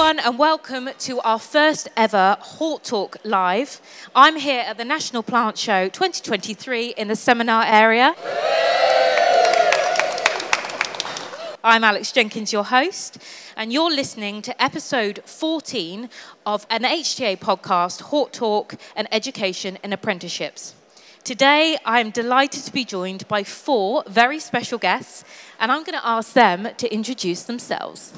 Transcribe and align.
everyone, 0.00 0.24
and 0.24 0.38
welcome 0.38 0.88
to 0.98 1.20
our 1.20 1.38
first 1.38 1.86
ever 1.94 2.38
Hort 2.40 2.84
Talk 2.84 3.18
Live. 3.22 3.82
I'm 4.14 4.36
here 4.36 4.62
at 4.66 4.78
the 4.78 4.84
National 4.84 5.22
Plant 5.22 5.58
Show 5.58 5.90
2023 5.90 6.94
in 6.96 7.08
the 7.08 7.16
seminar 7.16 7.64
area. 7.66 8.14
I'm 11.62 11.84
Alex 11.84 12.12
Jenkins, 12.12 12.50
your 12.50 12.64
host, 12.64 13.18
and 13.58 13.74
you're 13.74 13.90
listening 13.90 14.40
to 14.40 14.62
episode 14.62 15.20
14 15.26 16.08
of 16.46 16.66
an 16.70 16.84
HTA 16.84 17.38
podcast, 17.38 18.00
Hort 18.00 18.32
Talk 18.32 18.76
and 18.96 19.06
Education 19.12 19.76
in 19.84 19.92
Apprenticeships. 19.92 20.74
Today, 21.24 21.76
I'm 21.84 22.08
delighted 22.08 22.62
to 22.64 22.72
be 22.72 22.86
joined 22.86 23.28
by 23.28 23.44
four 23.44 24.04
very 24.08 24.38
special 24.38 24.78
guests, 24.78 25.24
and 25.58 25.70
I'm 25.70 25.84
going 25.84 25.98
to 25.98 26.08
ask 26.08 26.32
them 26.32 26.68
to 26.78 26.90
introduce 26.90 27.42
themselves. 27.42 28.14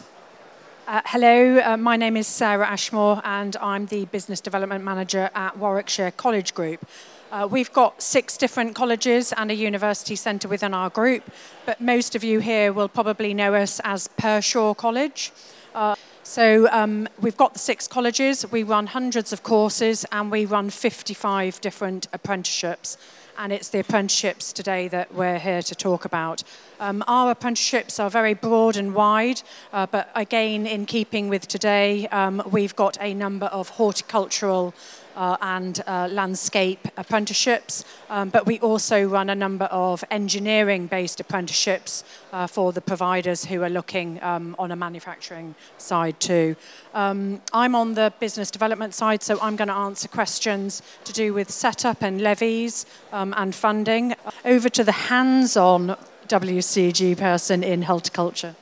Uh, 0.85 1.01
hello, 1.07 1.61
uh, 1.61 1.77
my 1.77 1.97
name 1.97 2.17
is 2.17 2.27
Sarah 2.27 2.67
Ashmore 2.67 3.21
and 3.25 3.55
I'm 3.59 3.87
the 3.87 4.05
Business 4.07 4.41
Development 4.41 4.83
Manager 4.83 5.31
at 5.33 5.57
Warwickshire 5.57 6.11
College 6.11 6.55
Group. 6.55 6.85
Uh, 7.31 7.47
we've 7.49 7.73
got 7.73 8.03
six 8.03 8.37
different 8.37 8.75
colleges 8.75 9.33
and 9.33 9.53
a 9.53 9.55
university 9.55 10.17
centre 10.17 10.49
within 10.49 10.75
our 10.75 10.91
group, 10.91 11.23
but 11.67 11.81
most 11.81 12.17
of 12.17 12.25
you 12.25 12.41
here 12.41 12.73
will 12.73 12.89
probably 12.89 13.33
know 13.33 13.55
us 13.55 13.81
as 13.85 14.09
Pershore 14.19 14.77
College. 14.77 15.31
Uh, 15.73 15.95
so 16.25 16.69
um, 16.73 17.09
we've 17.21 17.37
got 17.37 17.53
the 17.53 17.61
six 17.61 17.87
colleges, 17.87 18.45
we 18.51 18.65
run 18.65 18.89
hundreds 18.89 19.33
of 19.33 19.45
courses, 19.45 20.05
and 20.11 20.33
we 20.33 20.47
run 20.47 20.69
55 20.69 21.61
different 21.61 22.09
apprenticeships 22.13 22.97
and 23.39 23.53
it's 23.53 23.69
the 23.69 23.81
apprenticeships 23.81 24.53
today 24.53 24.89
that 24.89 25.15
we're 25.15 25.39
here 25.39 25.63
to 25.63 25.75
talk 25.75 26.05
about. 26.05 26.43
Um, 26.81 27.05
our 27.07 27.31
apprenticeships 27.31 28.01
are 28.01 28.11
very 28.11 28.35
broad 28.35 28.77
and 28.77 28.95
wide, 28.95 29.43
uh, 29.73 29.87
but 29.87 30.11
again, 30.15 30.67
in 30.67 30.87
keeping 30.87 31.29
with 31.29 31.47
today, 31.49 32.09
um, 32.09 32.43
we've 32.51 32.77
got 32.77 32.97
a 33.01 33.15
number 33.15 33.47
of 33.47 33.71
horticultural 33.71 34.75
uh, 35.17 35.37
and 35.41 35.83
uh, 35.87 36.09
landscape 36.11 36.89
apprenticeships, 36.97 37.85
um, 38.11 38.31
but 38.31 38.47
we 38.47 38.59
also 38.61 39.05
run 39.05 39.31
a 39.31 39.35
number 39.35 39.67
of 39.67 40.05
engineering 40.11 40.87
based 40.87 41.21
apprenticeships 41.21 42.05
uh, 42.33 42.47
for 42.47 42.73
the 42.73 42.81
providers 42.81 43.45
who 43.45 43.63
are 43.63 43.71
looking 43.71 44.23
um, 44.23 44.57
on 44.59 44.71
a 44.71 44.77
manufacturing 44.77 45.55
side 45.79 46.19
too. 46.21 46.57
Um, 46.95 47.41
I'm 47.53 47.75
on 47.75 47.95
the 47.95 48.13
business 48.21 48.51
development 48.51 48.95
side, 48.95 49.23
so 49.23 49.39
I'm 49.41 49.57
going 49.57 49.69
to 49.69 49.75
answer 49.75 50.09
questions 50.09 50.83
to 51.05 51.13
do 51.13 51.35
with 51.35 51.51
setup 51.51 52.03
and 52.03 52.21
levies 52.21 52.87
um, 53.13 53.35
and 53.37 53.55
funding. 53.55 54.15
Over 54.45 54.69
to 54.69 54.85
the 54.85 54.93
hands 54.93 55.57
on 55.57 55.97
WCG 56.29 57.19
person 57.19 57.63
in 57.63 57.83
horticulture. 57.83 58.55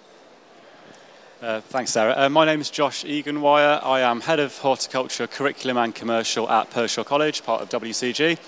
Uh, 1.42 1.58
thanks, 1.58 1.90
Sarah. 1.90 2.12
Uh, 2.18 2.28
my 2.28 2.44
name 2.44 2.60
is 2.60 2.68
Josh 2.68 3.02
Egan-Wyer. 3.02 3.80
I 3.82 4.00
am 4.00 4.20
Head 4.20 4.40
of 4.40 4.58
Horticulture 4.58 5.26
Curriculum 5.26 5.78
and 5.78 5.94
Commercial 5.94 6.46
at 6.50 6.70
Pershore 6.70 7.06
College, 7.06 7.42
part 7.42 7.62
of 7.62 7.70
WCG. 7.70 8.38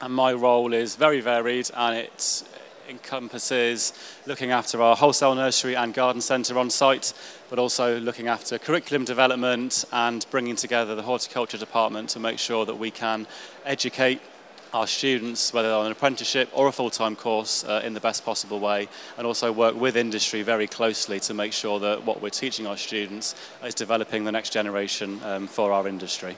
And 0.00 0.12
my 0.12 0.32
role 0.32 0.72
is 0.72 0.96
very 0.96 1.20
varied 1.20 1.70
and 1.76 1.96
it 1.96 2.42
encompasses 2.88 3.92
looking 4.26 4.50
after 4.50 4.82
our 4.82 4.96
wholesale 4.96 5.36
nursery 5.36 5.76
and 5.76 5.94
garden 5.94 6.20
centre 6.20 6.58
on 6.58 6.68
site, 6.68 7.12
but 7.48 7.60
also 7.60 8.00
looking 8.00 8.26
after 8.26 8.58
curriculum 8.58 9.04
development 9.04 9.84
and 9.92 10.26
bringing 10.32 10.56
together 10.56 10.96
the 10.96 11.02
horticulture 11.02 11.58
department 11.58 12.08
to 12.08 12.18
make 12.18 12.40
sure 12.40 12.66
that 12.66 12.74
we 12.74 12.90
can 12.90 13.24
educate 13.64 14.20
our 14.74 14.86
students, 14.86 15.52
whether 15.52 15.72
on 15.72 15.86
an 15.86 15.92
apprenticeship 15.92 16.48
or 16.52 16.66
a 16.66 16.72
full-time 16.72 17.14
course, 17.14 17.64
uh, 17.64 17.82
in 17.84 17.94
the 17.94 18.00
best 18.00 18.24
possible 18.24 18.58
way, 18.58 18.88
and 19.18 19.26
also 19.26 19.52
work 19.52 19.74
with 19.74 19.96
industry 19.96 20.42
very 20.42 20.66
closely 20.66 21.20
to 21.20 21.34
make 21.34 21.52
sure 21.52 21.78
that 21.78 22.04
what 22.04 22.22
we're 22.22 22.30
teaching 22.30 22.66
our 22.66 22.76
students 22.76 23.34
is 23.64 23.74
developing 23.74 24.24
the 24.24 24.32
next 24.32 24.52
generation 24.52 25.20
um, 25.24 25.46
for 25.46 25.72
our 25.72 25.86
industry. 25.86 26.36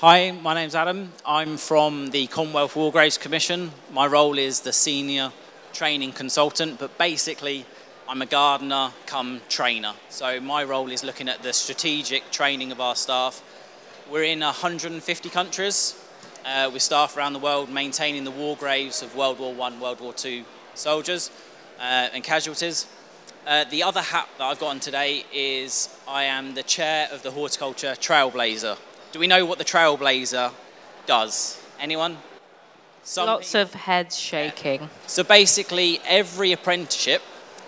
Hi, 0.00 0.32
my 0.32 0.54
name's 0.54 0.74
Adam. 0.74 1.12
I'm 1.24 1.56
from 1.56 2.10
the 2.10 2.26
Commonwealth 2.26 2.76
War 2.76 2.92
Graves 2.92 3.16
Commission. 3.16 3.70
My 3.92 4.06
role 4.06 4.36
is 4.36 4.60
the 4.60 4.72
senior 4.72 5.32
training 5.72 6.12
consultant, 6.12 6.78
but 6.78 6.98
basically 6.98 7.64
I'm 8.06 8.20
a 8.20 8.26
gardener 8.26 8.90
come 9.06 9.40
trainer. 9.48 9.94
So 10.10 10.40
my 10.40 10.62
role 10.62 10.90
is 10.90 11.02
looking 11.02 11.28
at 11.30 11.42
the 11.42 11.54
strategic 11.54 12.30
training 12.30 12.70
of 12.70 12.80
our 12.80 12.94
staff. 12.94 13.42
We're 14.10 14.24
in 14.24 14.40
150 14.40 15.30
countries, 15.30 15.98
uh, 16.44 16.70
with 16.72 16.82
staff 16.82 17.16
around 17.16 17.32
the 17.32 17.38
world 17.38 17.70
maintaining 17.70 18.24
the 18.24 18.30
war 18.30 18.56
graves 18.56 19.02
of 19.02 19.16
World 19.16 19.38
War 19.38 19.54
I, 19.62 19.78
World 19.78 20.00
War 20.00 20.14
II 20.24 20.44
soldiers 20.74 21.30
uh, 21.78 22.08
and 22.12 22.22
casualties. 22.22 22.86
Uh, 23.46 23.64
the 23.64 23.82
other 23.82 24.00
hat 24.00 24.28
that 24.38 24.44
I've 24.44 24.58
got 24.58 24.68
on 24.68 24.80
today 24.80 25.24
is 25.32 25.94
I 26.08 26.24
am 26.24 26.54
the 26.54 26.62
chair 26.62 27.08
of 27.12 27.22
the 27.22 27.30
Horticulture 27.30 27.92
Trailblazer. 27.92 28.78
Do 29.12 29.18
we 29.18 29.26
know 29.26 29.44
what 29.44 29.58
the 29.58 29.64
Trailblazer 29.64 30.52
does? 31.06 31.60
Anyone? 31.78 32.16
Some 33.02 33.26
Lots 33.26 33.52
people? 33.52 33.60
of 33.62 33.74
heads 33.74 34.18
shaking. 34.18 34.80
Yeah. 34.82 34.88
So 35.06 35.22
basically, 35.22 36.00
every 36.06 36.52
apprenticeship 36.52 37.22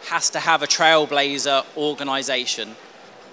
has 0.08 0.30
to 0.30 0.40
have 0.40 0.62
a 0.62 0.66
Trailblazer 0.66 1.64
organisation 1.76 2.74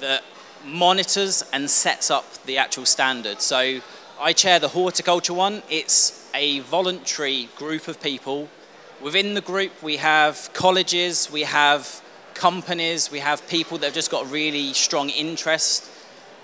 that 0.01 0.23
monitors 0.65 1.43
and 1.53 1.69
sets 1.69 2.11
up 2.11 2.25
the 2.45 2.57
actual 2.57 2.85
standard. 2.85 3.41
So 3.41 3.79
I 4.19 4.31
chair 4.31 4.59
the 4.59 4.67
horticulture 4.67 5.33
one. 5.33 5.63
It's 5.69 6.29
a 6.33 6.59
voluntary 6.59 7.49
group 7.55 7.87
of 7.87 8.01
people. 8.01 8.47
Within 9.01 9.33
the 9.33 9.41
group, 9.41 9.71
we 9.81 9.97
have 9.97 10.49
colleges, 10.53 11.31
we 11.31 11.41
have 11.41 12.01
companies, 12.33 13.11
we 13.11 13.19
have 13.19 13.47
people 13.47 13.77
that 13.79 13.87
have 13.87 13.93
just 13.95 14.11
got 14.11 14.25
a 14.25 14.27
really 14.27 14.73
strong 14.73 15.09
interest, 15.09 15.89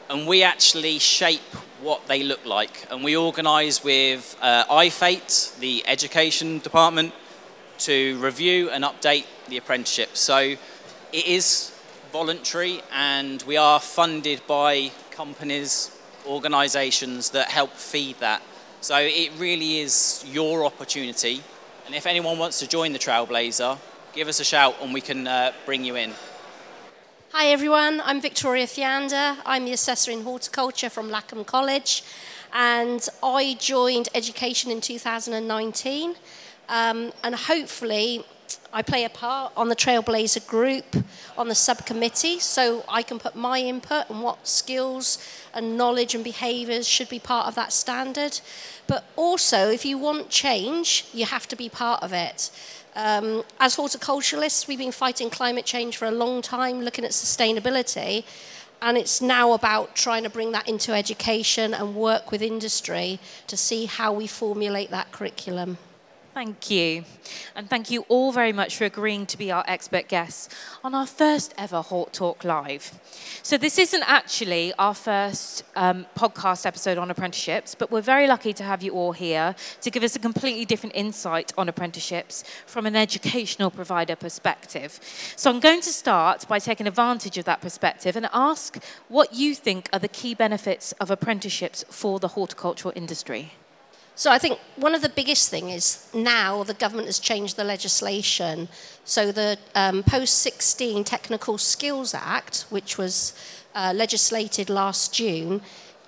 and 0.09 0.27
we 0.27 0.43
actually 0.43 0.99
shape 0.99 1.55
what 1.81 2.07
they 2.07 2.23
look 2.23 2.43
like. 2.45 2.87
And 2.91 3.03
we 3.03 3.15
organise 3.15 3.83
with 3.83 4.35
uh, 4.41 4.65
IFATE, 4.65 5.59
the 5.59 5.83
education 5.87 6.59
department, 6.59 7.13
to 7.79 8.17
review 8.19 8.69
and 8.71 8.83
update 8.83 9.25
the 9.47 9.57
apprenticeship. 9.57 10.17
So 10.17 10.37
it 10.39 10.57
is 11.25 11.71
voluntary, 12.11 12.81
and 12.91 13.41
we 13.43 13.57
are 13.57 13.79
funded 13.79 14.41
by 14.47 14.91
companies, 15.11 15.95
organisations 16.29 17.31
that 17.31 17.49
help 17.49 17.73
feed 17.73 18.17
that. 18.19 18.41
So 18.81 18.95
it 18.97 19.31
really 19.37 19.79
is 19.79 20.23
your 20.31 20.63
opportunity. 20.63 21.43
And 21.85 21.95
if 21.95 22.05
anyone 22.05 22.37
wants 22.37 22.59
to 22.59 22.67
join 22.67 22.93
the 22.93 22.99
Trailblazer, 22.99 23.77
give 24.13 24.27
us 24.27 24.39
a 24.39 24.43
shout 24.43 24.75
and 24.81 24.93
we 24.93 25.01
can 25.01 25.27
uh, 25.27 25.51
bring 25.65 25.83
you 25.83 25.95
in. 25.95 26.13
Hi 27.31 27.47
everyone, 27.47 28.01
I'm 28.05 28.21
Victoria 28.21 28.65
Fiander. 28.65 29.37
I'm 29.45 29.65
the 29.65 29.73
assessor 29.73 30.11
in 30.11 30.23
horticulture 30.23 30.89
from 30.89 31.11
Lackham 31.11 31.43
College, 31.43 32.03
and 32.53 33.07
I 33.21 33.55
joined 33.59 34.09
education 34.15 34.71
in 34.71 34.81
2019. 34.81 36.15
Um, 36.69 37.11
and 37.23 37.35
hopefully, 37.35 38.25
I 38.71 38.81
play 38.81 39.03
a 39.03 39.09
part 39.09 39.53
on 39.57 39.69
the 39.69 39.75
Trailblazer 39.75 40.47
group, 40.47 40.95
on 41.37 41.47
the 41.47 41.55
subcommittee, 41.55 42.39
so 42.39 42.83
I 42.87 43.01
can 43.01 43.19
put 43.19 43.35
my 43.35 43.59
input 43.59 44.09
and 44.09 44.21
what 44.21 44.47
skills 44.47 45.17
and 45.53 45.77
knowledge 45.77 46.15
and 46.15 46.23
behaviours 46.23 46.87
should 46.87 47.09
be 47.09 47.19
part 47.19 47.47
of 47.47 47.55
that 47.55 47.73
standard. 47.73 48.39
But 48.87 49.05
also, 49.15 49.69
if 49.69 49.85
you 49.85 49.97
want 49.97 50.29
change, 50.29 51.05
you 51.13 51.25
have 51.25 51.47
to 51.47 51.55
be 51.55 51.69
part 51.69 52.03
of 52.03 52.13
it. 52.13 52.51
Um, 52.95 53.43
as 53.59 53.75
horticulturalists, 53.75 54.67
we've 54.67 54.79
been 54.79 54.91
fighting 54.91 55.29
climate 55.29 55.65
change 55.65 55.97
for 55.97 56.05
a 56.05 56.11
long 56.11 56.41
time, 56.41 56.81
looking 56.81 57.05
at 57.05 57.11
sustainability. 57.11 58.23
And 58.81 58.97
it's 58.97 59.21
now 59.21 59.53
about 59.53 59.95
trying 59.95 60.23
to 60.23 60.29
bring 60.29 60.51
that 60.53 60.67
into 60.67 60.93
education 60.93 61.73
and 61.73 61.95
work 61.95 62.31
with 62.31 62.41
industry 62.41 63.19
to 63.47 63.57
see 63.57 63.85
how 63.85 64.13
we 64.13 64.25
formulate 64.25 64.89
that 64.91 65.11
curriculum. 65.11 65.77
Thank 66.33 66.69
you. 66.69 67.05
And 67.55 67.69
thank 67.69 67.89
you 67.89 68.05
all 68.07 68.31
very 68.31 68.53
much 68.53 68.77
for 68.77 68.85
agreeing 68.85 69.25
to 69.25 69.37
be 69.37 69.51
our 69.51 69.63
expert 69.67 70.07
guests 70.07 70.47
on 70.83 70.93
our 70.93 71.07
first 71.07 71.53
ever 71.57 71.81
Hort 71.81 72.13
Talk 72.13 72.43
Live. 72.43 72.99
So, 73.41 73.57
this 73.57 73.79
isn't 73.79 74.03
actually 74.03 74.71
our 74.77 74.93
first 74.93 75.63
um, 75.75 76.05
podcast 76.15 76.67
episode 76.67 76.99
on 76.99 77.09
apprenticeships, 77.09 77.73
but 77.73 77.91
we're 77.91 78.01
very 78.01 78.27
lucky 78.27 78.53
to 78.53 78.63
have 78.63 78.83
you 78.83 78.93
all 78.93 79.11
here 79.11 79.55
to 79.81 79.89
give 79.89 80.03
us 80.03 80.15
a 80.15 80.19
completely 80.19 80.65
different 80.65 80.95
insight 80.95 81.51
on 81.57 81.67
apprenticeships 81.67 82.43
from 82.67 82.85
an 82.85 82.95
educational 82.95 83.71
provider 83.71 84.15
perspective. 84.15 84.99
So, 85.35 85.49
I'm 85.49 85.59
going 85.59 85.81
to 85.81 85.91
start 85.91 86.47
by 86.47 86.59
taking 86.59 86.87
advantage 86.87 87.39
of 87.39 87.45
that 87.45 87.59
perspective 87.59 88.15
and 88.15 88.29
ask 88.33 88.81
what 89.07 89.33
you 89.33 89.55
think 89.55 89.89
are 89.91 89.99
the 89.99 90.07
key 90.07 90.35
benefits 90.35 90.91
of 90.93 91.09
apprenticeships 91.09 91.83
for 91.89 92.19
the 92.19 92.29
horticultural 92.29 92.93
industry. 92.95 93.53
So 94.19 94.29
I 94.29 94.37
think 94.37 94.59
one 94.75 94.95
of 94.95 95.01
the 95.01 95.07
biggest 95.07 95.49
thing 95.49 95.69
is 95.69 96.05
now 96.13 96.65
the 96.65 96.73
government 96.73 97.07
has 97.07 97.19
changed 97.19 97.55
the 97.55 97.63
legislation. 97.63 98.67
So 99.05 99.31
the 99.31 99.57
um, 99.75 100.03
Post 100.03 100.39
16 100.39 101.05
Technical 101.05 101.57
Skills 101.57 102.13
Act, 102.13 102.65
which 102.69 102.97
was 102.97 103.33
uh, 103.73 103.93
legislated 103.95 104.69
last 104.69 105.13
June, 105.13 105.61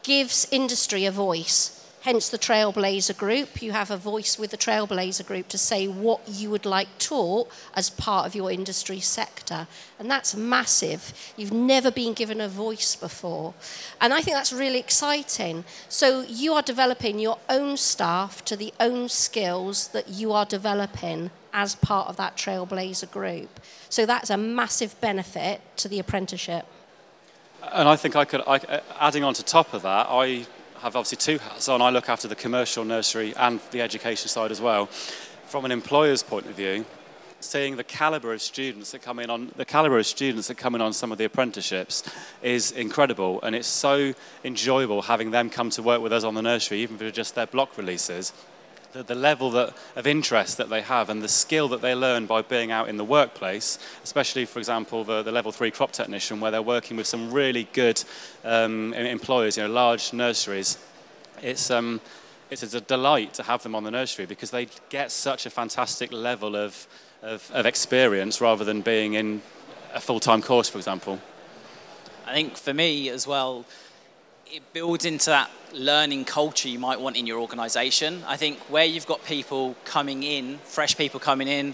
gives 0.04 0.46
industry 0.52 1.06
a 1.06 1.12
voice. 1.12 1.81
Hence 2.02 2.30
the 2.30 2.38
Trailblazer 2.38 3.18
Group. 3.18 3.62
You 3.62 3.72
have 3.72 3.92
a 3.92 3.98
voice 3.98 4.38
with 4.38 4.52
the 4.52 4.58
Trailblazer 4.58 5.26
Group 5.26 5.48
to 5.50 5.58
say 5.58 5.88
what 5.88 6.22
you 6.28 6.50
would 6.50 6.66
like 6.66 6.98
taught 6.98 7.50
as 7.76 7.90
part 7.90 8.26
of 8.26 8.36
your 8.36 8.52
industry 8.52 9.00
sector. 9.00 9.68
And 10.00 10.10
that's 10.10 10.36
massive. 10.36 11.14
You've 11.38 11.54
never 11.54 11.92
been 11.92 12.14
given 12.14 12.42
a 12.42 12.48
voice 12.48 12.96
before. 12.96 13.54
And 14.00 14.14
I 14.14 14.22
think 14.22 14.36
that's 14.36 14.52
really 14.52 14.80
exciting. 14.80 15.64
So 15.90 16.22
you 16.22 16.54
are 16.54 16.64
developing 16.64 17.20
your 17.20 17.38
own 17.50 17.78
staff 17.78 18.44
to 18.46 18.56
the 18.56 18.74
own 18.80 19.08
skills 19.10 19.90
that 19.90 20.10
you 20.10 20.32
are 20.32 20.46
developing 20.46 21.32
as 21.54 21.76
part 21.76 22.08
of 22.08 22.18
that 22.18 22.36
Trailblazer 22.36 23.12
Group. 23.12 23.60
So 23.90 24.06
that's 24.06 24.30
a 24.30 24.38
massive 24.38 25.00
benefit 25.02 25.62
to 25.78 25.88
the 25.88 26.00
apprenticeship. 26.00 26.66
And 27.74 27.88
I 27.88 27.96
think 27.96 28.16
I 28.16 28.26
could, 28.26 28.42
I, 28.48 28.56
uh, 28.56 28.80
adding 29.00 29.24
on 29.24 29.36
to 29.36 29.44
top 29.44 29.74
of 29.74 29.84
that, 29.84 30.08
I 30.10 30.48
have 30.82 30.96
obviously 30.96 31.18
two 31.18 31.38
hats 31.38 31.70
on. 31.70 31.80
I 31.80 31.92
look 31.92 32.10
after 32.10 32.28
the 32.28 32.36
commercial 32.36 32.84
nursery 32.84 33.36
and 33.38 33.60
the 33.70 33.82
education 33.82 34.28
side 34.28 34.50
as 34.50 34.60
well. 34.60 34.88
From 35.46 35.64
an 35.64 35.72
employer's 35.72 36.24
point 36.24 36.48
of 36.48 36.56
view, 36.56 36.86
seeing 37.40 37.76
the 37.76 37.84
caliber 37.84 38.34
of 38.34 38.42
students 38.42 38.92
that 38.92 39.02
come 39.02 39.20
in 39.20 39.30
on 39.30 39.52
the 39.56 39.66
caliber 39.66 39.98
of 39.98 40.06
students 40.06 40.48
that 40.48 40.58
come 40.58 40.74
in 40.74 40.82
on 40.82 40.94
some 40.94 41.12
of 41.12 41.18
the 41.18 41.26
apprenticeships 41.26 42.04
is 42.42 42.72
incredible 42.72 43.40
and 43.42 43.56
it's 43.56 43.68
so 43.68 44.14
enjoyable 44.44 45.04
having 45.04 45.32
them 45.32 45.50
come 45.50 45.70
to 45.70 45.82
work 45.82 46.02
with 46.02 46.14
us 46.14 46.24
on 46.24 46.36
the 46.36 46.42
nursery 46.42 46.80
even 46.80 46.98
for 46.98 47.10
just 47.10 47.34
their 47.34 47.48
block 47.48 47.76
releases 47.78 48.32
the, 48.94 49.04
the 49.04 49.16
level 49.16 49.52
that, 49.52 49.74
of 49.96 50.08
interest 50.08 50.58
that 50.58 50.70
they 50.70 50.82
have 50.82 51.10
and 51.10 51.22
the 51.22 51.28
skill 51.28 51.68
that 51.70 51.82
they 51.82 51.96
learn 51.96 52.26
by 52.26 52.42
being 52.42 52.72
out 52.72 52.90
in 52.90 52.98
the 52.98 53.04
workplace, 53.04 53.80
especially, 54.04 54.46
for 54.46 54.60
example, 54.60 55.04
the, 55.04 55.24
the 55.24 55.32
level 55.32 55.52
three 55.52 55.72
crop 55.72 55.92
technician, 55.92 56.40
where 56.40 56.52
they're 56.52 56.62
working 56.62 56.98
with 56.98 57.08
some 57.08 57.32
really 57.32 57.68
good 57.74 58.04
um, 58.44 58.94
employers, 58.94 59.58
you 59.58 59.64
know, 59.64 59.70
large 59.70 60.14
nurseries. 60.14 60.78
It's, 61.42 61.72
um, 61.72 62.02
it's 62.50 62.74
a 62.74 62.82
delight 62.82 63.34
to 63.36 63.44
have 63.44 63.64
them 63.64 63.76
on 63.76 63.84
the 63.84 63.92
nursery 63.92 64.26
because 64.26 64.52
they 64.52 64.68
get 64.90 65.12
such 65.12 65.46
a 65.46 65.50
fantastic 65.50 66.12
level 66.12 66.56
of, 66.56 66.88
of, 67.22 67.50
of 67.54 67.66
experience 67.66 68.42
rather 68.42 68.66
than 68.66 68.82
being 68.82 69.14
in 69.14 69.42
a 69.94 70.00
full-time 70.00 70.42
course, 70.42 70.70
for 70.70 70.78
example. 70.78 71.20
I 72.26 72.34
think 72.34 72.58
for 72.58 72.74
me 72.74 73.10
as 73.10 73.28
well, 73.28 73.66
it 74.52 74.74
builds 74.74 75.06
into 75.06 75.30
that 75.30 75.50
learning 75.74 76.26
culture 76.26 76.68
you 76.68 76.78
might 76.78 77.00
want 77.00 77.16
in 77.16 77.26
your 77.26 77.40
organization. 77.40 78.22
I 78.28 78.36
think 78.36 78.60
where 78.70 78.84
you've 78.84 79.08
got 79.08 79.24
people 79.24 79.78
coming 79.86 80.24
in, 80.24 80.58
fresh 80.66 80.98
people 80.98 81.22
coming 81.22 81.48
in, 81.48 81.74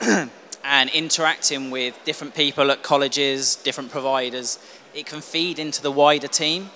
and 0.64 0.90
interacting 0.90 1.72
with 1.72 1.98
different 2.04 2.36
people 2.36 2.70
at 2.70 2.84
colleges, 2.84 3.56
different 3.56 3.90
providers, 3.90 4.60
it 4.94 5.04
can 5.04 5.20
feed 5.20 5.58
into 5.58 5.82
the 5.82 5.90
wider 5.90 6.28
team. 6.28 6.70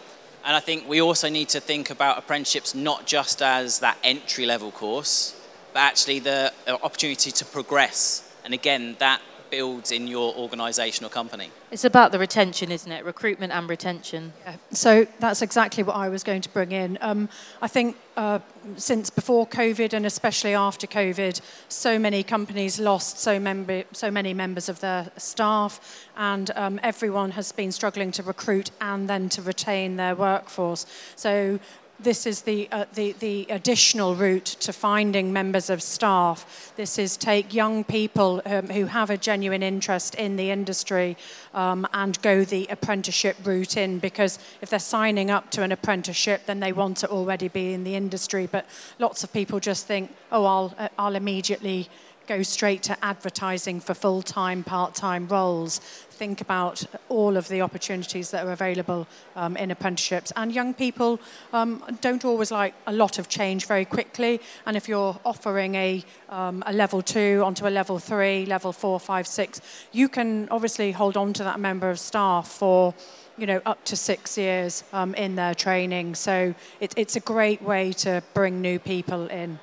And 0.44 0.56
I 0.56 0.60
think 0.60 0.88
we 0.88 1.00
also 1.00 1.28
need 1.28 1.48
to 1.50 1.60
think 1.60 1.90
about 1.90 2.18
apprenticeships 2.18 2.74
not 2.74 3.06
just 3.06 3.40
as 3.40 3.78
that 3.80 3.98
entry 4.02 4.46
level 4.46 4.72
course, 4.72 5.40
but 5.72 5.80
actually 5.80 6.18
the 6.18 6.52
uh, 6.66 6.76
opportunity 6.82 7.30
to 7.30 7.44
progress. 7.44 8.34
And 8.44 8.52
again, 8.52 8.96
that 8.98 9.20
builds 9.50 9.92
in 9.92 10.06
your 10.06 10.34
organisational 10.34 11.10
company. 11.10 11.50
It's 11.70 11.84
about 11.84 12.12
the 12.12 12.18
retention, 12.18 12.70
isn't 12.70 12.90
it? 12.90 13.04
Recruitment 13.04 13.52
and 13.52 13.68
retention. 13.68 14.32
Yeah. 14.44 14.56
So 14.72 15.06
that's 15.18 15.42
exactly 15.42 15.82
what 15.82 15.96
I 15.96 16.08
was 16.08 16.22
going 16.22 16.42
to 16.42 16.48
bring 16.48 16.72
in. 16.72 16.98
Um, 17.00 17.28
I 17.60 17.68
think 17.68 17.96
uh, 18.16 18.38
since 18.76 19.10
before 19.10 19.46
COVID 19.46 19.92
and 19.92 20.06
especially 20.06 20.54
after 20.54 20.86
COVID, 20.86 21.40
so 21.68 21.98
many 21.98 22.22
companies 22.22 22.80
lost 22.80 23.18
so, 23.18 23.38
member, 23.38 23.84
so 23.92 24.10
many 24.10 24.34
members 24.34 24.68
of 24.68 24.80
their 24.80 25.10
staff, 25.16 26.08
and 26.16 26.50
um, 26.56 26.80
everyone 26.82 27.32
has 27.32 27.52
been 27.52 27.72
struggling 27.72 28.10
to 28.12 28.22
recruit 28.22 28.70
and 28.80 29.08
then 29.08 29.28
to 29.30 29.42
retain 29.42 29.96
their 29.96 30.14
workforce. 30.14 30.86
So 31.14 31.60
this 31.98 32.26
is 32.26 32.42
the, 32.42 32.68
uh, 32.72 32.84
the, 32.94 33.12
the 33.12 33.46
additional 33.48 34.14
route 34.14 34.44
to 34.44 34.72
finding 34.72 35.32
members 35.32 35.70
of 35.70 35.82
staff. 35.82 36.72
This 36.76 36.98
is 36.98 37.16
take 37.16 37.54
young 37.54 37.84
people 37.84 38.42
um, 38.44 38.68
who 38.68 38.86
have 38.86 39.10
a 39.10 39.16
genuine 39.16 39.62
interest 39.62 40.14
in 40.14 40.36
the 40.36 40.50
industry 40.50 41.16
um, 41.54 41.86
and 41.92 42.20
go 42.22 42.44
the 42.44 42.66
apprenticeship 42.70 43.36
route 43.44 43.76
in 43.76 43.98
because 43.98 44.38
if 44.60 44.68
they're 44.70 44.78
signing 44.78 45.30
up 45.30 45.50
to 45.52 45.62
an 45.62 45.72
apprenticeship, 45.72 46.42
then 46.46 46.60
they 46.60 46.72
want 46.72 46.98
to 46.98 47.08
already 47.08 47.48
be 47.48 47.72
in 47.72 47.84
the 47.84 47.94
industry. 47.94 48.46
But 48.46 48.66
lots 48.98 49.24
of 49.24 49.32
people 49.32 49.58
just 49.58 49.86
think, 49.86 50.14
oh, 50.30 50.44
I'll, 50.44 50.74
uh, 50.78 50.88
I'll 50.98 51.16
immediately 51.16 51.88
go 52.26 52.42
straight 52.42 52.82
to 52.84 53.04
advertising 53.04 53.80
for 53.80 53.94
full 53.94 54.22
time, 54.22 54.64
part 54.64 54.94
time 54.94 55.28
roles. 55.28 55.78
Think 55.78 56.40
about 56.40 56.84
all 57.08 57.36
of 57.36 57.48
the 57.48 57.60
opportunities 57.60 58.30
that 58.30 58.46
are 58.46 58.52
available 58.52 59.06
um, 59.36 59.56
in 59.56 59.70
apprenticeships. 59.70 60.32
And 60.34 60.52
young 60.52 60.72
people 60.74 61.20
um, 61.52 61.84
don't 62.00 62.24
always 62.24 62.50
like 62.50 62.74
a 62.86 62.92
lot 62.92 63.18
of 63.18 63.28
change 63.28 63.66
very 63.66 63.84
quickly. 63.84 64.40
And 64.64 64.76
if 64.76 64.88
you're 64.88 65.18
offering 65.24 65.74
a, 65.74 66.04
um, 66.30 66.62
a 66.66 66.72
level 66.72 67.02
two 67.02 67.42
onto 67.44 67.66
a 67.66 67.70
level 67.70 67.98
three, 67.98 68.46
level 68.46 68.72
four, 68.72 68.98
five, 68.98 69.26
six, 69.26 69.60
you 69.92 70.08
can 70.08 70.48
obviously 70.50 70.92
hold 70.92 71.16
on 71.16 71.32
to 71.34 71.44
that 71.44 71.60
member 71.60 71.90
of 71.90 71.98
staff 71.98 72.48
for 72.48 72.94
you 73.38 73.46
know, 73.46 73.60
up 73.66 73.84
to 73.84 73.96
six 73.96 74.38
years 74.38 74.82
um, 74.94 75.14
in 75.14 75.36
their 75.36 75.54
training. 75.54 76.14
So 76.14 76.54
it, 76.80 76.94
it's 76.96 77.16
a 77.16 77.20
great 77.20 77.60
way 77.60 77.92
to 77.92 78.22
bring 78.32 78.62
new 78.62 78.78
people 78.78 79.26
in 79.26 79.58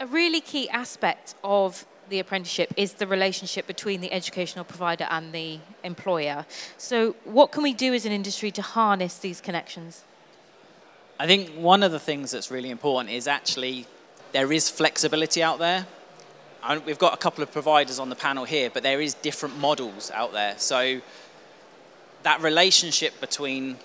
a 0.00 0.06
really 0.06 0.40
key 0.40 0.68
aspect 0.70 1.34
of 1.42 1.86
the 2.08 2.18
apprenticeship 2.18 2.72
is 2.76 2.94
the 2.94 3.06
relationship 3.06 3.66
between 3.66 4.00
the 4.00 4.12
educational 4.12 4.64
provider 4.64 5.06
and 5.10 5.32
the 5.32 5.58
employer. 5.84 6.46
So, 6.76 7.16
what 7.24 7.52
can 7.52 7.62
we 7.62 7.74
do 7.74 7.92
as 7.92 8.06
an 8.06 8.12
industry 8.12 8.50
to 8.52 8.62
harness 8.62 9.18
these 9.18 9.40
connections? 9.40 10.04
I 11.20 11.26
think 11.26 11.50
one 11.50 11.82
of 11.82 11.92
the 11.92 11.98
things 11.98 12.30
that's 12.30 12.50
really 12.50 12.70
important 12.70 13.12
is 13.12 13.26
actually 13.26 13.86
there 14.32 14.52
is 14.52 14.70
flexibility 14.70 15.42
out 15.42 15.58
there. 15.58 15.86
We've 16.84 16.98
got 16.98 17.14
a 17.14 17.16
couple 17.16 17.42
of 17.42 17.52
providers 17.52 17.98
on 17.98 18.08
the 18.08 18.16
panel 18.16 18.44
here, 18.44 18.70
but 18.72 18.82
there 18.82 19.00
is 19.00 19.14
different 19.14 19.58
models 19.58 20.10
out 20.12 20.32
there. 20.32 20.54
So 20.58 21.00
that 22.22 22.42
relationship 22.42 23.20
between 23.20 23.78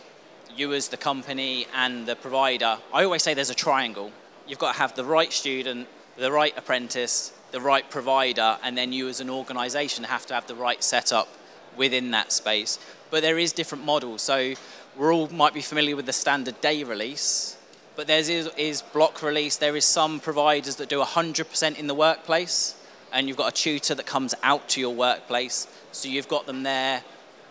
you 0.55 0.73
as 0.73 0.89
the 0.89 0.97
company 0.97 1.67
and 1.73 2.05
the 2.05 2.15
provider, 2.15 2.77
I 2.93 3.03
always 3.03 3.23
say 3.23 3.33
there's 3.33 3.49
a 3.49 3.55
triangle. 3.55 4.11
You've 4.47 4.59
got 4.59 4.73
to 4.73 4.79
have 4.79 4.95
the 4.95 5.05
right 5.05 5.31
student, 5.31 5.87
the 6.17 6.31
right 6.31 6.55
apprentice, 6.57 7.33
the 7.51 7.61
right 7.61 7.89
provider, 7.89 8.57
and 8.63 8.77
then 8.77 8.93
you 8.93 9.07
as 9.07 9.19
an 9.19 9.29
organization 9.29 10.03
have 10.03 10.25
to 10.27 10.33
have 10.33 10.47
the 10.47 10.55
right 10.55 10.83
setup 10.83 11.27
within 11.75 12.11
that 12.11 12.31
space. 12.31 12.79
But 13.09 13.21
there 13.21 13.37
is 13.37 13.51
different 13.51 13.83
models. 13.83 14.21
So 14.21 14.53
we 14.97 15.07
all 15.07 15.27
might 15.29 15.53
be 15.53 15.61
familiar 15.61 15.95
with 15.95 16.05
the 16.05 16.13
standard 16.13 16.59
day 16.61 16.83
release, 16.83 17.57
but 17.95 18.07
there 18.07 18.19
is, 18.19 18.29
is 18.57 18.81
block 18.81 19.21
release. 19.21 19.57
There 19.57 19.75
is 19.75 19.85
some 19.85 20.19
providers 20.19 20.75
that 20.77 20.89
do 20.89 21.01
100% 21.01 21.79
in 21.79 21.87
the 21.87 21.93
workplace, 21.95 22.75
and 23.11 23.27
you've 23.27 23.37
got 23.37 23.51
a 23.51 23.55
tutor 23.55 23.95
that 23.95 24.05
comes 24.05 24.33
out 24.43 24.69
to 24.69 24.79
your 24.79 24.93
workplace. 24.93 25.67
So 25.91 26.09
you've 26.09 26.27
got 26.27 26.45
them 26.45 26.63
there 26.63 27.03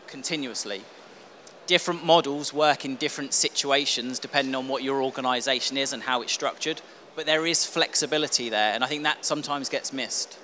continuously. 0.07 0.83
Different 1.67 2.05
models 2.05 2.53
work 2.53 2.85
in 2.85 2.97
different 2.97 3.33
situations 3.33 4.19
depending 4.19 4.55
on 4.55 4.67
what 4.67 4.83
your 4.83 5.03
organization 5.03 5.77
is 5.77 5.93
and 5.93 6.03
how 6.03 6.23
it's 6.23 6.33
structured 6.33 6.81
but 7.14 7.26
there 7.26 7.47
is 7.47 7.64
flexibility 7.64 8.49
there, 8.49 8.73
and 8.75 8.83
I 8.83 8.87
think 8.87 9.02
that 9.02 9.25
sometimes 9.25 9.69
gets 9.69 9.92
missed. 9.92 10.38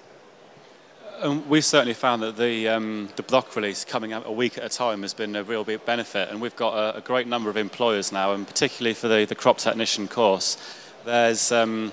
And 1.20 1.48
we've 1.48 1.64
certainly 1.64 1.94
found 1.94 2.22
that 2.22 2.36
the, 2.36 2.68
um, 2.68 3.08
the 3.16 3.24
block 3.24 3.56
release 3.56 3.84
coming 3.84 4.12
out 4.12 4.24
a 4.26 4.30
week 4.30 4.56
at 4.56 4.64
a 4.64 4.68
time 4.68 5.02
has 5.02 5.14
been 5.14 5.34
a 5.34 5.42
real 5.42 5.64
big 5.64 5.84
benefit, 5.84 6.28
and 6.28 6.40
we've 6.40 6.54
got 6.54 6.74
a, 6.74 6.98
a 6.98 7.00
great 7.00 7.26
number 7.26 7.50
of 7.50 7.56
employers 7.56 8.12
now, 8.12 8.32
and 8.32 8.46
particularly 8.46 8.94
for 8.94 9.08
the, 9.08 9.24
the 9.24 9.34
crop 9.34 9.58
technician 9.58 10.06
course, 10.06 10.56
there's, 11.04 11.50
um, 11.50 11.90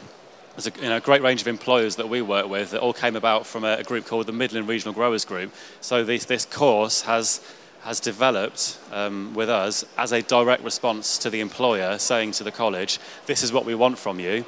there's 0.56 0.68
a 0.68 0.82
you 0.82 0.90
know, 0.90 1.00
great 1.00 1.24
range 1.24 1.42
of 1.42 1.48
employers 1.48 1.96
that 1.96 2.08
we 2.08 2.22
work 2.22 2.48
with 2.50 2.72
that 2.72 2.82
all 2.82 2.94
came 2.94 3.16
about 3.16 3.48
from 3.48 3.64
a, 3.64 3.78
a 3.78 3.84
group 3.84 4.06
called 4.06 4.28
the 4.28 4.34
Midland 4.34 4.68
Regional 4.68 4.94
Growers 4.94 5.26
Group. 5.26 5.54
So 5.82 6.04
this, 6.04 6.26
this 6.26 6.46
course 6.46 7.02
has 7.04 7.42
has 7.82 8.00
developed 8.00 8.80
um, 8.92 9.32
with 9.36 9.48
us 9.48 9.86
as 9.96 10.12
a 10.12 10.20
direct 10.24 10.64
response 10.64 11.20
to 11.20 11.30
the 11.30 11.40
employer 11.40 12.00
saying 12.00 12.32
to 12.32 12.44
the 12.44 12.52
college, 12.52 12.98
this 13.28 13.44
is 13.44 13.54
what 13.54 13.64
we 13.64 13.76
want 13.76 13.96
from 13.96 14.20
you 14.20 14.44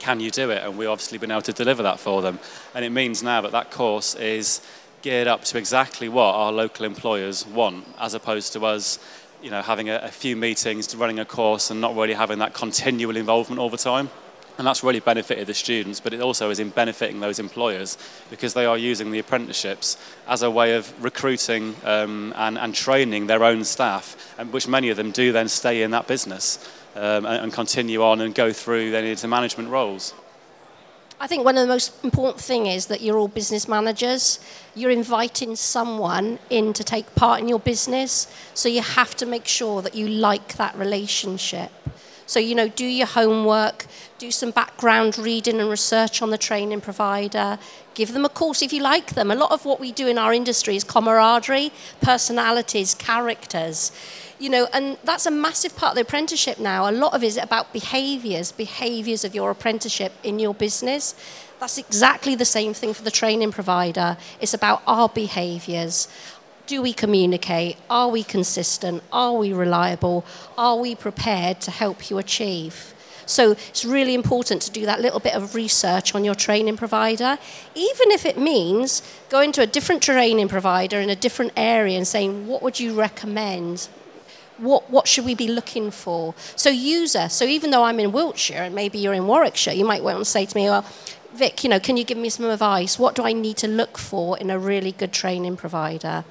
can 0.00 0.18
you 0.18 0.30
do 0.30 0.50
it? 0.50 0.62
And 0.64 0.76
we've 0.76 0.88
obviously 0.88 1.18
been 1.18 1.30
able 1.30 1.42
to 1.42 1.52
deliver 1.52 1.82
that 1.84 2.00
for 2.00 2.22
them. 2.22 2.40
And 2.74 2.84
it 2.84 2.90
means 2.90 3.22
now 3.22 3.42
that 3.42 3.52
that 3.52 3.70
course 3.70 4.16
is 4.16 4.60
geared 5.02 5.28
up 5.28 5.44
to 5.44 5.58
exactly 5.58 6.08
what 6.08 6.34
our 6.34 6.52
local 6.52 6.84
employers 6.84 7.46
want, 7.46 7.86
as 7.98 8.14
opposed 8.14 8.52
to 8.54 8.64
us, 8.64 8.98
you 9.42 9.50
know, 9.50 9.62
having 9.62 9.88
a, 9.88 9.96
a 9.96 10.08
few 10.08 10.36
meetings, 10.36 10.94
running 10.96 11.18
a 11.18 11.24
course, 11.24 11.70
and 11.70 11.80
not 11.80 11.94
really 11.94 12.14
having 12.14 12.38
that 12.40 12.54
continual 12.54 13.16
involvement 13.16 13.60
all 13.60 13.70
the 13.70 13.76
time. 13.76 14.10
And 14.58 14.66
that's 14.66 14.84
really 14.84 15.00
benefited 15.00 15.46
the 15.46 15.54
students, 15.54 16.00
but 16.00 16.12
it 16.12 16.20
also 16.20 16.50
is 16.50 16.58
in 16.58 16.68
benefiting 16.68 17.20
those 17.20 17.38
employers 17.38 17.96
because 18.28 18.52
they 18.52 18.66
are 18.66 18.76
using 18.76 19.10
the 19.10 19.18
apprenticeships 19.18 19.96
as 20.28 20.42
a 20.42 20.50
way 20.50 20.74
of 20.74 20.92
recruiting 21.02 21.74
um, 21.84 22.34
and, 22.36 22.58
and 22.58 22.74
training 22.74 23.26
their 23.26 23.42
own 23.42 23.64
staff, 23.64 24.34
and 24.38 24.52
which 24.52 24.68
many 24.68 24.90
of 24.90 24.98
them 24.98 25.12
do 25.12 25.32
then 25.32 25.48
stay 25.48 25.82
in 25.82 25.92
that 25.92 26.06
business 26.06 26.58
um, 26.94 27.26
and, 27.26 27.44
and, 27.44 27.52
continue 27.52 28.02
on 28.02 28.20
and 28.20 28.34
go 28.34 28.52
through 28.52 28.90
then 28.90 29.04
into 29.04 29.28
management 29.28 29.68
roles? 29.68 30.14
I 31.22 31.26
think 31.26 31.44
one 31.44 31.58
of 31.58 31.62
the 31.62 31.68
most 31.68 32.02
important 32.02 32.42
thing 32.42 32.66
is 32.66 32.86
that 32.86 33.02
you're 33.02 33.18
all 33.18 33.28
business 33.28 33.68
managers. 33.68 34.40
You're 34.74 34.90
inviting 34.90 35.54
someone 35.54 36.38
in 36.48 36.72
to 36.72 36.82
take 36.82 37.14
part 37.14 37.40
in 37.40 37.48
your 37.48 37.60
business, 37.60 38.26
so 38.54 38.68
you 38.68 38.80
have 38.80 39.14
to 39.16 39.26
make 39.26 39.46
sure 39.46 39.82
that 39.82 39.94
you 39.94 40.08
like 40.08 40.56
that 40.56 40.74
relationship. 40.76 41.70
So, 42.30 42.38
you 42.38 42.54
know, 42.54 42.68
do 42.68 42.86
your 42.86 43.08
homework, 43.08 43.86
do 44.18 44.30
some 44.30 44.52
background 44.52 45.18
reading 45.18 45.60
and 45.60 45.68
research 45.68 46.22
on 46.22 46.30
the 46.30 46.38
training 46.38 46.80
provider, 46.80 47.58
give 47.94 48.12
them 48.12 48.24
a 48.24 48.28
course 48.28 48.62
if 48.62 48.72
you 48.72 48.80
like 48.80 49.14
them. 49.14 49.32
A 49.32 49.34
lot 49.34 49.50
of 49.50 49.64
what 49.64 49.80
we 49.80 49.90
do 49.90 50.06
in 50.06 50.16
our 50.16 50.32
industry 50.32 50.76
is 50.76 50.84
camaraderie, 50.84 51.72
personalities, 52.00 52.94
characters. 52.94 53.90
You 54.38 54.48
know, 54.48 54.68
and 54.72 54.96
that's 55.02 55.26
a 55.26 55.30
massive 55.32 55.74
part 55.74 55.90
of 55.90 55.94
the 55.96 56.02
apprenticeship 56.02 56.60
now. 56.60 56.88
A 56.88 56.92
lot 56.92 57.14
of 57.14 57.24
it 57.24 57.26
is 57.26 57.36
about 57.36 57.72
behaviours, 57.72 58.52
behaviours 58.52 59.24
of 59.24 59.34
your 59.34 59.50
apprenticeship 59.50 60.12
in 60.22 60.38
your 60.38 60.54
business. 60.54 61.16
That's 61.58 61.78
exactly 61.78 62.36
the 62.36 62.44
same 62.44 62.74
thing 62.74 62.94
for 62.94 63.02
the 63.02 63.10
training 63.10 63.50
provider. 63.50 64.16
It's 64.40 64.54
about 64.54 64.82
our 64.86 65.08
behaviours. 65.08 66.06
Do 66.70 66.82
we 66.82 66.92
communicate? 66.92 67.78
Are 67.90 68.06
we 68.06 68.22
consistent? 68.22 69.02
Are 69.10 69.32
we 69.32 69.52
reliable? 69.52 70.24
Are 70.56 70.76
we 70.76 70.94
prepared 70.94 71.60
to 71.62 71.70
help 71.72 72.08
you 72.08 72.18
achieve? 72.18 72.94
So 73.26 73.56
it's 73.70 73.84
really 73.84 74.14
important 74.14 74.62
to 74.62 74.70
do 74.70 74.86
that 74.86 75.00
little 75.00 75.18
bit 75.18 75.34
of 75.34 75.56
research 75.56 76.14
on 76.14 76.22
your 76.24 76.36
training 76.36 76.76
provider, 76.76 77.38
even 77.74 78.12
if 78.12 78.24
it 78.24 78.38
means 78.38 79.02
going 79.30 79.50
to 79.50 79.62
a 79.62 79.66
different 79.66 80.00
training 80.00 80.46
provider 80.46 81.00
in 81.00 81.10
a 81.10 81.16
different 81.16 81.50
area 81.56 81.96
and 81.96 82.06
saying, 82.06 82.46
what 82.46 82.62
would 82.62 82.78
you 82.78 82.94
recommend? 82.94 83.88
What, 84.58 84.88
what 84.90 85.08
should 85.08 85.24
we 85.24 85.34
be 85.34 85.48
looking 85.48 85.90
for? 85.90 86.36
So, 86.54 86.70
user, 86.70 87.28
so 87.28 87.46
even 87.46 87.72
though 87.72 87.82
I'm 87.82 87.98
in 87.98 88.12
Wiltshire 88.12 88.62
and 88.62 88.76
maybe 88.76 88.98
you're 88.98 89.12
in 89.12 89.26
Warwickshire, 89.26 89.74
you 89.74 89.84
might 89.84 90.04
want 90.04 90.18
to 90.18 90.24
say 90.24 90.46
to 90.46 90.56
me, 90.56 90.66
well, 90.66 90.86
Vic, 91.34 91.64
you 91.64 91.70
know, 91.70 91.80
can 91.80 91.96
you 91.96 92.04
give 92.04 92.18
me 92.18 92.28
some 92.28 92.46
advice? 92.46 92.96
What 92.96 93.16
do 93.16 93.24
I 93.24 93.32
need 93.32 93.56
to 93.56 93.66
look 93.66 93.98
for 93.98 94.38
in 94.38 94.50
a 94.50 94.58
really 94.58 94.92
good 94.92 95.12
training 95.12 95.56
provider? 95.56 96.24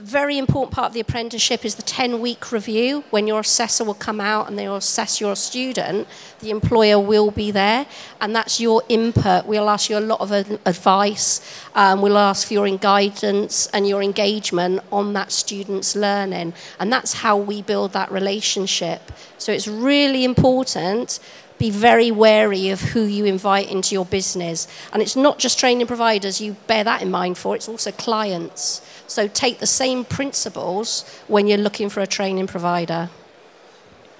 Very 0.00 0.38
important 0.38 0.72
part 0.72 0.88
of 0.88 0.94
the 0.94 1.00
apprenticeship 1.00 1.64
is 1.64 1.74
the 1.74 1.82
10 1.82 2.20
week 2.20 2.52
review. 2.52 3.02
When 3.10 3.26
your 3.26 3.40
assessor 3.40 3.82
will 3.82 3.94
come 3.94 4.20
out 4.20 4.48
and 4.48 4.56
they 4.56 4.68
will 4.68 4.76
assess 4.76 5.20
your 5.20 5.34
student, 5.34 6.06
the 6.38 6.50
employer 6.50 7.00
will 7.00 7.32
be 7.32 7.50
there, 7.50 7.84
and 8.20 8.34
that's 8.34 8.60
your 8.60 8.84
input. 8.88 9.46
We'll 9.46 9.68
ask 9.68 9.90
you 9.90 9.98
a 9.98 10.00
lot 10.00 10.20
of 10.20 10.30
advice, 10.30 11.40
um, 11.74 12.00
we'll 12.00 12.16
ask 12.16 12.46
for 12.46 12.54
your 12.54 12.68
guidance 12.78 13.66
and 13.72 13.88
your 13.88 14.00
engagement 14.00 14.82
on 14.92 15.14
that 15.14 15.32
student's 15.32 15.96
learning, 15.96 16.52
and 16.78 16.92
that's 16.92 17.14
how 17.14 17.36
we 17.36 17.60
build 17.60 17.92
that 17.94 18.12
relationship. 18.12 19.10
So 19.38 19.50
it's 19.50 19.66
really 19.66 20.22
important 20.22 21.18
be 21.58 21.70
very 21.70 22.10
wary 22.10 22.70
of 22.70 22.80
who 22.80 23.02
you 23.02 23.24
invite 23.24 23.70
into 23.70 23.94
your 23.94 24.04
business. 24.04 24.68
And 24.92 25.02
it's 25.02 25.16
not 25.16 25.38
just 25.38 25.58
training 25.58 25.86
providers 25.86 26.40
you 26.40 26.56
bear 26.66 26.84
that 26.84 27.02
in 27.02 27.10
mind 27.10 27.38
for, 27.38 27.56
it's 27.56 27.68
also 27.68 27.90
clients. 27.92 28.80
So 29.06 29.28
take 29.28 29.58
the 29.58 29.66
same 29.66 30.04
principles 30.04 31.04
when 31.26 31.46
you're 31.46 31.58
looking 31.58 31.88
for 31.88 32.00
a 32.00 32.06
training 32.06 32.46
provider. 32.46 33.10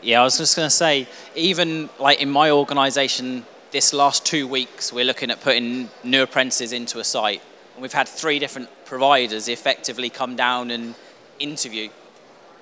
Yeah, 0.02 0.21
I 0.21 0.25
was 0.25 0.38
just 0.38 0.57
going 0.57 0.66
to 0.66 0.75
say, 0.75 1.09
even 1.35 1.88
like 1.99 2.21
in 2.21 2.30
my 2.30 2.50
organisation, 2.50 3.45
this 3.71 3.92
last 3.92 4.25
two 4.25 4.47
weeks, 4.47 4.92
we're 4.92 5.04
looking 5.04 5.30
at 5.30 5.40
putting 5.40 5.90
new 6.04 6.23
apprentices 6.23 6.73
into 6.73 7.00
a 7.00 7.04
site. 7.04 7.42
And 7.75 7.83
we've 7.83 7.92
had 7.92 8.09
three 8.09 8.38
different 8.38 8.68
providers 8.85 9.49
effectively 9.49 10.09
come 10.09 10.37
down 10.37 10.71
and 10.71 10.95
interview. 11.38 11.90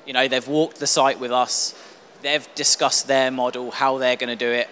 You 0.06 0.12
know, 0.12 0.28
they've 0.28 0.46
walked 0.46 0.78
the 0.78 0.86
site 0.86 1.20
with 1.20 1.32
us, 1.32 1.74
they've 2.22 2.46
discussed 2.54 3.06
their 3.06 3.30
model, 3.30 3.70
how 3.70 3.98
they're 3.98 4.16
going 4.16 4.36
to 4.36 4.36
do 4.36 4.50
it. 4.50 4.68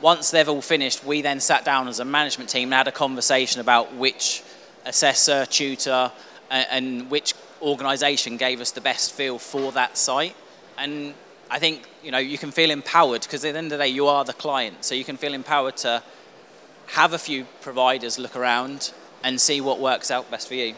Once 0.00 0.30
they've 0.30 0.48
all 0.48 0.60
finished, 0.60 1.04
we 1.04 1.22
then 1.22 1.40
sat 1.40 1.64
down 1.64 1.88
as 1.88 2.00
a 2.00 2.04
management 2.04 2.50
team 2.50 2.64
and 2.64 2.74
had 2.74 2.88
a 2.88 2.92
conversation 2.92 3.60
about 3.60 3.94
which 3.94 4.42
assessor, 4.84 5.46
tutor, 5.46 6.12
and, 6.50 6.66
and 6.70 7.10
which 7.10 7.34
organisation 7.62 8.36
gave 8.36 8.60
us 8.60 8.70
the 8.70 8.80
best 8.80 9.12
feel 9.12 9.38
for 9.38 9.72
that 9.72 9.96
site. 9.96 10.34
And 10.78 11.14
I 11.50 11.58
think 11.58 11.88
you 12.02 12.10
know 12.10 12.18
you 12.18 12.38
can 12.38 12.50
feel 12.50 12.70
empowered 12.70 13.22
because 13.22 13.44
at 13.44 13.52
the 13.52 13.58
end 13.58 13.72
of 13.72 13.78
the 13.78 13.84
day 13.84 13.90
you 13.90 14.06
are 14.06 14.24
the 14.24 14.32
client, 14.32 14.84
so 14.84 14.94
you 14.94 15.04
can 15.04 15.16
feel 15.16 15.34
empowered 15.34 15.76
to 15.78 16.02
have 16.88 17.12
a 17.12 17.18
few 17.18 17.44
providers 17.60 18.18
look 18.18 18.36
around 18.36 18.92
and 19.24 19.40
see 19.40 19.60
what 19.60 19.80
works 19.80 20.10
out 20.10 20.30
best 20.30 20.48
for 20.48 20.54
you. 20.54 20.74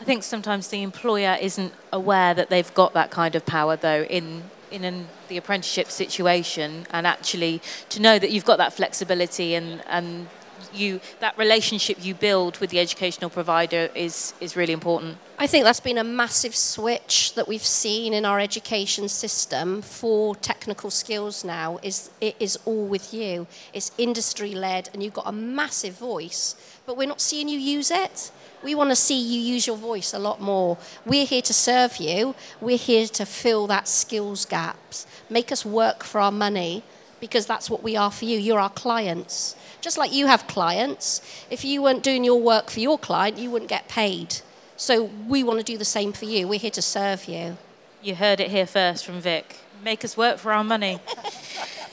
I 0.00 0.04
think 0.04 0.22
sometimes 0.22 0.68
the 0.68 0.82
employer 0.82 1.36
isn't 1.40 1.72
aware 1.92 2.34
that 2.34 2.50
they've 2.50 2.72
got 2.74 2.94
that 2.94 3.10
kind 3.10 3.34
of 3.34 3.46
power 3.46 3.76
though 3.76 4.04
in 4.04 4.44
in 4.74 4.84
an, 4.84 5.08
the 5.28 5.36
apprenticeship 5.36 5.90
situation 5.90 6.86
and 6.90 7.06
actually 7.06 7.62
to 7.88 8.00
know 8.00 8.18
that 8.18 8.30
you've 8.32 8.44
got 8.44 8.58
that 8.58 8.72
flexibility 8.72 9.54
and, 9.54 9.82
and 9.86 10.28
you 10.72 11.00
that 11.20 11.36
relationship 11.38 12.04
you 12.04 12.14
build 12.14 12.58
with 12.58 12.70
the 12.70 12.80
educational 12.80 13.30
provider 13.30 13.90
is 13.94 14.34
is 14.40 14.56
really 14.56 14.72
important. 14.72 15.18
I 15.38 15.48
think 15.48 15.64
that's 15.64 15.80
been 15.80 15.98
a 15.98 16.04
massive 16.04 16.54
switch 16.54 17.34
that 17.34 17.48
we've 17.48 17.64
seen 17.64 18.14
in 18.14 18.24
our 18.24 18.38
education 18.38 19.08
system 19.08 19.82
for 19.82 20.36
technical 20.36 20.90
skills 20.90 21.44
now 21.44 21.78
is 21.82 22.10
it 22.20 22.36
is 22.38 22.58
all 22.64 22.86
with 22.86 23.12
you. 23.12 23.46
It's 23.72 23.90
industry 23.98 24.54
led 24.54 24.90
and 24.92 25.02
you've 25.02 25.14
got 25.14 25.26
a 25.26 25.32
massive 25.32 25.98
voice, 25.98 26.54
but 26.86 26.96
we're 26.96 27.08
not 27.08 27.20
seeing 27.20 27.48
you 27.48 27.58
use 27.58 27.90
it. 27.90 28.30
We 28.62 28.74
want 28.74 28.90
to 28.90 28.96
see 28.96 29.20
you 29.20 29.40
use 29.40 29.66
your 29.66 29.76
voice 29.76 30.14
a 30.14 30.18
lot 30.18 30.40
more. 30.40 30.78
We're 31.04 31.26
here 31.26 31.42
to 31.42 31.52
serve 31.52 31.96
you. 31.98 32.34
We're 32.60 32.78
here 32.78 33.06
to 33.08 33.26
fill 33.26 33.66
that 33.66 33.88
skills 33.88 34.46
gaps. 34.46 35.06
Make 35.28 35.50
us 35.52 35.66
work 35.66 36.04
for 36.04 36.20
our 36.20 36.32
money 36.32 36.84
because 37.24 37.46
that's 37.46 37.70
what 37.70 37.82
we 37.82 37.96
are 37.96 38.10
for 38.10 38.26
you. 38.26 38.38
You're 38.38 38.60
our 38.60 38.68
clients. 38.68 39.56
Just 39.80 39.96
like 39.96 40.12
you 40.12 40.26
have 40.26 40.46
clients, 40.46 41.22
if 41.48 41.64
you 41.64 41.80
weren't 41.80 42.02
doing 42.02 42.22
your 42.22 42.38
work 42.38 42.68
for 42.68 42.80
your 42.80 42.98
client, 42.98 43.38
you 43.38 43.50
wouldn't 43.50 43.70
get 43.70 43.88
paid. 43.88 44.42
So 44.76 45.04
we 45.04 45.42
want 45.42 45.58
to 45.58 45.64
do 45.64 45.78
the 45.78 45.86
same 45.86 46.12
for 46.12 46.26
you. 46.26 46.46
We're 46.46 46.58
here 46.58 46.70
to 46.72 46.82
serve 46.82 47.24
you. 47.24 47.56
You 48.02 48.16
heard 48.16 48.40
it 48.40 48.50
here 48.50 48.66
first 48.66 49.06
from 49.06 49.22
Vic. 49.22 49.56
Make 49.82 50.04
us 50.04 50.18
work 50.18 50.36
for 50.36 50.52
our 50.52 50.62
money. 50.62 51.00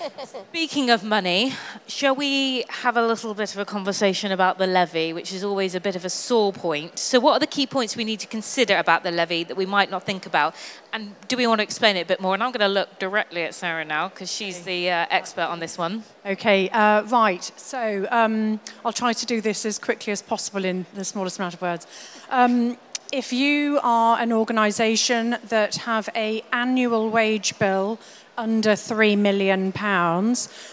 Speaking 0.49 0.89
of 0.89 1.03
money, 1.03 1.53
shall 1.87 2.15
we 2.15 2.63
have 2.69 2.97
a 2.97 3.05
little 3.05 3.33
bit 3.33 3.53
of 3.53 3.59
a 3.59 3.65
conversation 3.65 4.31
about 4.31 4.57
the 4.57 4.67
levy, 4.67 5.13
which 5.13 5.33
is 5.33 5.43
always 5.43 5.75
a 5.75 5.79
bit 5.79 5.95
of 5.95 6.05
a 6.05 6.09
sore 6.09 6.51
point? 6.51 6.97
So, 6.97 7.19
what 7.19 7.33
are 7.33 7.39
the 7.39 7.47
key 7.47 7.67
points 7.67 7.95
we 7.95 8.03
need 8.03 8.19
to 8.21 8.27
consider 8.27 8.77
about 8.77 9.03
the 9.03 9.11
levy 9.11 9.43
that 9.43 9.55
we 9.55 9.65
might 9.65 9.91
not 9.91 10.03
think 10.03 10.25
about? 10.25 10.55
And 10.93 11.15
do 11.27 11.37
we 11.37 11.45
want 11.45 11.59
to 11.59 11.63
explain 11.63 11.97
it 11.97 12.01
a 12.01 12.05
bit 12.05 12.21
more? 12.21 12.33
And 12.33 12.43
I'm 12.43 12.51
going 12.51 12.67
to 12.67 12.73
look 12.73 12.99
directly 12.99 13.43
at 13.43 13.53
Sarah 13.53 13.85
now 13.85 14.09
because 14.09 14.31
she's 14.31 14.63
the 14.63 14.89
uh, 14.89 15.05
expert 15.09 15.45
on 15.45 15.59
this 15.59 15.77
one. 15.77 16.03
Okay, 16.25 16.69
uh, 16.69 17.03
right. 17.03 17.51
So, 17.55 18.07
um, 18.11 18.59
I'll 18.83 18.93
try 18.93 19.13
to 19.13 19.25
do 19.25 19.41
this 19.41 19.65
as 19.65 19.77
quickly 19.77 20.11
as 20.11 20.21
possible 20.21 20.65
in 20.65 20.85
the 20.93 21.03
smallest 21.03 21.37
amount 21.37 21.53
of 21.53 21.61
words. 21.61 21.87
Um, 22.29 22.77
if 23.11 23.33
you 23.33 23.77
are 23.83 24.19
an 24.19 24.31
organisation 24.31 25.35
that 25.49 25.75
have 25.75 26.07
a 26.15 26.43
annual 26.53 27.09
wage 27.09 27.59
bill 27.59 27.99
under 28.41 28.71
£3 28.71 29.19
million, 29.19 29.71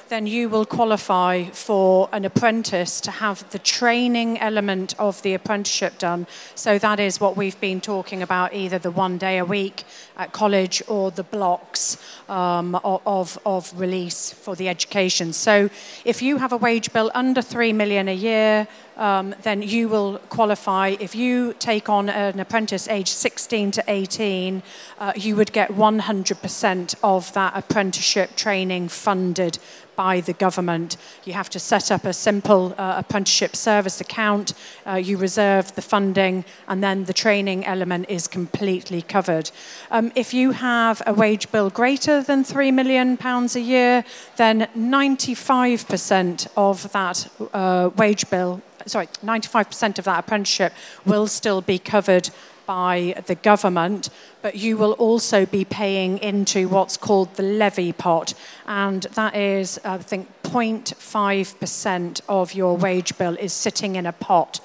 then 0.09 0.27
you 0.27 0.49
will 0.49 0.65
qualify 0.65 1.45
for 1.45 2.09
an 2.13 2.25
apprentice 2.25 2.99
to 2.99 3.11
have 3.11 3.49
the 3.51 3.59
training 3.59 4.39
element 4.39 4.95
of 4.99 5.21
the 5.21 5.35
apprenticeship 5.35 5.99
done. 5.99 6.27
So 6.55 6.79
that 6.79 6.99
is 6.99 7.21
what 7.21 7.37
we've 7.37 7.61
been 7.61 7.83
talking 7.83 8.23
about, 8.23 8.55
either 8.55 8.79
the 8.79 8.91
one 8.91 9.19
day 9.19 9.37
a 9.37 9.45
week 9.45 9.85
at 10.19 10.33
college 10.33 10.83
or 10.89 11.11
the 11.11 11.23
blocks 11.23 11.97
um, 12.29 12.75
of, 12.85 13.39
of 13.47 13.73
release 13.79 14.33
for 14.33 14.57
the 14.57 14.69
education. 14.69 15.33
So 15.33 15.71
if 16.05 16.21
you 16.21 16.39
have 16.39 16.53
a 16.53 16.57
wage 16.57 16.93
bill 16.93 17.11
under 17.15 17.41
3 17.41 17.73
million 17.73 18.09
a 18.09 18.15
year, 18.15 18.67
um, 18.97 19.35
then 19.43 19.63
you 19.63 19.89
will 19.89 20.19
qualify. 20.29 20.97
If 20.99 21.15
you 21.15 21.55
take 21.61 21.89
on 21.89 22.09
an 22.09 22.41
apprentice 22.41 22.89
aged 22.89 23.15
16 23.15 23.71
to 23.73 23.85
18, 23.87 24.63
uh, 24.99 25.13
you 25.15 25.37
would 25.37 25.53
get 25.53 25.71
100% 25.71 26.95
of 27.03 27.33
that 27.33 27.53
apprenticeship 27.57 28.35
training 28.35 28.89
funded 28.89 29.59
by 29.99 30.21
the 30.21 30.33
government. 30.33 30.97
You 31.25 31.33
have 31.33 31.51
to 31.51 31.59
set 31.59 31.91
up 31.91 32.05
a 32.05 32.13
simple 32.13 32.73
uh, 32.79 33.03
apprenticeship 33.03 33.57
service 33.57 34.01
account, 34.01 34.55
uh, 34.87 34.95
you 34.95 35.19
reserve 35.19 35.75
the 35.75 35.83
funding, 35.83 36.45
and 36.69 36.85
then 36.85 37.05
the 37.05 37.13
training 37.13 37.67
element 37.67 38.07
is 38.09 38.29
completely 38.29 39.03
covered. 39.03 39.51
Um, 39.91 40.13
if 40.15 40.33
you 40.33 40.53
have 40.53 41.03
a 41.05 41.13
wage 41.13 41.51
bill 41.51 41.69
greater 41.69 42.23
than 42.23 42.45
£3 42.45 42.73
million 42.73 43.19
a 43.21 43.59
year, 43.59 44.05
then 44.37 44.69
95% 44.77 46.47
of 46.57 46.93
that 46.93 47.29
uh, 47.53 47.91
wage 47.97 48.31
bill 48.31 48.63
sorry, 48.87 49.09
95% 49.23 49.99
of 49.99 50.05
that 50.05 50.21
apprenticeship 50.21 50.73
will 51.05 51.27
still 51.27 51.61
be 51.61 51.79
covered 51.79 52.31
by 52.69 53.15
the 53.27 53.35
government, 53.35 54.11
but 54.43 54.55
you 54.55 54.77
will 54.77 54.93
also 54.93 55.47
be 55.47 55.65
paying 55.65 56.19
into 56.19 56.69
what's 56.69 56.99
called 56.99 57.35
the 57.37 57.43
levy 57.43 57.95
pot, 57.95 58.35
and 58.67 59.05
that 59.15 59.35
is, 59.35 59.81
I 59.85 59.97
think, 59.97 60.29
0.5% 60.43 62.21
of 62.29 62.53
your 62.53 62.77
wage 62.77 63.17
bill 63.17 63.37
is 63.39 63.55
sitting 63.55 63.97
in 63.97 64.05
a 64.05 64.13
pot. 64.13 64.61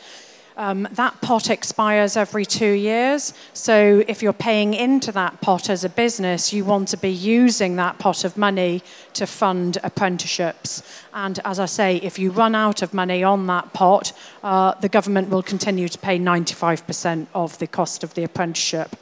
Um, 0.56 0.88
that 0.92 1.20
pot 1.22 1.50
expires 1.50 2.16
every 2.16 2.46
two 2.46 2.72
years. 2.72 3.34
So 3.54 4.04
if 4.08 4.22
you're 4.22 4.34
paying 4.34 4.74
into 4.74 5.12
that 5.12 5.42
pot 5.42 5.70
as 5.70 5.84
a 5.84 5.90
business, 5.90 6.54
you 6.54 6.64
want 6.64 6.90
to 6.90 6.98
be 6.98 7.10
using 7.10 7.76
that 7.78 7.98
pot 7.98 8.24
of 8.24 8.38
money 8.38 8.84
to 9.14 9.26
fund 9.26 9.78
apprenticeships. 9.84 10.84
And 11.14 11.40
as 11.44 11.60
I 11.60 11.66
say, 11.66 11.98
if 11.98 12.20
you 12.20 12.32
run 12.32 12.54
out 12.54 12.82
of 12.82 12.94
money 12.94 13.24
on 13.24 13.48
that 13.48 13.74
pot, 13.74 14.14
uh, 14.44 14.74
the 14.76 14.90
government 14.90 15.30
will 15.30 15.44
continue 15.44 15.88
to 15.88 15.98
pay 15.98 16.20
95% 16.20 17.28
of 17.34 17.58
the 17.58 17.68
cost 17.68 18.04
of 18.04 18.14
the 18.14 18.24
apprenticeship. 18.24 18.96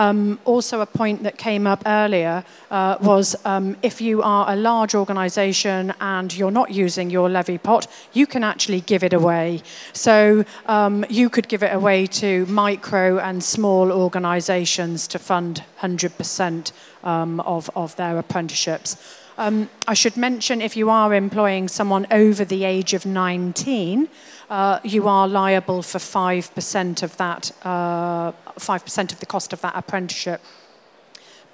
Um, 0.00 0.40
also, 0.46 0.80
a 0.80 0.86
point 0.86 1.24
that 1.24 1.36
came 1.36 1.66
up 1.66 1.82
earlier 1.84 2.42
uh, 2.70 2.96
was 3.02 3.36
um, 3.44 3.76
if 3.82 4.00
you 4.00 4.22
are 4.22 4.50
a 4.50 4.56
large 4.56 4.94
organisation 4.94 5.92
and 6.00 6.34
you're 6.34 6.50
not 6.50 6.70
using 6.70 7.10
your 7.10 7.28
levy 7.28 7.58
pot, 7.58 7.86
you 8.14 8.26
can 8.26 8.42
actually 8.42 8.80
give 8.80 9.04
it 9.04 9.12
away. 9.12 9.62
So 9.92 10.46
um, 10.64 11.04
you 11.10 11.28
could 11.28 11.48
give 11.48 11.62
it 11.62 11.74
away 11.74 12.06
to 12.06 12.46
micro 12.46 13.18
and 13.18 13.44
small 13.44 13.92
organisations 13.92 15.06
to 15.08 15.18
fund 15.18 15.64
100% 15.80 16.72
um, 17.04 17.40
of, 17.40 17.68
of 17.76 17.94
their 17.96 18.18
apprenticeships. 18.18 18.96
Um, 19.40 19.70
I 19.88 19.94
should 19.94 20.18
mention 20.18 20.60
if 20.60 20.76
you 20.76 20.90
are 20.90 21.14
employing 21.14 21.66
someone 21.66 22.06
over 22.10 22.44
the 22.44 22.64
age 22.64 22.92
of 22.92 23.06
19, 23.06 24.06
uh, 24.50 24.80
you 24.84 25.08
are 25.08 25.26
liable 25.26 25.80
for 25.80 25.98
5% 25.98 27.02
of 27.02 27.16
that, 27.16 27.50
uh, 27.64 28.32
5% 28.58 29.12
of 29.12 29.18
the 29.18 29.24
cost 29.24 29.54
of 29.54 29.62
that 29.62 29.72
apprenticeship. 29.74 30.42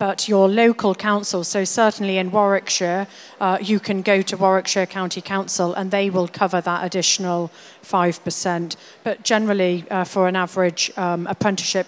But 0.01 0.29
your 0.29 0.49
local 0.49 0.97
council, 0.97 1.45
so 1.45 1.63
certainly 1.63 2.19
in 2.19 2.33
Warwickshire, 2.33 3.07
uh, 3.41 3.59
you 3.63 3.79
can 3.79 4.03
go 4.03 4.21
to 4.21 4.37
Warwickshire 4.37 4.87
County 4.87 5.21
Council 5.21 5.73
and 5.73 5.93
they 5.93 6.11
will 6.11 6.27
cover 6.27 6.61
that 6.61 6.85
additional 6.85 7.53
5%. 7.85 8.75
But 9.05 9.23
generally, 9.23 9.85
uh, 9.93 10.03
for 10.03 10.27
an 10.27 10.35
average 10.35 10.91
um, 10.97 11.29
apprenticeship, 11.29 11.87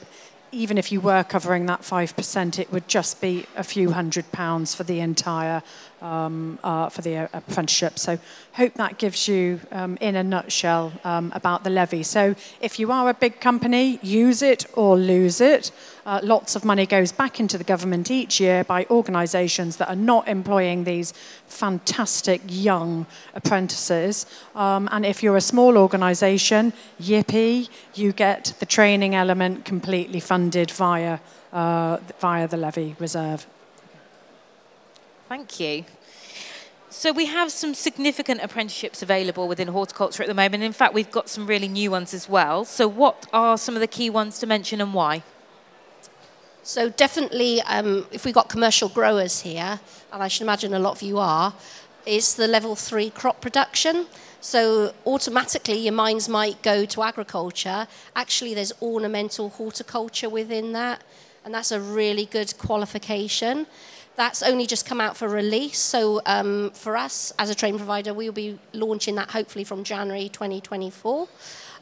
even 0.53 0.79
if 0.79 0.91
you 0.91 1.01
were 1.01 1.23
covering 1.25 1.67
that 1.67 1.83
5%, 1.83 2.59
it 2.59 2.73
would 2.73 2.89
just 2.89 3.21
be 3.21 3.47
a 3.57 3.65
few 3.65 3.93
hundred 3.93 4.31
pounds 4.33 4.75
for 4.75 4.85
the 4.85 5.01
entire 5.01 5.63
um, 6.01 6.59
uh, 6.63 6.89
for 6.89 7.03
the 7.03 7.17
uh, 7.17 7.29
apprenticeship. 7.33 7.99
So 7.99 8.19
hope 8.53 8.75
that 8.75 8.99
gives 8.99 9.29
you, 9.29 9.61
um, 9.73 9.99
in 10.01 10.17
a 10.17 10.23
nutshell, 10.23 10.93
um, 11.05 11.33
about 11.35 11.65
the 11.65 11.71
levy. 11.71 12.03
So 12.03 12.35
if 12.61 12.79
you 12.79 12.93
are 12.93 13.09
a 13.09 13.15
big 13.15 13.41
company, 13.41 13.99
use 14.03 14.43
it 14.43 14.67
or 14.75 14.97
lose 14.97 15.41
it. 15.41 15.71
Uh, 16.09 16.21
lots 16.23 16.57
of 16.57 16.65
money 16.65 16.87
goes 16.87 17.13
back 17.13 17.39
into 17.39 17.59
the 17.59 17.65
government 17.65 18.11
each 18.11 18.41
year 18.41 18.65
by 18.65 18.87
organisations 18.87 19.77
that 19.77 19.91
are 19.91 20.03
not 20.13 20.27
employing 20.27 20.85
these 20.85 21.13
fantastic 21.47 22.41
young 22.47 23.05
apprentices. 23.35 24.25
Um, 24.55 24.89
and 24.91 25.05
if 25.05 25.23
you're 25.23 25.37
a 25.37 25.43
small 25.43 25.77
organisation, 25.77 26.73
yippee, 26.99 27.69
you 27.95 28.15
get 28.15 28.55
the 28.59 28.65
training 28.65 29.15
element 29.15 29.67
completely 29.67 30.19
funded 30.19 30.71
via, 30.71 31.19
uh, 31.53 31.99
via 32.19 32.49
the 32.49 32.57
levy 32.57 32.97
reserve. 32.99 33.47
Thank 35.29 35.61
you. 35.61 35.85
So 36.89 37.13
we 37.13 37.27
have 37.27 37.53
some 37.53 37.75
significant 37.75 38.41
apprenticeships 38.43 39.03
available 39.03 39.47
within 39.47 39.69
horticulture 39.69 40.23
at 40.23 40.29
the 40.31 40.35
moment. 40.35 40.63
In 40.63 40.73
fact, 40.73 40.95
we've 40.95 41.11
got 41.11 41.29
some 41.29 41.47
really 41.47 41.69
new 41.69 41.91
ones 41.91 42.15
as 42.15 42.31
well. 42.31 42.65
So 42.65 42.89
what 42.89 43.27
are 43.31 43.59
some 43.59 43.75
of 43.75 43.81
the 43.81 43.87
key 43.87 44.09
ones 44.09 44.39
to 44.39 44.47
mention 44.47 44.81
and 44.81 44.95
why? 44.95 45.23
So 46.69 46.91
definitely, 46.91 47.63
um, 47.63 48.07
if 48.13 48.27
we've 48.27 48.35
got 48.35 48.51
commercial 48.51 48.91
growers 48.91 49.41
here, 49.41 49.81
and 50.13 50.23
I 50.23 50.29
should 50.29 50.43
imagine 50.43 50.75
a 50.75 50.79
lot 50.79 50.91
of 50.91 51.01
you 51.01 51.17
are, 51.17 51.55
is 52.05 52.35
the 52.35 52.47
level 52.47 52.77
three 52.77 53.09
crop 53.09 53.41
production. 53.41 54.05
So 54.43 54.93
automatically 55.07 55.79
your 55.79 55.95
minds 55.95 56.29
might 56.29 56.61
go 56.61 56.85
to 56.85 57.03
agriculture. 57.03 57.87
Actually, 58.15 58.53
there's 58.53 58.75
ornamental 58.83 59.49
horticulture 59.49 60.29
within 60.29 60.73
that, 60.75 61.03
and 61.43 61.55
that's 61.55 61.73
a 61.73 61.81
really 61.81 62.27
good 62.27 62.53
qualification. 62.59 63.67
That's 64.17 64.43
only 64.43 64.67
just 64.67 64.85
come 64.85 65.01
out 65.01 65.17
for 65.17 65.27
release. 65.27 65.79
So 65.79 66.21
um, 66.27 66.69
for 66.73 66.99
us 66.99 67.33
as 67.39 67.49
a 67.49 67.55
training 67.55 67.79
provider, 67.79 68.13
we'll 68.13 68.31
be 68.31 68.59
launching 68.75 69.15
that 69.15 69.31
hopefully 69.31 69.65
from 69.65 69.85
January 69.85 70.29
2024. 70.29 71.29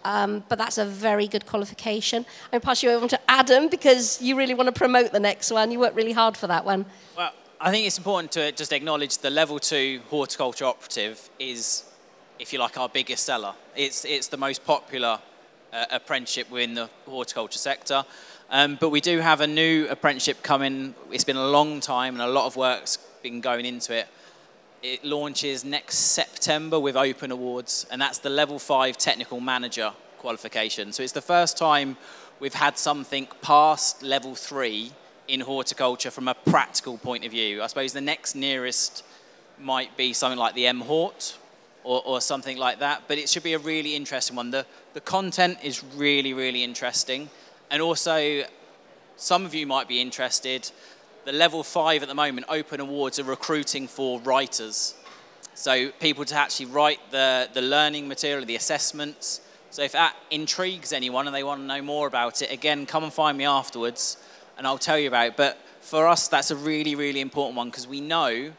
Um, 0.06 0.44
but 0.48 0.56
that's 0.56 0.78
a 0.78 0.84
very 0.84 1.26
good 1.26 1.46
qualification. 1.46 2.25
I'm 2.52 2.60
pass 2.60 2.80
you 2.80 2.90
over 2.90 3.08
to 3.08 3.18
Adam 3.28 3.68
because 3.68 4.22
you 4.22 4.36
really 4.36 4.54
want 4.54 4.68
to 4.68 4.72
promote 4.72 5.10
the 5.10 5.18
next 5.18 5.50
one. 5.50 5.72
You 5.72 5.80
worked 5.80 5.96
really 5.96 6.12
hard 6.12 6.36
for 6.36 6.46
that 6.46 6.64
one. 6.64 6.86
Well, 7.16 7.32
I 7.60 7.72
think 7.72 7.88
it's 7.88 7.98
important 7.98 8.30
to 8.32 8.52
just 8.52 8.72
acknowledge 8.72 9.18
the 9.18 9.30
level 9.30 9.58
two 9.58 10.00
horticulture 10.08 10.64
operative 10.64 11.28
is, 11.40 11.84
if 12.38 12.52
you 12.52 12.60
like, 12.60 12.78
our 12.78 12.88
biggest 12.88 13.26
seller. 13.26 13.52
It's, 13.75 14.04
it's 14.04 14.28
the 14.28 14.36
most 14.36 14.64
popular 14.64 15.18
uh, 15.73 15.86
apprenticeship 15.90 16.52
within 16.52 16.75
the 16.75 16.88
horticulture 17.04 17.58
sector. 17.58 18.04
Um, 18.49 18.78
but 18.80 18.90
we 18.90 19.00
do 19.00 19.19
have 19.19 19.40
a 19.40 19.47
new 19.49 19.88
apprenticeship 19.88 20.40
coming. 20.45 20.95
It's 21.10 21.25
been 21.25 21.36
a 21.36 21.49
long 21.49 21.80
time 21.80 22.14
and 22.14 22.23
a 22.23 22.28
lot 22.28 22.47
of 22.47 22.54
work's 22.54 22.99
been 23.25 23.40
going 23.40 23.66
into 23.66 23.92
it. 23.92 24.06
It 24.82 25.04
launches 25.04 25.65
next 25.65 25.97
September 25.97 26.78
with 26.78 26.97
Open 26.97 27.30
Awards, 27.30 27.86
and 27.91 28.00
that's 28.00 28.19
the 28.19 28.28
level 28.28 28.58
five 28.58 28.99
technical 28.99 29.41
manager 29.41 29.93
qualification. 30.19 30.93
So 30.93 31.02
it's 31.02 31.12
the 31.12 31.23
first 31.23 31.56
time 31.56 31.97
we've 32.41 32.54
had 32.54 32.76
something 32.76 33.26
past 33.41 34.02
level 34.02 34.34
three 34.34 34.93
in 35.28 35.41
horticulture 35.41 36.10
from 36.10 36.28
a 36.28 36.34
practical 36.34 36.99
point 36.99 37.25
of 37.25 37.30
view. 37.30 37.62
I 37.62 37.67
suppose 37.69 37.93
the 37.93 38.00
next 38.00 38.34
nearest 38.34 39.02
might 39.58 39.97
be 39.97 40.12
something 40.12 40.39
like 40.39 40.54
the 40.54 40.67
M 40.67 40.80
Hort 40.80 41.39
or, 41.82 42.02
or, 42.04 42.21
something 42.21 42.58
like 42.58 42.80
that, 42.80 43.04
but 43.08 43.17
it 43.17 43.28
should 43.28 43.45
be 43.45 43.54
a 43.54 43.58
really 43.58 43.95
interesting 43.95 44.36
one. 44.36 44.50
The, 44.50 44.67
the 44.93 45.00
content 45.00 45.58
is 45.62 45.82
really, 45.95 46.34
really 46.34 46.65
interesting. 46.65 47.30
And 47.71 47.80
also, 47.80 48.43
some 49.17 49.47
of 49.47 49.54
you 49.54 49.67
might 49.67 49.89
be 49.89 50.00
interested. 50.00 50.71
The 51.26 51.32
level 51.32 51.65
five 51.65 52.04
at 52.04 52.08
the 52.08 52.15
moment, 52.15 52.47
open 52.49 52.78
awards, 52.78 53.19
are 53.19 53.25
recruiting 53.25 53.89
for 53.89 54.21
writers. 54.21 54.95
So, 55.54 55.91
people 55.91 56.25
to 56.25 56.36
actually 56.36 56.67
write 56.67 57.00
the, 57.10 57.49
the 57.52 57.62
learning 57.62 58.06
material, 58.06 58.47
the 58.47 58.54
assessments. 58.54 59.41
So, 59.71 59.82
if 59.82 59.91
that 59.91 60.15
intrigues 60.30 60.93
anyone 60.93 61.26
and 61.26 61.34
they 61.34 61.43
want 61.43 61.62
to 61.62 61.67
know 61.67 61.82
more 61.82 62.06
about 62.06 62.43
it, 62.43 62.52
again, 62.52 62.86
come 62.86 63.02
and 63.02 63.12
find 63.12 63.36
me 63.36 63.45
afterwards 63.45 64.19
and 64.56 64.69
I'll 64.69 64.78
tell 64.78 64.97
you 64.97 65.08
about 65.08 65.26
it. 65.26 65.36
But 65.36 65.58
for 65.80 66.06
us, 66.06 66.28
that's 66.28 66.52
a 66.52 66.56
really, 66.56 66.95
really 66.95 67.21
important 67.21 67.56
one 67.56 67.71
because 67.71 67.89
we 67.89 68.00
know 68.00 68.52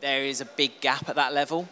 there 0.00 0.22
is 0.22 0.40
a 0.40 0.44
big 0.44 0.80
gap 0.80 1.08
at 1.08 1.16
that 1.16 1.34
level. 1.34 1.68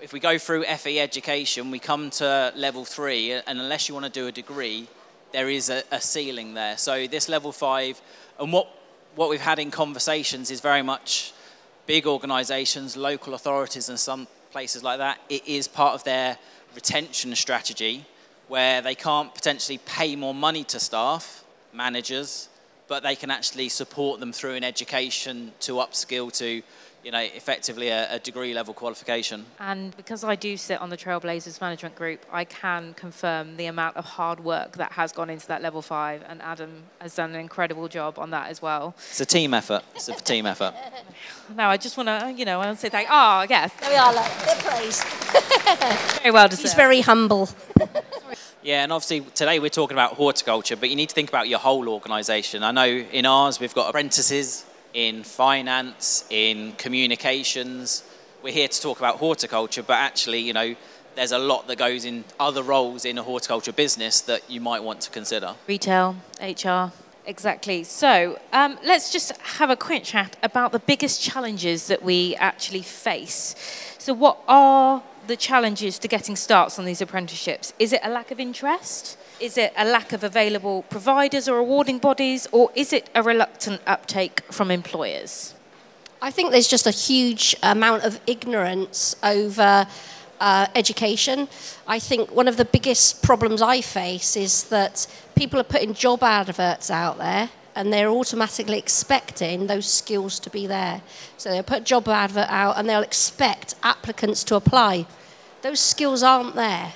If 0.00 0.12
we 0.12 0.18
go 0.18 0.38
through 0.38 0.64
FE 0.64 0.98
education, 0.98 1.70
we 1.70 1.78
come 1.78 2.10
to 2.10 2.52
level 2.56 2.84
three, 2.84 3.30
and 3.30 3.60
unless 3.60 3.88
you 3.88 3.94
want 3.94 4.06
to 4.06 4.12
do 4.12 4.26
a 4.26 4.32
degree, 4.32 4.88
there 5.32 5.48
is 5.48 5.70
a, 5.70 5.84
a 5.92 6.00
ceiling 6.00 6.54
there. 6.54 6.76
So 6.78 7.06
this 7.06 7.28
level 7.28 7.52
five, 7.52 8.02
and 8.40 8.52
what 8.52 8.68
what 9.14 9.30
we've 9.30 9.40
had 9.40 9.58
in 9.58 9.70
conversations 9.70 10.50
is 10.50 10.60
very 10.60 10.82
much 10.82 11.32
big 11.86 12.06
organisations, 12.06 12.96
local 12.96 13.34
authorities, 13.34 13.88
and 13.88 13.98
some 13.98 14.26
places 14.50 14.82
like 14.82 14.98
that. 14.98 15.18
It 15.28 15.46
is 15.46 15.68
part 15.68 15.94
of 15.94 16.04
their 16.04 16.38
retention 16.74 17.34
strategy 17.34 18.04
where 18.48 18.82
they 18.82 18.94
can't 18.94 19.34
potentially 19.34 19.78
pay 19.86 20.16
more 20.16 20.34
money 20.34 20.64
to 20.64 20.80
staff, 20.80 21.44
managers, 21.72 22.48
but 22.88 23.02
they 23.02 23.16
can 23.16 23.30
actually 23.30 23.68
support 23.68 24.20
them 24.20 24.32
through 24.32 24.54
an 24.54 24.64
education 24.64 25.52
to 25.60 25.74
upskill 25.74 26.30
to 26.38 26.62
you 27.04 27.10
know, 27.10 27.20
effectively 27.20 27.88
a, 27.88 28.14
a, 28.14 28.18
degree 28.18 28.54
level 28.54 28.72
qualification. 28.72 29.44
And 29.60 29.94
because 29.96 30.24
I 30.24 30.36
do 30.36 30.56
sit 30.56 30.80
on 30.80 30.88
the 30.88 30.96
Trailblazers 30.96 31.60
management 31.60 31.94
group, 31.94 32.24
I 32.32 32.44
can 32.44 32.94
confirm 32.94 33.56
the 33.58 33.66
amount 33.66 33.98
of 33.98 34.06
hard 34.06 34.40
work 34.40 34.78
that 34.78 34.92
has 34.92 35.12
gone 35.12 35.28
into 35.28 35.46
that 35.48 35.60
level 35.60 35.82
five, 35.82 36.24
and 36.26 36.40
Adam 36.40 36.84
has 37.00 37.14
done 37.14 37.30
an 37.34 37.40
incredible 37.40 37.88
job 37.88 38.18
on 38.18 38.30
that 38.30 38.48
as 38.48 38.62
well. 38.62 38.94
It's 38.96 39.20
a 39.20 39.26
team 39.26 39.52
effort. 39.52 39.82
It's 39.94 40.08
a 40.08 40.14
team 40.14 40.46
effort. 40.46 40.74
Now 41.54 41.68
I 41.68 41.76
just 41.76 41.98
want 41.98 42.08
to, 42.08 42.32
you 42.34 42.46
know, 42.46 42.58
I 42.58 42.66
want 42.66 42.78
to 42.78 42.80
say 42.80 42.88
thank. 42.88 43.06
Oh, 43.10 43.44
yes. 43.48 43.70
There 43.78 43.90
we 43.90 43.96
are. 43.96 44.14
Look, 44.14 44.24
bit 44.46 44.58
praise. 44.60 45.04
very 46.20 46.30
well 46.30 46.48
deserved. 46.48 46.62
He's 46.62 46.74
very 46.74 47.02
humble. 47.02 47.50
Yeah, 48.62 48.82
and 48.82 48.92
obviously 48.92 49.20
today 49.34 49.58
we're 49.58 49.68
talking 49.68 49.94
about 49.94 50.14
horticulture, 50.14 50.74
but 50.74 50.88
you 50.88 50.96
need 50.96 51.10
to 51.10 51.14
think 51.14 51.28
about 51.28 51.48
your 51.48 51.58
whole 51.58 51.86
organisation. 51.86 52.62
I 52.62 52.70
know 52.70 52.86
in 52.86 53.26
ours 53.26 53.60
we've 53.60 53.74
got 53.74 53.90
apprentices 53.90 54.64
in 54.94 55.24
finance, 55.24 56.24
in 56.30 56.72
communications. 56.72 58.04
We're 58.42 58.52
here 58.52 58.68
to 58.68 58.80
talk 58.80 58.98
about 58.98 59.16
horticulture, 59.16 59.82
but 59.82 59.94
actually, 59.94 60.38
you 60.40 60.52
know, 60.52 60.76
there's 61.16 61.32
a 61.32 61.38
lot 61.38 61.66
that 61.68 61.76
goes 61.76 62.04
in 62.04 62.24
other 62.40 62.62
roles 62.62 63.04
in 63.04 63.18
a 63.18 63.22
horticulture 63.22 63.72
business 63.72 64.20
that 64.22 64.48
you 64.48 64.60
might 64.60 64.82
want 64.82 65.00
to 65.02 65.10
consider. 65.10 65.54
Retail, 65.66 66.16
HR, 66.40 66.92
exactly. 67.26 67.84
So 67.84 68.38
um, 68.52 68.78
let's 68.84 69.10
just 69.10 69.36
have 69.38 69.70
a 69.70 69.76
quick 69.76 70.04
chat 70.04 70.36
about 70.42 70.72
the 70.72 70.78
biggest 70.78 71.20
challenges 71.20 71.88
that 71.88 72.02
we 72.02 72.34
actually 72.36 72.82
face. 72.82 73.54
So, 73.98 74.12
what 74.12 74.38
are 74.48 75.02
the 75.26 75.36
challenges 75.36 75.98
to 76.00 76.08
getting 76.08 76.36
starts 76.36 76.78
on 76.78 76.84
these 76.84 77.00
apprenticeships? 77.00 77.72
Is 77.78 77.92
it 77.92 78.00
a 78.02 78.10
lack 78.10 78.30
of 78.30 78.38
interest? 78.38 79.16
Is 79.40 79.58
it 79.58 79.72
a 79.76 79.84
lack 79.84 80.12
of 80.12 80.22
available 80.22 80.82
providers 80.82 81.48
or 81.48 81.58
awarding 81.58 81.98
bodies, 81.98 82.46
or 82.52 82.70
is 82.74 82.92
it 82.92 83.10
a 83.14 83.22
reluctant 83.22 83.80
uptake 83.86 84.42
from 84.52 84.70
employers? 84.70 85.54
I 86.22 86.30
think 86.30 86.52
there's 86.52 86.68
just 86.68 86.86
a 86.86 86.92
huge 86.92 87.56
amount 87.62 88.04
of 88.04 88.20
ignorance 88.26 89.16
over 89.22 89.86
uh, 90.40 90.66
education. 90.74 91.48
I 91.86 91.98
think 91.98 92.30
one 92.30 92.48
of 92.48 92.56
the 92.56 92.64
biggest 92.64 93.22
problems 93.22 93.60
I 93.60 93.80
face 93.80 94.36
is 94.36 94.64
that 94.64 95.06
people 95.34 95.58
are 95.58 95.64
putting 95.64 95.94
job 95.94 96.22
adverts 96.22 96.90
out 96.90 97.18
there 97.18 97.50
and 97.74 97.92
they're 97.92 98.08
automatically 98.08 98.78
expecting 98.78 99.66
those 99.66 99.86
skills 99.86 100.38
to 100.40 100.50
be 100.50 100.66
there. 100.66 101.02
So 101.36 101.50
they'll 101.50 101.62
put 101.64 101.84
job 101.84 102.08
advert 102.08 102.48
out 102.48 102.78
and 102.78 102.88
they'll 102.88 103.02
expect 103.02 103.74
applicants 103.82 104.44
to 104.44 104.54
apply. 104.54 105.06
Those 105.62 105.80
skills 105.80 106.22
aren't 106.22 106.54
there 106.54 106.92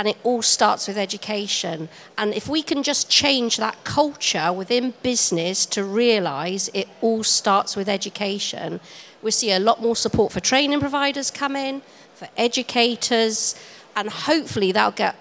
and 0.00 0.08
it 0.08 0.16
all 0.22 0.40
starts 0.40 0.88
with 0.88 0.96
education. 0.96 1.86
And 2.16 2.32
if 2.32 2.48
we 2.48 2.62
can 2.62 2.82
just 2.82 3.10
change 3.10 3.58
that 3.58 3.84
culture 3.84 4.50
within 4.50 4.94
business 5.02 5.66
to 5.66 5.84
realize 5.84 6.70
it 6.72 6.88
all 7.02 7.22
starts 7.22 7.76
with 7.76 7.86
education, 7.86 8.80
we 9.20 9.30
see 9.30 9.52
a 9.52 9.58
lot 9.58 9.82
more 9.82 9.94
support 9.94 10.32
for 10.32 10.40
training 10.40 10.80
providers 10.80 11.30
come 11.30 11.54
in, 11.54 11.82
for 12.14 12.28
educators, 12.38 13.54
and 13.94 14.08
hopefully 14.08 14.72
that'll 14.72 14.92
get 14.92 15.16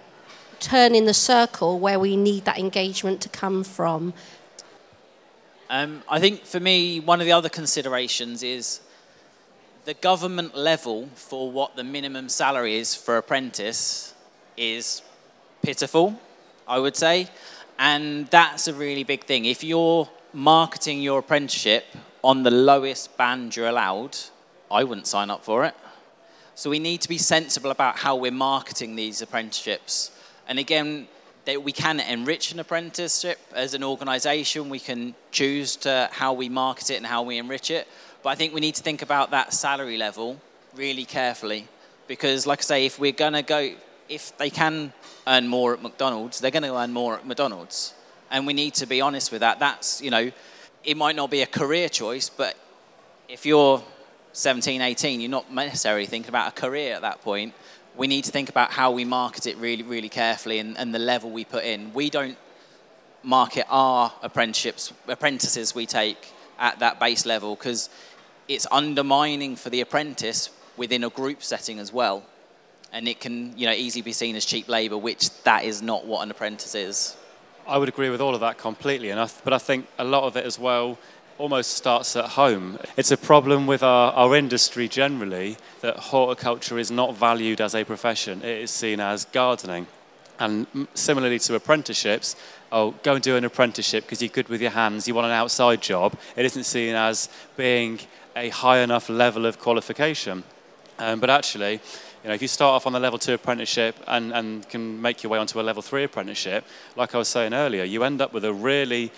turn 0.62 0.96
in 0.96 1.04
the 1.04 1.14
circle 1.14 1.78
where 1.78 2.00
we 2.00 2.16
need 2.16 2.46
that 2.46 2.58
engagement 2.58 3.20
to 3.20 3.28
come 3.28 3.66
from. 3.66 4.14
Um, 5.70 6.04
I 6.08 6.22
think 6.22 6.46
for 6.46 6.62
me, 6.62 7.02
one 7.02 7.20
of 7.20 7.26
the 7.26 7.34
other 7.34 7.50
considerations 7.50 8.44
is 8.44 8.80
the 9.84 9.96
government 9.96 10.56
level 10.56 11.10
for 11.16 11.52
what 11.52 11.76
the 11.76 11.84
minimum 11.84 12.30
salary 12.30 12.78
is 12.78 12.96
for 12.96 13.18
apprentice 13.18 14.16
is 14.60 15.02
pitiful, 15.62 16.20
I 16.68 16.78
would 16.78 16.96
say. 16.96 17.30
And 17.80 18.28
that's 18.28 18.68
a 18.68 18.74
really 18.74 19.04
big 19.04 19.24
thing. 19.24 19.46
If 19.46 19.64
you're 19.64 20.10
marketing 20.34 21.02
your 21.02 21.20
apprenticeship 21.20 21.86
on 22.24 22.44
the 22.44 22.52
lowest 22.52 23.16
band 23.18 23.56
you're 23.56 23.68
allowed, 23.68 24.18
I 24.70 24.84
wouldn't 24.84 25.08
sign 25.08 25.30
up 25.30 25.46
for 25.46 25.64
it. 25.66 25.74
So 26.56 26.70
we 26.70 26.80
need 26.80 27.00
to 27.02 27.10
be 27.10 27.18
sensible 27.18 27.72
about 27.72 27.98
how 27.98 28.18
we're 28.18 28.32
marketing 28.32 28.98
these 28.98 29.22
apprenticeships. 29.22 30.12
And 30.48 30.60
again, 30.60 31.08
we 31.64 31.72
can 31.72 32.02
enrich 32.02 32.52
an 32.52 32.60
apprenticeship 32.60 33.40
as 33.56 33.74
an 33.74 33.84
organisation. 33.84 34.70
We 34.70 34.80
can 34.80 35.16
choose 35.32 35.78
to 35.78 36.10
how 36.12 36.34
we 36.34 36.50
market 36.50 36.92
it 36.92 36.96
and 36.96 37.06
how 37.06 37.24
we 37.24 37.38
enrich 37.38 37.72
it. 37.72 37.88
But 38.22 38.32
I 38.32 38.36
think 38.36 38.54
we 38.54 38.60
need 38.60 38.76
to 38.76 38.84
think 38.84 39.02
about 39.02 39.32
that 39.32 39.54
salary 39.54 39.98
level 39.98 40.40
really 40.76 41.06
carefully 41.06 41.68
because, 42.08 42.46
like 42.46 42.60
I 42.60 42.62
say, 42.62 42.86
if 42.86 43.00
we're 43.00 43.14
going 43.14 43.34
to 43.34 43.42
go, 43.42 43.72
if 44.10 44.38
they 44.38 44.50
can 44.50 44.92
earn 45.28 45.48
more 45.48 45.74
at 45.74 45.82
McDonald's, 45.82 46.40
they're 46.40 46.52
going 46.52 46.64
to 46.64 46.76
earn 46.76 46.92
more 46.92 47.16
at 47.16 47.26
McDonald's, 47.26 47.94
and 48.32 48.46
we 48.46 48.54
need 48.54 48.74
to 48.76 48.86
be 48.86 49.02
honest 49.02 49.32
with 49.32 49.42
that. 49.42 49.60
That's 49.60 50.02
you 50.02 50.12
know, 50.12 50.32
it 50.84 50.98
might 50.98 51.16
not 51.16 51.30
be 51.30 51.42
a 51.42 51.48
career 51.48 51.90
choice, 51.90 52.30
but 52.30 52.58
if 53.28 53.46
you're 53.46 53.84
17, 54.34 54.82
18, 54.82 55.22
you're 55.22 55.30
not 55.30 55.52
necessarily 55.52 56.06
thinking 56.06 56.30
about 56.30 56.50
a 56.50 56.62
career 56.62 56.96
at 56.96 57.02
that 57.02 57.22
point. 57.22 57.54
We 57.96 58.08
need 58.08 58.24
to 58.26 58.32
think 58.32 58.50
about 58.50 58.72
how 58.72 58.92
we 58.92 59.06
market 59.06 59.48
it 59.48 59.58
really, 59.58 59.84
really 59.84 60.10
carefully 60.10 60.60
and, 60.60 60.78
and 60.78 60.94
the 60.94 61.00
level 61.00 61.30
we 61.30 61.46
put 61.46 61.64
in. 61.64 61.94
We 61.94 62.10
don't 62.10 62.38
market 63.24 63.66
our 63.70 64.14
apprenticeships, 64.22 64.94
apprentices 65.08 65.76
we 65.76 65.86
take 65.86 66.32
at 66.58 66.80
that 66.80 67.00
base 67.00 67.26
level 67.26 67.56
because 67.56 67.90
it's 68.48 68.66
undermining 68.72 69.56
for 69.56 69.70
the 69.70 69.82
apprentice 69.82 70.50
within 70.78 71.04
a 71.04 71.10
group 71.10 71.44
setting 71.44 71.80
as 71.80 71.92
well. 71.92 72.24
And 72.92 73.08
it 73.08 73.20
can, 73.20 73.58
you 73.58 73.68
know, 73.68 73.74
easily 73.74 74.02
be 74.02 74.14
seen 74.14 74.36
as 74.36 74.46
cheap 74.46 74.68
labour, 74.68 74.98
which 74.98 75.44
that 75.44 75.64
is 75.64 75.82
not 75.82 76.06
what 76.06 76.24
an 76.24 76.32
apprentice 76.32 76.74
is. 76.74 77.16
I 77.68 77.78
would 77.78 77.90
agree 77.90 78.10
with 78.10 78.20
all 78.20 78.34
of 78.34 78.42
that 78.42 78.58
completely, 78.58 79.12
and 79.12 79.32
but 79.44 79.54
I 79.54 79.60
think 79.60 79.86
a 80.00 80.04
lot 80.04 80.24
of 80.24 80.36
it 80.36 80.46
as 80.46 80.58
well 80.58 80.98
almost 81.38 81.72
starts 81.72 82.16
at 82.16 82.26
home. 82.26 82.78
It's 82.98 83.12
a 83.12 83.18
problem 83.18 83.66
with 83.66 83.82
our, 83.82 84.12
our 84.14 84.36
industry 84.36 84.88
generally 84.88 85.58
that 85.82 85.96
horticulture 85.98 86.78
is 86.78 86.92
not 86.92 87.16
valued 87.16 87.62
as 87.62 87.74
a 87.74 87.84
profession. 87.86 88.42
It 88.42 88.64
is 88.64 88.72
seen 88.72 89.00
as 89.00 89.26
gardening. 89.26 89.88
And 90.40 90.68
similarly 90.94 91.40
to 91.40 91.56
apprenticeships, 91.56 92.36
oh, 92.72 92.92
go 93.04 93.16
and 93.16 93.24
do 93.24 93.36
an 93.36 93.46
apprenticeship 93.46 94.04
because 94.06 94.22
you're 94.22 94.30
good 94.30 94.50
with 94.50 94.62
your 94.62 94.72
hands, 94.72 95.08
you 95.08 95.16
want 95.16 95.28
an 95.28 95.34
outside 95.34 95.82
job. 95.82 96.18
It 96.36 96.46
isn't 96.46 96.66
seen 96.66 96.96
as 96.96 97.30
being 97.56 98.00
a 98.36 98.50
high 98.50 98.80
enough 98.80 99.10
level 99.10 99.46
of 99.46 99.60
qualification. 99.60 100.44
Um, 100.98 101.20
but 101.20 101.30
actually, 101.30 101.80
you 102.24 102.28
know, 102.28 102.34
if 102.34 102.42
you 102.42 102.48
start 102.48 102.76
off 102.76 102.86
on 102.86 102.94
the 102.94 103.00
level 103.00 103.18
two 103.18 103.34
apprenticeship 103.34 103.96
and, 104.08 104.34
and 104.34 104.68
can 104.68 105.02
make 105.02 105.24
your 105.24 105.32
way 105.32 105.40
onto 105.40 105.60
a 105.60 105.64
level 105.64 105.82
three 105.82 106.04
apprenticeship, 106.04 106.66
like 106.96 107.16
I 107.16 107.18
was 107.18 107.30
saying 107.30 107.54
earlier, 107.54 107.84
you 107.84 108.04
end 108.04 108.22
up 108.22 108.34
with 108.34 108.44
a 108.44 108.54
really 108.54 109.12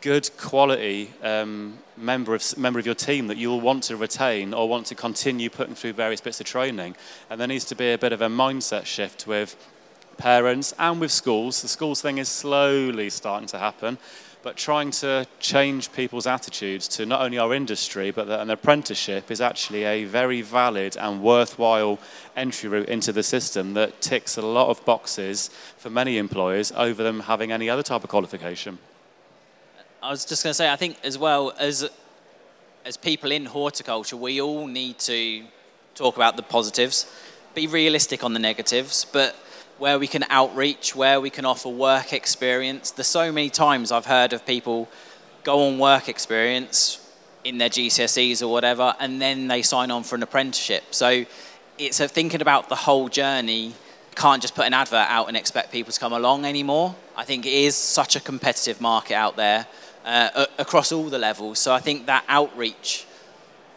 good 0.00 0.28
quality 0.36 1.12
um, 1.22 1.78
member 1.96 2.34
of 2.34 2.58
member 2.58 2.78
of 2.78 2.86
your 2.86 2.94
team 2.94 3.26
that 3.28 3.36
you 3.36 3.48
will 3.48 3.60
want 3.60 3.82
to 3.84 3.96
retain 3.96 4.54
or 4.54 4.68
want 4.68 4.86
to 4.86 4.94
continue 4.94 5.50
putting 5.50 5.74
through 5.74 5.92
various 5.92 6.20
bits 6.20 6.40
of 6.40 6.46
training. 6.46 6.96
And 7.30 7.40
there 7.40 7.48
needs 7.48 7.64
to 7.66 7.74
be 7.74 7.92
a 7.92 7.98
bit 7.98 8.12
of 8.12 8.20
a 8.20 8.28
mindset 8.28 8.86
shift 8.86 9.26
with 9.26 9.56
parents 10.16 10.74
and 10.78 11.00
with 11.00 11.12
schools. 11.12 11.62
The 11.62 11.68
schools 11.68 12.00
thing 12.00 12.18
is 12.18 12.28
slowly 12.28 13.10
starting 13.10 13.48
to 13.48 13.58
happen 13.58 13.98
but 14.42 14.56
trying 14.56 14.90
to 14.90 15.26
change 15.40 15.92
people's 15.92 16.26
attitudes 16.26 16.88
to 16.88 17.04
not 17.04 17.20
only 17.20 17.38
our 17.38 17.52
industry, 17.52 18.10
but 18.10 18.26
that 18.28 18.40
an 18.40 18.50
apprenticeship 18.50 19.30
is 19.30 19.40
actually 19.40 19.84
a 19.84 20.04
very 20.04 20.42
valid 20.42 20.96
and 20.96 21.22
worthwhile 21.22 21.98
entry 22.36 22.68
route 22.68 22.88
into 22.88 23.12
the 23.12 23.22
system 23.22 23.74
that 23.74 24.00
ticks 24.00 24.36
a 24.36 24.42
lot 24.42 24.68
of 24.68 24.84
boxes 24.84 25.50
for 25.76 25.90
many 25.90 26.18
employers 26.18 26.72
over 26.76 27.02
them 27.02 27.20
having 27.20 27.52
any 27.52 27.68
other 27.68 27.82
type 27.82 28.04
of 28.04 28.10
qualification. 28.10 28.78
I 30.02 30.10
was 30.10 30.24
just 30.24 30.44
going 30.44 30.50
to 30.50 30.54
say, 30.54 30.70
I 30.70 30.76
think 30.76 30.96
as 31.02 31.18
well 31.18 31.52
as 31.58 31.88
as 32.84 32.96
people 32.96 33.30
in 33.30 33.44
horticulture, 33.44 34.16
we 34.16 34.40
all 34.40 34.66
need 34.66 34.98
to 34.98 35.44
talk 35.94 36.16
about 36.16 36.36
the 36.36 36.42
positives, 36.42 37.12
be 37.54 37.66
realistic 37.66 38.24
on 38.24 38.32
the 38.32 38.38
negatives, 38.38 39.04
but 39.12 39.36
where 39.78 39.98
we 39.98 40.06
can 40.06 40.24
outreach, 40.28 40.94
where 40.94 41.20
we 41.20 41.30
can 41.30 41.44
offer 41.44 41.68
work 41.68 42.12
experience. 42.12 42.90
There's 42.90 43.06
so 43.06 43.32
many 43.32 43.48
times 43.48 43.92
I've 43.92 44.06
heard 44.06 44.32
of 44.32 44.44
people 44.44 44.88
go 45.44 45.66
on 45.68 45.78
work 45.78 46.08
experience 46.08 47.04
in 47.44 47.58
their 47.58 47.68
GCSEs 47.68 48.42
or 48.42 48.48
whatever, 48.48 48.94
and 49.00 49.22
then 49.22 49.48
they 49.48 49.62
sign 49.62 49.90
on 49.90 50.02
for 50.02 50.16
an 50.16 50.22
apprenticeship. 50.22 50.82
So 50.90 51.24
it's 51.78 52.00
a 52.00 52.08
thinking 52.08 52.42
about 52.42 52.68
the 52.68 52.74
whole 52.74 53.08
journey. 53.08 53.72
Can't 54.16 54.42
just 54.42 54.54
put 54.56 54.66
an 54.66 54.74
advert 54.74 55.06
out 55.08 55.28
and 55.28 55.36
expect 55.36 55.70
people 55.70 55.92
to 55.92 56.00
come 56.00 56.12
along 56.12 56.44
anymore. 56.44 56.94
I 57.16 57.24
think 57.24 57.46
it 57.46 57.52
is 57.52 57.76
such 57.76 58.16
a 58.16 58.20
competitive 58.20 58.80
market 58.80 59.14
out 59.14 59.36
there 59.36 59.66
uh, 60.04 60.46
across 60.58 60.90
all 60.90 61.04
the 61.04 61.18
levels. 61.18 61.60
So 61.60 61.72
I 61.72 61.78
think 61.78 62.06
that 62.06 62.24
outreach 62.28 63.06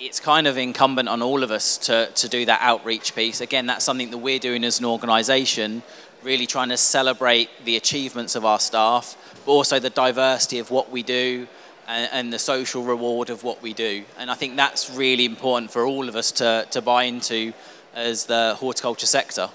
it's 0.01 0.19
kind 0.19 0.47
of 0.47 0.57
incumbent 0.57 1.07
on 1.07 1.21
all 1.21 1.43
of 1.43 1.51
us 1.51 1.77
to, 1.77 2.09
to 2.15 2.27
do 2.27 2.43
that 2.43 2.59
outreach 2.63 3.13
piece. 3.13 3.39
Again, 3.39 3.67
that's 3.67 3.85
something 3.85 4.09
that 4.09 4.17
we're 4.17 4.39
doing 4.39 4.63
as 4.63 4.79
an 4.79 4.85
organisation, 4.85 5.83
really 6.23 6.47
trying 6.47 6.69
to 6.69 6.77
celebrate 6.77 7.49
the 7.65 7.77
achievements 7.77 8.35
of 8.35 8.43
our 8.43 8.59
staff, 8.59 9.15
but 9.45 9.51
also 9.51 9.77
the 9.77 9.91
diversity 9.91 10.57
of 10.57 10.71
what 10.71 10.89
we 10.89 11.03
do 11.03 11.47
and, 11.87 12.09
and, 12.11 12.33
the 12.33 12.39
social 12.39 12.81
reward 12.83 13.29
of 13.29 13.43
what 13.43 13.61
we 13.61 13.73
do. 13.73 14.03
And 14.17 14.31
I 14.31 14.33
think 14.33 14.55
that's 14.55 14.89
really 14.89 15.23
important 15.23 15.69
for 15.69 15.85
all 15.85 16.09
of 16.09 16.15
us 16.15 16.31
to, 16.33 16.65
to 16.71 16.81
buy 16.81 17.03
into 17.03 17.53
as 17.93 18.25
the 18.25 18.55
horticulture 18.57 19.05
sector. 19.05 19.49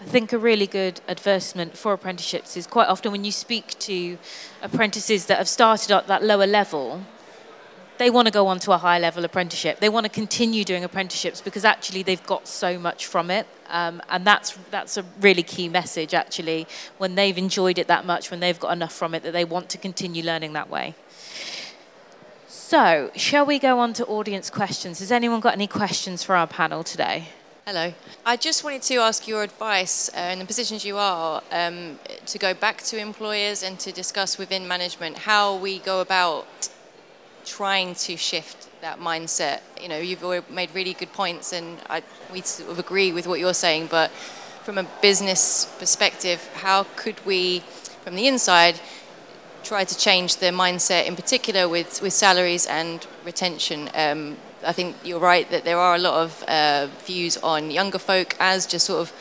I 0.00 0.04
think 0.06 0.32
a 0.32 0.38
really 0.38 0.66
good 0.66 1.00
advertisement 1.06 1.78
for 1.78 1.92
apprenticeships 1.92 2.56
is 2.56 2.66
quite 2.66 2.88
often 2.88 3.12
when 3.12 3.24
you 3.24 3.30
speak 3.30 3.78
to 3.80 4.18
apprentices 4.60 5.26
that 5.26 5.38
have 5.38 5.48
started 5.48 5.92
at 5.92 6.08
that 6.08 6.24
lower 6.24 6.48
level, 6.48 7.02
they 7.98 8.10
want 8.10 8.26
to 8.26 8.32
go 8.32 8.46
on 8.46 8.58
to 8.60 8.72
a 8.72 8.78
high 8.78 8.98
level 8.98 9.24
apprenticeship. 9.24 9.80
They 9.80 9.88
want 9.88 10.04
to 10.04 10.10
continue 10.10 10.64
doing 10.64 10.84
apprenticeships 10.84 11.40
because 11.40 11.64
actually 11.64 12.02
they've 12.02 12.24
got 12.26 12.48
so 12.48 12.78
much 12.78 13.06
from 13.06 13.30
it. 13.30 13.46
Um, 13.68 14.02
and 14.08 14.26
that's, 14.26 14.58
that's 14.70 14.96
a 14.96 15.04
really 15.20 15.42
key 15.42 15.68
message, 15.68 16.14
actually, 16.14 16.66
when 16.98 17.14
they've 17.14 17.36
enjoyed 17.38 17.78
it 17.78 17.86
that 17.88 18.04
much, 18.04 18.30
when 18.30 18.40
they've 18.40 18.58
got 18.58 18.72
enough 18.72 18.92
from 18.92 19.14
it 19.14 19.22
that 19.22 19.32
they 19.32 19.44
want 19.44 19.68
to 19.70 19.78
continue 19.78 20.22
learning 20.22 20.52
that 20.54 20.68
way. 20.68 20.94
So, 22.48 23.10
shall 23.14 23.46
we 23.46 23.58
go 23.58 23.78
on 23.78 23.92
to 23.94 24.06
audience 24.06 24.50
questions? 24.50 24.98
Has 24.98 25.12
anyone 25.12 25.40
got 25.40 25.54
any 25.54 25.66
questions 25.66 26.22
for 26.22 26.34
our 26.34 26.46
panel 26.46 26.82
today? 26.82 27.28
Hello. 27.66 27.94
I 28.26 28.36
just 28.36 28.62
wanted 28.64 28.82
to 28.82 28.96
ask 28.96 29.26
your 29.26 29.42
advice 29.42 30.10
uh, 30.14 30.30
in 30.32 30.38
the 30.38 30.44
positions 30.44 30.84
you 30.84 30.98
are 30.98 31.42
um, 31.50 31.98
to 32.26 32.38
go 32.38 32.52
back 32.52 32.82
to 32.82 32.98
employers 32.98 33.62
and 33.62 33.78
to 33.80 33.92
discuss 33.92 34.36
within 34.36 34.68
management 34.68 35.18
how 35.18 35.56
we 35.56 35.78
go 35.78 36.00
about 36.00 36.68
trying 37.44 37.94
to 37.94 38.16
shift 38.16 38.68
that 38.80 39.00
mindset. 39.00 39.60
You 39.80 39.88
know, 39.88 39.98
you've 39.98 40.50
made 40.50 40.74
really 40.74 40.94
good 40.94 41.12
points, 41.12 41.52
and 41.52 41.78
I, 41.88 42.02
we 42.32 42.40
sort 42.42 42.70
of 42.70 42.78
agree 42.78 43.12
with 43.12 43.26
what 43.26 43.40
you're 43.40 43.54
saying. 43.54 43.88
But 43.90 44.10
from 44.62 44.78
a 44.78 44.86
business 45.02 45.66
perspective, 45.78 46.48
how 46.54 46.86
could 46.96 47.24
we, 47.24 47.60
from 48.02 48.14
the 48.14 48.26
inside, 48.26 48.80
try 49.62 49.84
to 49.84 49.96
change 49.96 50.36
the 50.36 50.46
mindset, 50.46 51.06
in 51.06 51.16
particular 51.16 51.68
with, 51.68 52.02
with 52.02 52.12
salaries 52.12 52.66
and 52.66 53.06
retention? 53.24 53.90
Um, 53.94 54.36
I 54.66 54.72
think 54.72 54.96
you're 55.04 55.20
right 55.20 55.50
that 55.50 55.64
there 55.64 55.78
are 55.78 55.94
a 55.94 55.98
lot 55.98 56.22
of 56.22 56.42
uh, 56.48 56.88
views 57.04 57.36
on 57.38 57.70
younger 57.70 57.98
folk 57.98 58.34
as 58.40 58.66
just 58.66 58.86
sort 58.86 59.00
of 59.00 59.12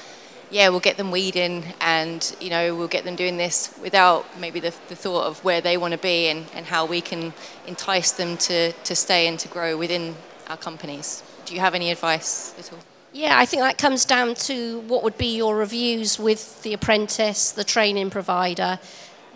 yeah, 0.53 0.69
we'll 0.69 0.79
get 0.79 0.97
them 0.97 1.09
weeding 1.09 1.63
and, 1.81 2.35
you 2.39 2.51
know, 2.51 2.75
we'll 2.75 2.87
get 2.87 3.05
them 3.05 3.15
doing 3.15 3.37
this 3.37 3.75
without 3.81 4.39
maybe 4.39 4.59
the, 4.59 4.71
the 4.87 4.95
thought 4.95 5.25
of 5.25 5.43
where 5.43 5.61
they 5.61 5.77
want 5.77 5.93
to 5.93 5.97
be 5.97 6.27
and, 6.27 6.45
and 6.53 6.67
how 6.67 6.85
we 6.85 7.01
can 7.01 7.33
entice 7.65 8.11
them 8.11 8.37
to, 8.37 8.71
to 8.71 8.95
stay 8.95 9.27
and 9.27 9.39
to 9.39 9.47
grow 9.47 9.75
within 9.75 10.15
our 10.47 10.57
companies. 10.57 11.23
Do 11.45 11.55
you 11.55 11.59
have 11.59 11.73
any 11.73 11.89
advice 11.89 12.53
at 12.59 12.71
all? 12.71 12.77
Yeah, 13.11 13.39
I 13.39 13.47
think 13.47 13.63
that 13.63 13.79
comes 13.79 14.05
down 14.05 14.35
to 14.35 14.81
what 14.81 15.03
would 15.03 15.17
be 15.17 15.35
your 15.35 15.57
reviews 15.57 16.19
with 16.19 16.61
the 16.61 16.73
apprentice, 16.73 17.51
the 17.51 17.63
training 17.63 18.11
provider. 18.11 18.77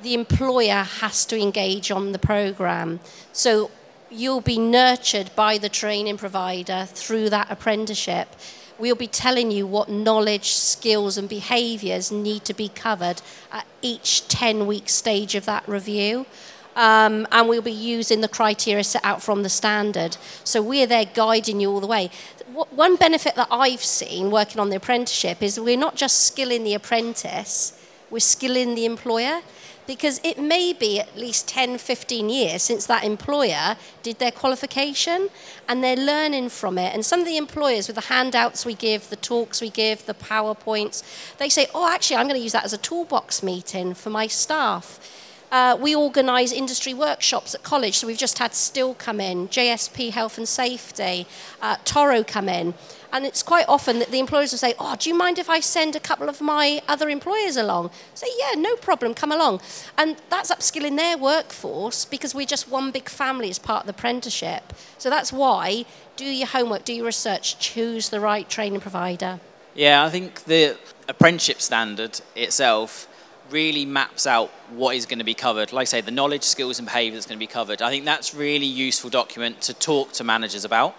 The 0.03 0.13
employer 0.13 0.83
has 0.83 1.25
to 1.25 1.41
engage 1.41 1.89
on 1.89 2.11
the 2.11 2.19
program. 2.19 2.99
So 3.33 3.71
you'll 4.11 4.41
be 4.41 4.59
nurtured 4.59 5.31
by 5.35 5.57
the 5.57 5.69
training 5.69 6.17
provider 6.17 6.85
through 6.85 7.31
that 7.31 7.49
apprenticeship 7.49 8.35
we'll 8.79 8.95
be 8.95 9.07
telling 9.07 9.51
you 9.51 9.65
what 9.65 9.89
knowledge, 9.89 10.53
skills, 10.53 11.17
and 11.17 11.27
behaviours 11.27 12.11
need 12.11 12.45
to 12.45 12.53
be 12.53 12.69
covered 12.69 13.21
at 13.51 13.65
each 13.81 14.27
10 14.27 14.67
week 14.67 14.89
stage 14.89 15.35
of 15.35 15.45
that 15.45 15.67
review. 15.67 16.25
Um, 16.75 17.27
and 17.31 17.49
we'll 17.49 17.63
be 17.63 17.71
using 17.71 18.21
the 18.21 18.27
criteria 18.27 18.83
set 18.83 19.03
out 19.03 19.23
from 19.23 19.41
the 19.41 19.49
standard. 19.49 20.17
So 20.43 20.61
we're 20.61 20.85
there 20.85 21.05
guiding 21.05 21.59
you 21.59 21.71
all 21.71 21.79
the 21.79 21.87
way. 21.87 22.11
One 22.69 22.95
benefit 22.95 23.35
that 23.35 23.47
I've 23.49 23.83
seen 23.83 24.29
working 24.29 24.59
on 24.59 24.69
the 24.69 24.75
apprenticeship 24.75 25.41
is 25.41 25.59
we're 25.59 25.75
not 25.75 25.95
just 25.95 26.21
skilling 26.21 26.63
the 26.63 26.75
apprentice, 26.75 27.73
we're 28.11 28.19
skilling 28.19 28.75
the 28.75 28.85
employer 28.85 29.41
because 29.87 30.19
it 30.23 30.37
may 30.37 30.73
be 30.73 30.99
at 30.99 31.17
least 31.17 31.47
10, 31.47 31.77
15 31.77 32.29
years 32.29 32.61
since 32.61 32.85
that 32.85 33.03
employer 33.03 33.77
did 34.03 34.19
their 34.19 34.31
qualification 34.31 35.29
and 35.67 35.83
they're 35.83 35.95
learning 35.95 36.49
from 36.49 36.77
it. 36.77 36.93
And 36.93 37.05
some 37.05 37.21
of 37.21 37.25
the 37.25 37.37
employers, 37.37 37.87
with 37.87 37.95
the 37.95 38.13
handouts 38.13 38.65
we 38.65 38.73
give, 38.75 39.09
the 39.09 39.15
talks 39.15 39.61
we 39.61 39.69
give, 39.69 40.05
the 40.05 40.13
PowerPoints, 40.13 41.37
they 41.37 41.49
say, 41.49 41.67
oh, 41.73 41.91
actually, 41.91 42.17
I'm 42.17 42.27
going 42.27 42.39
to 42.39 42.43
use 42.43 42.51
that 42.51 42.65
as 42.65 42.73
a 42.73 42.77
toolbox 42.77 43.41
meeting 43.41 43.93
for 43.93 44.09
my 44.09 44.27
staff. 44.27 44.99
Uh, 45.49 45.77
we 45.79 45.95
organise 45.95 46.51
industry 46.51 46.93
workshops 46.93 47.55
at 47.55 47.63
college, 47.63 47.97
so 47.97 48.05
we've 48.07 48.17
just 48.17 48.37
had 48.37 48.51
Stihl 48.51 48.97
come 48.97 49.21
in, 49.21 49.47
JSP 49.47 50.11
Health 50.11 50.37
and 50.37 50.47
Safety, 50.47 51.25
uh, 51.61 51.77
Toro 51.85 52.21
come 52.21 52.49
in. 52.49 52.73
And 53.11 53.25
it's 53.25 53.41
quite 53.43 53.65
often 53.67 53.99
that 53.99 54.11
the 54.11 54.19
employers 54.19 54.51
will 54.51 54.59
say, 54.59 54.73
Oh, 54.79 54.95
do 54.97 55.09
you 55.09 55.15
mind 55.17 55.39
if 55.39 55.49
I 55.49 55.59
send 55.59 55.95
a 55.95 55.99
couple 55.99 56.29
of 56.29 56.41
my 56.41 56.81
other 56.87 57.09
employers 57.09 57.55
along? 57.55 57.91
Say, 58.13 58.27
Yeah, 58.39 58.59
no 58.59 58.75
problem, 58.75 59.13
come 59.13 59.31
along. 59.31 59.61
And 59.97 60.17
that's 60.29 60.51
upskilling 60.51 60.97
their 60.97 61.17
workforce 61.17 62.05
because 62.05 62.35
we're 62.35 62.45
just 62.45 62.69
one 62.69 62.91
big 62.91 63.09
family 63.09 63.49
as 63.49 63.59
part 63.59 63.81
of 63.81 63.87
the 63.87 63.93
apprenticeship. 63.93 64.73
So 64.97 65.09
that's 65.09 65.31
why 65.31 65.85
do 66.15 66.25
your 66.25 66.47
homework, 66.47 66.83
do 66.83 66.93
your 66.93 67.05
research, 67.05 67.59
choose 67.59 68.09
the 68.09 68.19
right 68.19 68.49
training 68.49 68.81
provider. 68.81 69.39
Yeah, 69.75 70.03
I 70.03 70.09
think 70.09 70.43
the 70.45 70.77
apprenticeship 71.07 71.61
standard 71.61 72.19
itself 72.35 73.07
really 73.51 73.85
maps 73.85 74.27
out 74.27 74.49
what 74.71 74.95
is 74.95 75.05
going 75.05 75.19
to 75.19 75.25
be 75.25 75.33
covered. 75.33 75.71
Like 75.71 75.83
I 75.83 75.85
say, 75.85 76.01
the 76.01 76.11
knowledge, 76.11 76.43
skills, 76.43 76.79
and 76.79 76.85
behaviour 76.87 77.13
that's 77.15 77.25
going 77.25 77.37
to 77.37 77.39
be 77.39 77.47
covered. 77.47 77.81
I 77.81 77.89
think 77.89 78.03
that's 78.03 78.33
really 78.33 78.65
useful 78.65 79.09
document 79.09 79.61
to 79.61 79.73
talk 79.73 80.11
to 80.13 80.23
managers 80.23 80.65
about 80.65 80.95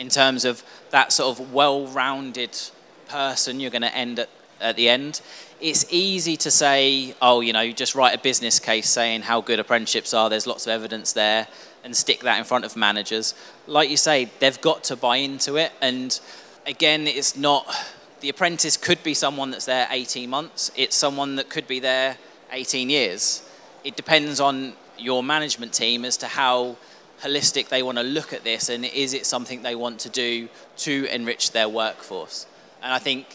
in 0.00 0.08
terms 0.08 0.46
of 0.46 0.64
that 0.90 1.12
sort 1.12 1.38
of 1.38 1.52
well-rounded 1.52 2.58
person 3.06 3.60
you're 3.60 3.70
going 3.70 3.82
to 3.82 3.94
end 3.94 4.18
at, 4.18 4.30
at 4.60 4.74
the 4.74 4.88
end. 4.88 5.20
It's 5.60 5.84
easy 5.92 6.38
to 6.38 6.50
say, 6.50 7.14
oh, 7.20 7.42
you 7.42 7.52
know, 7.52 7.70
just 7.70 7.94
write 7.94 8.14
a 8.14 8.18
business 8.18 8.58
case 8.58 8.88
saying 8.88 9.22
how 9.22 9.42
good 9.42 9.60
apprenticeships 9.60 10.14
are. 10.14 10.30
There's 10.30 10.46
lots 10.46 10.66
of 10.66 10.72
evidence 10.72 11.12
there, 11.12 11.46
and 11.84 11.94
stick 11.94 12.20
that 12.20 12.38
in 12.38 12.44
front 12.44 12.64
of 12.64 12.76
managers. 12.76 13.34
Like 13.66 13.90
you 13.90 13.98
say, 13.98 14.30
they've 14.38 14.60
got 14.62 14.84
to 14.84 14.96
buy 14.96 15.16
into 15.16 15.56
it. 15.56 15.70
And 15.82 16.18
again, 16.66 17.06
it's 17.06 17.36
not 17.36 17.70
the 18.20 18.30
apprentice 18.30 18.78
could 18.78 19.02
be 19.02 19.12
someone 19.12 19.50
that's 19.50 19.66
there 19.66 19.86
18 19.90 20.30
months. 20.30 20.70
It's 20.76 20.96
someone 20.96 21.36
that 21.36 21.50
could 21.50 21.68
be 21.68 21.78
there 21.78 22.16
18 22.52 22.88
years. 22.88 23.46
It 23.84 23.96
depends 23.96 24.40
on 24.40 24.72
your 24.98 25.22
management 25.22 25.74
team 25.74 26.06
as 26.06 26.16
to 26.18 26.26
how 26.26 26.76
holistic 27.22 27.68
they 27.68 27.82
want 27.82 27.98
to 27.98 28.04
look 28.04 28.32
at 28.32 28.44
this 28.44 28.68
and 28.68 28.84
is 28.84 29.14
it 29.14 29.26
something 29.26 29.62
they 29.62 29.74
want 29.74 30.00
to 30.00 30.08
do 30.08 30.48
to 30.76 31.06
enrich 31.14 31.52
their 31.52 31.68
workforce. 31.68 32.46
And 32.82 32.92
I 32.92 32.98
think, 32.98 33.26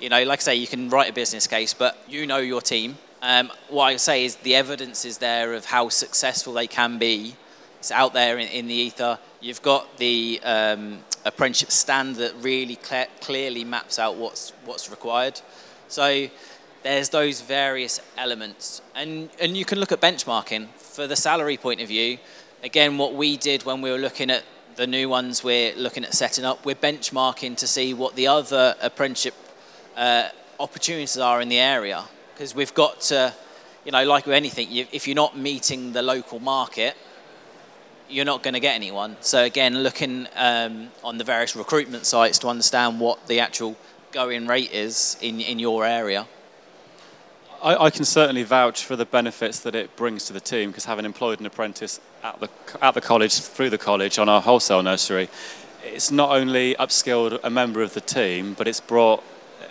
you 0.00 0.08
know, 0.08 0.22
like 0.24 0.40
I 0.40 0.42
say, 0.42 0.54
you 0.56 0.66
can 0.66 0.88
write 0.88 1.10
a 1.10 1.12
business 1.12 1.46
case, 1.46 1.74
but 1.74 1.98
you 2.08 2.26
know 2.26 2.38
your 2.38 2.60
team. 2.60 2.96
Um, 3.22 3.50
what 3.68 3.84
I 3.84 3.96
say 3.96 4.24
is 4.24 4.36
the 4.36 4.54
evidence 4.54 5.04
is 5.04 5.18
there 5.18 5.54
of 5.54 5.66
how 5.66 5.88
successful 5.88 6.52
they 6.52 6.66
can 6.66 6.98
be. 6.98 7.36
It's 7.78 7.90
out 7.90 8.12
there 8.14 8.38
in, 8.38 8.48
in 8.48 8.66
the 8.66 8.74
ether. 8.74 9.18
You've 9.40 9.62
got 9.62 9.98
the 9.98 10.40
um, 10.42 11.00
apprenticeship 11.24 11.70
stand 11.70 12.16
that 12.16 12.34
really 12.40 12.78
cl- 12.82 13.08
clearly 13.20 13.64
maps 13.64 13.98
out 13.98 14.16
what's 14.16 14.52
what's 14.64 14.90
required. 14.90 15.40
So 15.88 16.28
there's 16.82 17.08
those 17.10 17.40
various 17.40 18.00
elements, 18.16 18.82
and 18.94 19.28
and 19.40 19.56
you 19.56 19.64
can 19.64 19.78
look 19.80 19.92
at 19.92 20.00
benchmarking 20.00 20.68
for 20.76 21.06
the 21.06 21.16
salary 21.16 21.56
point 21.56 21.80
of 21.80 21.88
view 21.88 22.18
again, 22.64 22.96
what 22.96 23.14
we 23.14 23.36
did 23.36 23.62
when 23.64 23.82
we 23.82 23.90
were 23.90 23.98
looking 23.98 24.30
at 24.30 24.42
the 24.76 24.86
new 24.86 25.08
ones 25.08 25.44
we're 25.44 25.76
looking 25.76 26.02
at 26.02 26.14
setting 26.14 26.44
up, 26.44 26.64
we're 26.64 26.74
benchmarking 26.74 27.56
to 27.58 27.66
see 27.66 27.92
what 27.94 28.16
the 28.16 28.26
other 28.26 28.74
apprenticeship 28.80 29.34
uh, 29.96 30.28
opportunities 30.58 31.18
are 31.18 31.40
in 31.40 31.48
the 31.48 31.58
area. 31.58 32.02
Because 32.32 32.54
we've 32.54 32.74
got 32.74 33.02
to, 33.02 33.32
you 33.84 33.92
know, 33.92 34.04
like 34.04 34.26
with 34.26 34.34
anything, 34.34 34.70
you, 34.72 34.86
if 34.90 35.06
you're 35.06 35.14
not 35.14 35.36
meeting 35.36 35.92
the 35.92 36.02
local 36.02 36.40
market, 36.40 36.96
you're 38.08 38.24
not 38.24 38.42
going 38.42 38.54
to 38.54 38.60
get 38.60 38.74
anyone. 38.74 39.16
So 39.20 39.44
again, 39.44 39.82
looking 39.82 40.26
um, 40.34 40.88
on 41.04 41.18
the 41.18 41.24
various 41.24 41.54
recruitment 41.54 42.06
sites 42.06 42.38
to 42.40 42.48
understand 42.48 42.98
what 42.98 43.26
the 43.28 43.40
actual 43.40 43.76
going 44.10 44.46
rate 44.46 44.72
is 44.72 45.18
in, 45.20 45.40
in 45.40 45.58
your 45.58 45.84
area. 45.84 46.26
I, 47.64 47.86
I, 47.86 47.90
can 47.90 48.04
certainly 48.04 48.42
vouch 48.42 48.84
for 48.84 48.94
the 48.94 49.06
benefits 49.06 49.60
that 49.60 49.74
it 49.74 49.96
brings 49.96 50.26
to 50.26 50.34
the 50.34 50.40
team 50.40 50.70
because 50.70 50.84
having 50.84 51.06
employed 51.06 51.40
an 51.40 51.46
apprentice 51.46 51.98
at 52.22 52.38
the, 52.38 52.50
at 52.82 52.92
the 52.92 53.00
college, 53.00 53.40
through 53.40 53.70
the 53.70 53.78
college 53.78 54.18
on 54.18 54.28
our 54.28 54.42
wholesale 54.42 54.82
nursery, 54.82 55.30
it's 55.82 56.10
not 56.10 56.30
only 56.30 56.74
upskilled 56.74 57.40
a 57.42 57.48
member 57.48 57.80
of 57.80 57.94
the 57.94 58.02
team, 58.02 58.52
but 58.52 58.68
it's 58.68 58.80
brought 58.80 59.24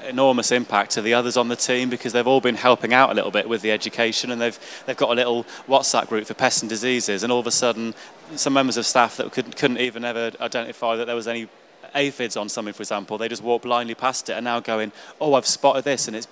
enormous 0.08 0.52
impact 0.52 0.92
to 0.92 1.04
the 1.04 1.14
others 1.14 1.38
on 1.38 1.50
the 1.50 1.56
team 1.56 1.90
because 1.90 2.14
they've 2.14 2.28
all 2.28 2.42
been 2.42 2.56
helping 2.56 2.94
out 2.94 3.12
a 3.12 3.14
little 3.14 3.32
bit 3.32 3.48
with 3.48 3.62
the 3.62 3.72
education 3.72 4.32
and 4.32 4.42
they've 4.42 4.84
they've 4.86 4.98
got 4.98 5.12
a 5.12 5.14
little 5.14 5.46
WhatsApp 5.70 6.10
group 6.10 6.26
for 6.26 6.34
pests 6.34 6.62
and 6.62 6.70
diseases 6.70 7.24
and 7.24 7.32
all 7.32 7.40
of 7.40 7.48
a 7.48 7.52
sudden 7.52 7.94
some 8.36 8.52
members 8.52 8.76
of 8.76 8.86
staff 8.86 9.16
that 9.16 9.32
could, 9.32 9.56
couldn't 9.56 9.78
even 9.78 10.04
ever 10.04 10.32
identify 10.42 10.98
that 10.98 11.06
there 11.06 11.16
was 11.16 11.28
any 11.28 11.48
aphids 11.96 12.36
on 12.36 12.50
something 12.50 12.74
for 12.74 12.82
example 12.82 13.18
they 13.18 13.30
just 13.30 13.44
walk 13.44 13.62
blindly 13.62 13.96
past 13.96 14.30
it 14.30 14.34
and 14.34 14.44
now 14.44 14.60
going 14.60 14.92
oh 15.22 15.36
I've 15.36 15.46
spotted 15.46 15.86
this 15.86 16.08
and 16.08 16.18
it's 16.18 16.28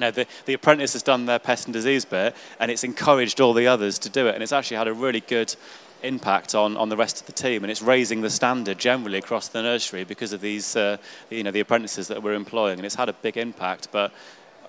you 0.00 0.06
know, 0.06 0.10
the, 0.10 0.26
the 0.46 0.54
apprentice 0.54 0.94
has 0.94 1.02
done 1.02 1.26
their 1.26 1.38
pest 1.38 1.66
and 1.66 1.74
disease 1.74 2.06
bit 2.06 2.34
and 2.58 2.70
it's 2.70 2.84
encouraged 2.84 3.38
all 3.38 3.52
the 3.52 3.66
others 3.66 3.98
to 3.98 4.08
do 4.08 4.26
it. 4.28 4.34
And 4.34 4.42
it's 4.42 4.52
actually 4.52 4.78
had 4.78 4.88
a 4.88 4.94
really 4.94 5.20
good 5.20 5.54
impact 6.02 6.54
on, 6.54 6.78
on 6.78 6.88
the 6.88 6.96
rest 6.96 7.20
of 7.20 7.26
the 7.26 7.32
team 7.32 7.62
and 7.62 7.70
it's 7.70 7.82
raising 7.82 8.22
the 8.22 8.30
standard 8.30 8.78
generally 8.78 9.18
across 9.18 9.48
the 9.48 9.60
nursery 9.60 10.04
because 10.04 10.32
of 10.32 10.40
these, 10.40 10.74
uh, 10.74 10.96
you 11.28 11.42
know, 11.42 11.50
the 11.50 11.60
apprentices 11.60 12.08
that 12.08 12.22
we're 12.22 12.32
employing. 12.32 12.78
And 12.78 12.86
it's 12.86 12.94
had 12.94 13.10
a 13.10 13.12
big 13.12 13.36
impact. 13.36 13.88
But 13.92 14.10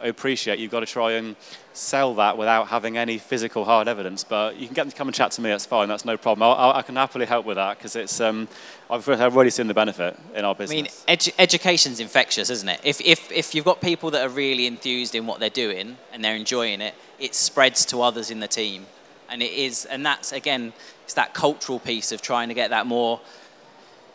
appreciate 0.07 0.59
you've 0.59 0.71
got 0.71 0.81
to 0.81 0.85
try 0.85 1.13
and 1.13 1.35
sell 1.73 2.15
that 2.15 2.37
without 2.37 2.67
having 2.67 2.97
any 2.97 3.17
physical 3.17 3.65
hard 3.65 3.87
evidence. 3.87 4.23
But 4.23 4.57
you 4.57 4.67
can 4.67 4.73
get 4.73 4.83
them 4.83 4.91
to 4.91 4.97
come 4.97 5.07
and 5.07 5.15
chat 5.15 5.31
to 5.31 5.41
me. 5.41 5.49
That's 5.49 5.65
fine. 5.65 5.87
That's 5.87 6.05
no 6.05 6.17
problem. 6.17 6.43
I'll, 6.43 6.73
I 6.73 6.81
can 6.81 6.95
happily 6.95 7.25
help 7.25 7.45
with 7.45 7.55
that 7.55 7.77
because 7.77 7.95
it's. 7.95 8.19
Um, 8.19 8.47
I've, 8.89 9.07
I've 9.07 9.35
already 9.35 9.51
seen 9.51 9.67
the 9.67 9.73
benefit 9.73 10.19
in 10.35 10.43
our 10.43 10.53
business. 10.53 11.05
I 11.07 11.11
mean, 11.11 11.17
edu- 11.17 11.33
education's 11.39 11.99
infectious, 11.99 12.49
isn't 12.49 12.67
it? 12.67 12.81
If, 12.83 12.99
if 13.01 13.31
if 13.31 13.55
you've 13.55 13.65
got 13.65 13.81
people 13.81 14.11
that 14.11 14.25
are 14.25 14.29
really 14.29 14.67
enthused 14.67 15.15
in 15.15 15.25
what 15.25 15.39
they're 15.39 15.49
doing 15.49 15.97
and 16.11 16.23
they're 16.23 16.35
enjoying 16.35 16.81
it, 16.81 16.93
it 17.19 17.33
spreads 17.35 17.85
to 17.87 18.01
others 18.01 18.31
in 18.31 18.39
the 18.39 18.47
team, 18.47 18.85
and 19.29 19.41
it 19.41 19.51
is. 19.53 19.85
And 19.85 20.05
that's 20.05 20.31
again, 20.31 20.73
it's 21.05 21.13
that 21.13 21.33
cultural 21.33 21.79
piece 21.79 22.11
of 22.11 22.21
trying 22.21 22.49
to 22.49 22.53
get 22.53 22.71
that 22.71 22.85
more 22.85 23.21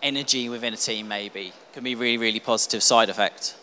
energy 0.03 0.49
within 0.49 0.75
a 0.75 0.77
team. 0.77 1.09
Maybe 1.09 1.53
can 1.73 1.85
be 1.85 1.95
really 1.95 2.19
really 2.19 2.41
positive 2.41 2.83
side 2.83 3.09
effect. 3.09 3.55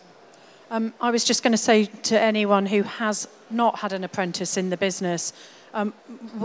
Um, 0.74 0.92
I 1.00 1.12
was 1.12 1.24
just 1.24 1.44
going 1.44 1.52
to 1.52 1.58
say 1.58 1.86
to 1.86 2.20
anyone 2.20 2.66
who 2.66 2.82
has 2.82 3.28
not 3.52 3.78
had 3.78 3.94
an 3.94 4.04
apprentice 4.04 4.58
in 4.58 4.72
the 4.72 4.76
business, 4.76 5.32
um, 5.72 5.94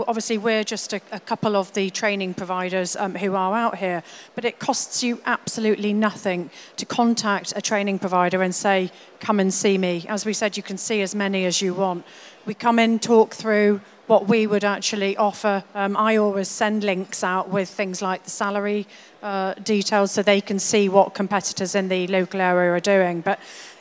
obviously 0.07 0.37
we're 0.37 0.63
just 0.63 0.93
a, 0.93 1.01
a, 1.11 1.19
couple 1.19 1.55
of 1.55 1.73
the 1.73 1.89
training 1.89 2.35
providers 2.35 2.95
um, 2.95 3.15
who 3.15 3.33
are 3.33 3.55
out 3.55 3.79
here, 3.79 4.03
but 4.35 4.45
it 4.45 4.59
costs 4.59 5.01
you 5.01 5.19
absolutely 5.25 5.93
nothing 5.93 6.51
to 6.77 6.85
contact 6.85 7.53
a 7.55 7.61
training 7.61 7.97
provider 7.97 8.43
and 8.43 8.53
say, 8.53 8.91
come 9.19 9.39
and 9.39 9.51
see 9.51 9.79
me. 9.79 10.05
As 10.07 10.27
we 10.27 10.33
said, 10.33 10.55
you 10.55 10.61
can 10.61 10.77
see 10.77 11.01
as 11.01 11.15
many 11.15 11.45
as 11.45 11.59
you 11.59 11.73
want. 11.73 12.05
We 12.45 12.53
come 12.53 12.77
in, 12.77 12.99
talk 12.99 13.33
through 13.33 13.81
what 14.05 14.27
we 14.27 14.45
would 14.45 14.63
actually 14.63 15.17
offer. 15.17 15.63
Um, 15.73 15.97
I 15.97 16.17
always 16.17 16.49
send 16.49 16.83
links 16.83 17.23
out 17.23 17.49
with 17.49 17.67
things 17.67 18.03
like 18.03 18.25
the 18.25 18.29
salary 18.29 18.85
uh, 19.23 19.55
details 19.55 20.11
so 20.11 20.21
they 20.21 20.41
can 20.41 20.59
see 20.59 20.87
what 20.87 21.15
competitors 21.15 21.73
in 21.73 21.89
the 21.89 22.05
local 22.05 22.41
area 22.41 22.71
are 22.71 22.79
doing. 22.79 23.21
But 23.21 23.39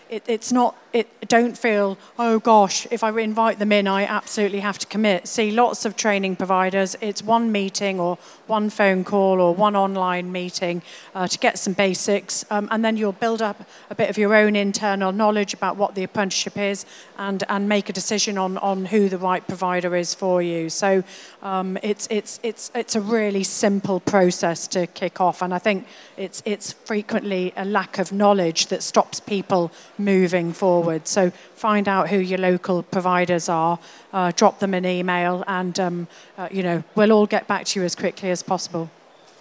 it, 0.09 0.25
it's 0.27 0.53
not 0.53 0.77
it, 0.92 1.29
don't 1.29 1.57
feel, 1.57 1.99
oh 2.18 2.38
gosh, 2.38 2.87
if 2.90 3.05
I 3.05 3.11
invite 3.21 3.59
them 3.59 3.73
in, 3.73 3.87
I 3.87 4.05
absolutely 4.05 4.61
have 4.61 4.79
to 4.79 4.87
commit. 4.87 5.29
See 5.29 5.51
lots 5.51 5.85
of 5.85 5.97
training 5.97 6.37
providers. 6.37 6.97
It's 7.03 7.23
one 7.23 7.53
meeting 7.53 8.01
or 8.01 8.16
one 8.47 8.71
phone 8.71 9.05
call 9.05 9.40
or 9.40 9.55
one 9.55 9.77
online 9.77 10.33
meeting 10.33 10.81
uh, 11.14 11.29
to 11.29 11.38
get 11.38 11.59
some 11.59 11.75
basics, 11.75 12.44
um, 12.51 12.68
and 12.71 12.83
then 12.85 12.97
you'll 12.97 13.12
build 13.12 13.42
up 13.42 13.68
a 13.90 13.94
bit 13.94 14.09
of 14.09 14.16
your 14.16 14.35
own 14.35 14.57
internal 14.57 15.12
knowledge 15.12 15.53
about 15.53 15.77
what 15.77 15.94
the 15.94 16.05
apprenticeship 16.05 16.57
is 16.57 16.87
and, 17.18 17.44
and 17.51 17.68
make 17.68 17.90
a 17.90 17.92
decision 17.92 18.38
on, 18.38 18.57
on 18.59 18.87
who 18.87 19.09
the 19.11 19.18
right 19.18 19.47
provider 19.47 19.94
is 19.94 20.14
for 20.14 20.40
you. 20.40 20.71
So 20.71 21.05
um, 21.42 21.77
it's, 21.83 22.09
it's, 22.11 22.40
it's, 22.42 22.71
it's 22.75 22.97
a 22.97 23.01
really 23.01 23.44
simple 23.44 24.01
process 24.01 24.66
to 24.68 24.87
kick 24.87 25.21
off, 25.21 25.42
and 25.42 25.53
I 25.53 25.59
think 25.59 25.87
it's, 26.16 26.42
it's 26.47 26.73
frequently 26.73 27.53
a 27.57 27.64
lack 27.66 27.99
of 27.99 28.11
knowledge 28.11 28.68
that 28.68 28.83
stops 28.83 29.21
people 29.21 29.71
moving 29.99 30.53
forward 30.53 30.69
forward. 30.69 31.09
So 31.09 31.31
find 31.55 31.89
out 31.89 32.09
who 32.09 32.19
your 32.19 32.39
local 32.39 32.83
providers 32.83 33.49
are, 33.49 33.79
uh, 34.13 34.33
drop 34.35 34.59
them 34.59 34.75
an 34.75 34.85
email, 34.85 35.45
and 35.47 35.79
um, 35.81 36.09
uh, 36.37 36.49
you 36.51 36.63
know 36.63 36.83
we'll 36.95 37.13
all 37.13 37.27
get 37.27 37.47
back 37.47 37.65
to 37.67 37.81
you 37.81 37.85
as 37.85 37.95
quickly 37.95 38.31
as 38.31 38.43
possible. 38.43 38.91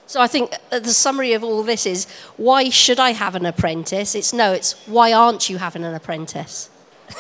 So 0.06 0.22
I 0.22 0.28
think 0.28 0.54
uh, 0.72 0.80
the 0.80 0.94
summary 0.94 1.34
of 1.34 1.44
all 1.44 1.64
this 1.64 1.86
is 1.86 2.08
why 2.38 2.70
should 2.70 3.00
I 3.00 3.12
have 3.12 3.36
an 3.36 3.46
apprentice? 3.46 4.16
It's 4.16 4.34
no, 4.34 4.54
it's 4.54 4.74
why 4.88 5.14
aren't 5.14 5.50
you 5.50 5.58
having 5.58 5.84
an 5.84 5.94
apprentice? 5.94 6.70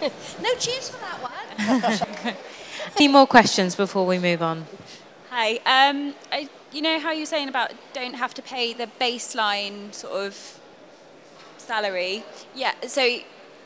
no 0.00 0.50
cheers 0.58 0.88
for 0.90 1.00
that 1.06 1.18
one. 1.22 2.34
Any 2.96 3.08
more 3.08 3.26
questions 3.26 3.74
before 3.76 4.06
we 4.06 4.18
move 4.18 4.42
on? 4.42 4.66
Hi. 5.30 5.56
Um, 5.66 6.14
I, 6.32 6.48
you 6.72 6.82
know 6.82 6.98
how 6.98 7.12
you're 7.12 7.26
saying 7.26 7.48
about 7.48 7.72
don't 7.92 8.14
have 8.14 8.34
to 8.34 8.42
pay 8.42 8.72
the 8.72 8.88
baseline 9.00 9.92
sort 9.94 10.14
of 10.26 10.60
salary? 11.66 12.24
Yeah. 12.54 12.74
So 12.86 13.02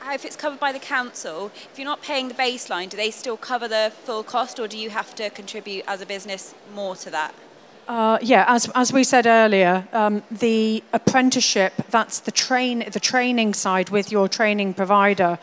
if 0.09 0.25
it's 0.25 0.37
covered 0.37 0.61
by 0.61 0.73
the 0.73 0.79
council, 0.79 1.53
if 1.71 1.79
you're 1.79 1.85
not 1.85 2.03
paying 2.03 2.29
the 2.29 2.35
baseline, 2.35 2.89
do 2.89 2.97
they 2.97 3.11
still 3.11 3.37
cover 3.37 3.69
the 3.69 3.93
full 4.05 4.23
cost, 4.23 4.59
or 4.59 4.67
do 4.67 4.79
you 4.79 4.91
have 4.91 5.15
to 5.17 5.31
contribute 5.31 5.85
as 5.87 6.01
a 6.01 6.07
business 6.07 6.55
more 6.75 6.97
to 6.97 7.11
that? 7.11 7.35
Uh, 7.89 8.19
yeah, 8.23 8.45
as, 8.47 8.71
as 8.75 8.93
we 8.93 9.03
said 9.03 9.27
earlier, 9.27 9.87
um, 9.93 10.23
the 10.31 10.83
apprenticeship, 10.93 11.73
that's 11.91 12.21
the, 12.21 12.31
train, 12.31 12.85
the 12.93 13.01
training 13.01 13.53
side 13.53 13.91
with 13.91 14.13
your 14.13 14.29
training 14.29 14.73
provider, 14.75 15.39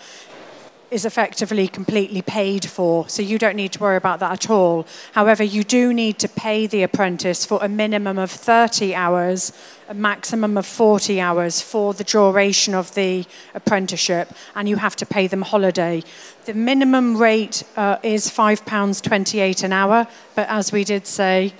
is 0.89 1.05
effectively 1.05 1.67
completely 1.67 2.21
paid 2.21 2.65
for, 2.65 3.07
so 3.09 3.21
you 3.21 3.37
don't 3.37 3.55
need 3.55 3.73
to 3.73 3.79
worry 3.79 3.97
about 3.97 4.19
that 4.19 4.31
at 4.31 4.49
all. 4.49 4.87
However, 5.13 5.43
you 5.43 5.63
do 5.63 5.93
need 5.93 6.17
to 6.19 6.29
pay 6.29 6.65
the 6.65 6.83
apprentice 6.83 7.45
for 7.45 7.59
a 7.61 7.67
minimum 7.67 8.17
of 8.17 8.31
30 8.31 8.95
hours, 8.95 9.51
a 9.89 9.93
maximum 9.93 10.57
of 10.57 10.65
40 10.65 11.19
hours 11.19 11.61
for 11.61 11.93
the 11.93 12.03
duration 12.03 12.73
of 12.73 12.93
the 12.93 13.25
apprenticeship, 13.53 14.33
and 14.55 14.69
you 14.69 14.77
have 14.77 14.95
to 14.95 15.05
pay 15.05 15.27
them 15.27 15.41
holiday. 15.41 16.03
The 16.45 16.53
minimum 16.53 17.17
rate 17.17 17.63
uh, 17.75 17.97
is 18.03 18.27
£5.28 18.29 19.63
an 19.63 19.73
hour, 19.73 20.07
but 20.35 20.47
as 20.47 20.71
we 20.71 20.85
did 20.85 21.05
say, 21.05 21.53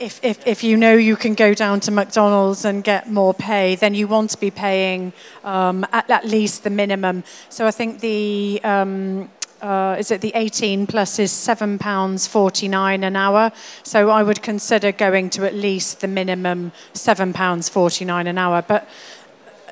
if, 0.00 0.22
if, 0.24 0.46
if 0.46 0.64
you 0.64 0.76
know 0.76 0.94
you 0.94 1.16
can 1.16 1.34
go 1.34 1.54
down 1.54 1.80
to 1.80 1.90
McDonald's 1.90 2.64
and 2.64 2.82
get 2.82 3.10
more 3.10 3.34
pay, 3.34 3.74
then 3.74 3.94
you 3.94 4.08
want 4.08 4.30
to 4.30 4.38
be 4.38 4.50
paying 4.50 5.12
um, 5.44 5.84
at, 5.92 6.08
at, 6.10 6.24
least 6.24 6.64
the 6.64 6.70
minimum. 6.70 7.24
So 7.48 7.66
I 7.66 7.70
think 7.70 8.00
the 8.00 8.60
um, 8.64 9.30
uh, 9.60 9.96
is 9.98 10.10
it 10.10 10.20
the 10.20 10.32
18 10.34 10.86
plus 10.86 11.18
is 11.18 11.32
seven 11.32 11.78
pounds 11.78 12.26
49 12.26 13.02
an 13.02 13.16
hour. 13.16 13.50
So 13.82 14.10
I 14.10 14.22
would 14.22 14.42
consider 14.42 14.92
going 14.92 15.30
to 15.30 15.46
at 15.46 15.54
least 15.54 16.00
the 16.00 16.08
minimum 16.08 16.72
seven 16.92 17.32
pounds 17.32 17.68
49 17.68 18.26
an 18.26 18.38
hour. 18.38 18.62
But 18.62 18.88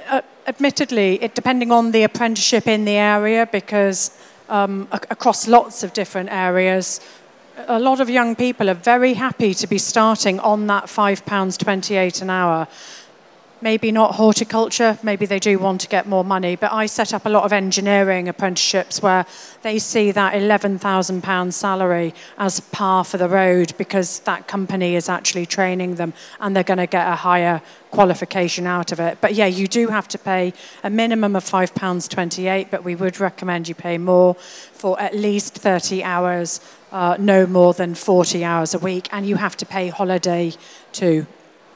uh, 0.09 0.23
admittedly, 0.47 1.23
it 1.23 1.35
depending 1.35 1.71
on 1.71 1.93
the 1.93 2.03
apprenticeship 2.03 2.67
in 2.67 2.85
the 2.85 2.97
area, 2.97 3.49
because 3.51 4.19
um, 4.49 4.89
across 4.91 5.49
lots 5.49 5.83
of 5.83 5.93
different 5.93 6.31
areas 6.31 7.01
a 7.57 7.81
lot 7.81 8.01
of 8.01 8.11
young 8.11 8.37
people 8.37 8.69
are 8.69 8.75
very 8.75 9.15
happy 9.15 9.55
to 9.55 9.67
be 9.67 9.79
starting 9.79 10.39
on 10.41 10.67
that 10.67 10.85
£5.28 10.85 12.23
an 12.23 12.31
hour. 12.31 12.69
Maybe 13.63 13.91
not 13.91 14.17
horticulture, 14.17 14.99
maybe 15.03 15.25
they 15.25 15.39
do 15.39 15.59
want 15.59 15.81
to 15.81 15.89
get 15.89 16.07
more 16.07 16.23
money, 16.23 16.57
but 16.57 16.73
I 16.73 16.85
set 16.85 17.15
up 17.15 17.25
a 17.25 17.31
lot 17.31 17.45
of 17.45 17.55
engineering 17.55 18.29
apprenticeships 18.29 19.01
where 19.01 19.25
they 19.63 19.79
see 19.79 20.11
that 20.13 20.35
£11,000 20.35 21.53
salary 21.55 22.15
as 22.37 22.61
par 22.61 23.03
for 23.03 23.17
the 23.17 23.31
road 23.31 23.73
because 23.79 24.21
that 24.21 24.47
company 24.47 24.95
is 24.95 25.09
actually 25.09 25.47
training 25.47 25.95
them 25.95 26.13
and 26.39 26.55
they're 26.55 26.63
going 26.63 26.77
to 26.77 26.87
get 26.87 27.09
a 27.11 27.17
higher 27.17 27.63
qualification 27.91 28.67
out 28.67 28.93
of 28.93 29.01
it. 29.01 29.17
But 29.23 29.33
yeah, 29.35 29.47
you 29.47 29.67
do 29.67 29.89
have 29.89 30.07
to 30.09 30.19
pay 30.19 30.53
a 30.85 30.91
minimum 30.91 31.35
of 31.35 31.43
£5.28, 31.43 32.71
but 32.71 32.85
we 32.85 32.95
would 32.95 33.19
recommend 33.19 33.69
you 33.69 33.75
pay 33.75 33.97
more 33.97 34.35
for 34.35 35.01
at 35.01 35.17
least 35.17 35.55
30 35.55 36.05
hours 36.05 36.61
uh, 36.97 37.15
no 37.19 37.47
more 37.47 37.75
than 37.75 37.95
40 37.95 38.43
hours 38.43 38.73
a 38.73 38.79
week, 38.79 39.07
and 39.13 39.27
you 39.27 39.37
have 39.37 39.55
to 39.59 39.67
pay 39.67 39.89
holiday 39.89 40.55
too. 40.93 41.27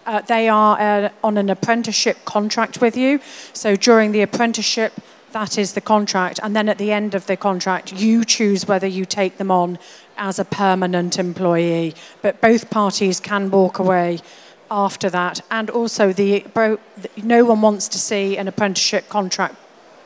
Uh, 0.06 0.22
they 0.22 0.48
are 0.48 0.80
uh, 0.80 1.10
on 1.22 1.36
an 1.36 1.50
apprenticeship 1.50 2.24
contract 2.24 2.80
with 2.80 2.96
you. 2.96 3.20
So 3.52 3.76
during 3.76 4.12
the 4.12 4.22
apprenticeship, 4.22 4.94
that 5.32 5.58
is 5.58 5.74
the 5.74 5.82
contract. 5.82 6.40
And 6.42 6.56
then 6.56 6.70
at 6.70 6.78
the 6.78 6.90
end 6.90 7.14
of 7.14 7.26
the 7.26 7.36
contract, 7.36 7.92
you 7.92 8.24
choose 8.24 8.66
whether 8.66 8.86
you 8.86 9.04
take 9.04 9.36
them 9.36 9.50
on 9.50 9.78
as 10.16 10.38
a 10.38 10.44
permanent 10.44 11.18
employee. 11.18 11.94
But 12.22 12.40
both 12.40 12.70
parties 12.70 13.20
can 13.20 13.50
walk 13.50 13.78
away 13.78 14.20
after 14.70 15.10
that. 15.10 15.42
And 15.50 15.68
also, 15.68 16.14
the, 16.14 16.46
no 17.22 17.44
one 17.44 17.60
wants 17.60 17.88
to 17.88 17.98
see 17.98 18.38
an 18.38 18.48
apprenticeship 18.48 19.10
contract 19.10 19.56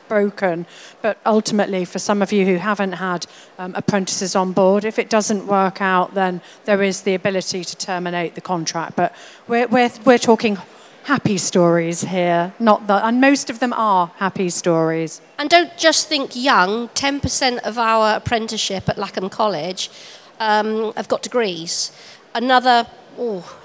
broken. 0.07 0.65
But 1.01 1.17
ultimately, 1.25 1.85
for 1.85 1.99
some 1.99 2.21
of 2.21 2.31
you 2.31 2.45
who 2.45 2.55
haven't 2.55 2.93
had 2.93 3.25
um, 3.57 3.73
apprentices 3.75 4.35
on 4.35 4.53
board, 4.53 4.85
if 4.85 4.99
it 4.99 5.09
doesn't 5.09 5.47
work 5.47 5.81
out, 5.81 6.13
then 6.13 6.41
there 6.65 6.81
is 6.81 7.01
the 7.01 7.15
ability 7.15 7.63
to 7.63 7.75
terminate 7.75 8.35
the 8.35 8.41
contract. 8.41 8.95
But 8.95 9.13
we're, 9.47 9.67
we're, 9.67 9.91
we're 10.05 10.17
talking 10.17 10.57
happy 11.03 11.37
stories 11.37 12.01
here, 12.01 12.51
not 12.59 12.87
that, 12.87 13.03
and 13.03 13.21
most 13.21 13.49
of 13.51 13.59
them 13.59 13.71
are 13.73 14.11
happy 14.17 14.49
stories. 14.49 15.21
And 15.37 15.49
don't 15.49 15.77
just 15.77 16.07
think 16.07 16.35
young. 16.35 16.89
Ten 16.95 17.19
percent 17.19 17.59
of 17.63 17.77
our 17.77 18.15
apprenticeship 18.15 18.89
at 18.89 18.97
Lackham 18.97 19.29
College 19.29 19.91
um, 20.39 20.93
have 20.95 21.07
got 21.07 21.21
degrees. 21.21 21.91
Another, 22.33 22.87
oh, 23.19 23.64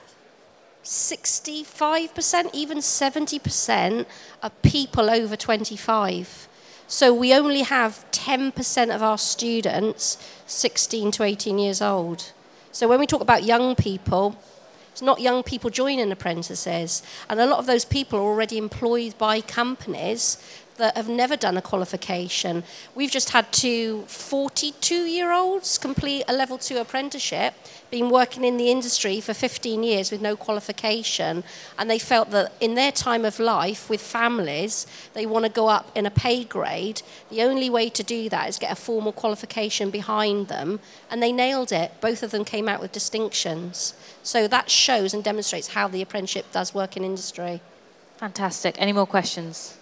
65%, 0.84 2.50
even 2.54 2.78
70% 2.78 4.06
are 4.42 4.50
people 4.62 5.10
over 5.10 5.36
25. 5.36 6.48
So 6.88 7.14
we 7.14 7.32
only 7.32 7.62
have 7.62 8.04
10% 8.10 8.94
of 8.94 9.02
our 9.02 9.18
students 9.18 10.18
16 10.46 11.12
to 11.12 11.22
18 11.22 11.58
years 11.58 11.80
old. 11.80 12.32
So 12.72 12.88
when 12.88 12.98
we 12.98 13.06
talk 13.06 13.20
about 13.20 13.44
young 13.44 13.76
people, 13.76 14.36
it's 14.90 15.02
not 15.02 15.20
young 15.20 15.42
people 15.42 15.70
joining 15.70 16.10
apprentices. 16.10 17.02
And 17.28 17.38
a 17.38 17.46
lot 17.46 17.58
of 17.58 17.66
those 17.66 17.84
people 17.84 18.18
are 18.18 18.22
already 18.22 18.58
employed 18.58 19.16
by 19.18 19.40
companies 19.40 20.36
that 20.80 20.96
have 20.96 21.08
never 21.08 21.36
done 21.36 21.56
a 21.56 21.62
qualification. 21.62 22.64
We've 22.94 23.10
just 23.10 23.30
had 23.30 23.52
two 23.52 24.02
42 24.08 24.94
year 24.94 25.32
olds 25.32 25.78
complete 25.78 26.24
a 26.26 26.32
level 26.32 26.58
two 26.58 26.78
apprenticeship, 26.78 27.54
been 27.90 28.10
working 28.10 28.44
in 28.44 28.56
the 28.56 28.70
industry 28.70 29.20
for 29.20 29.32
15 29.32 29.82
years 29.82 30.10
with 30.10 30.20
no 30.20 30.36
qualification, 30.36 31.44
and 31.78 31.88
they 31.88 31.98
felt 31.98 32.30
that 32.30 32.52
in 32.60 32.74
their 32.74 32.92
time 32.92 33.24
of 33.24 33.38
life 33.38 33.88
with 33.88 34.00
families, 34.00 34.86
they 35.14 35.26
want 35.26 35.44
to 35.44 35.50
go 35.50 35.68
up 35.68 35.90
in 35.94 36.06
a 36.06 36.10
pay 36.10 36.44
grade. 36.44 37.02
The 37.30 37.42
only 37.42 37.70
way 37.70 37.88
to 37.90 38.02
do 38.02 38.28
that 38.28 38.48
is 38.48 38.58
get 38.58 38.72
a 38.72 38.76
formal 38.76 39.12
qualification 39.12 39.90
behind 39.90 40.48
them, 40.48 40.80
and 41.10 41.22
they 41.22 41.32
nailed 41.32 41.72
it. 41.72 41.92
Both 42.00 42.22
of 42.22 42.30
them 42.30 42.44
came 42.44 42.68
out 42.68 42.80
with 42.80 42.92
distinctions. 42.92 43.94
So 44.22 44.48
that 44.48 44.70
shows 44.70 45.14
and 45.14 45.22
demonstrates 45.22 45.68
how 45.68 45.88
the 45.88 46.02
apprenticeship 46.02 46.50
does 46.52 46.74
work 46.74 46.96
in 46.96 47.04
industry. 47.04 47.60
Fantastic. 48.18 48.74
Any 48.78 48.92
more 48.92 49.06
questions? 49.06 49.76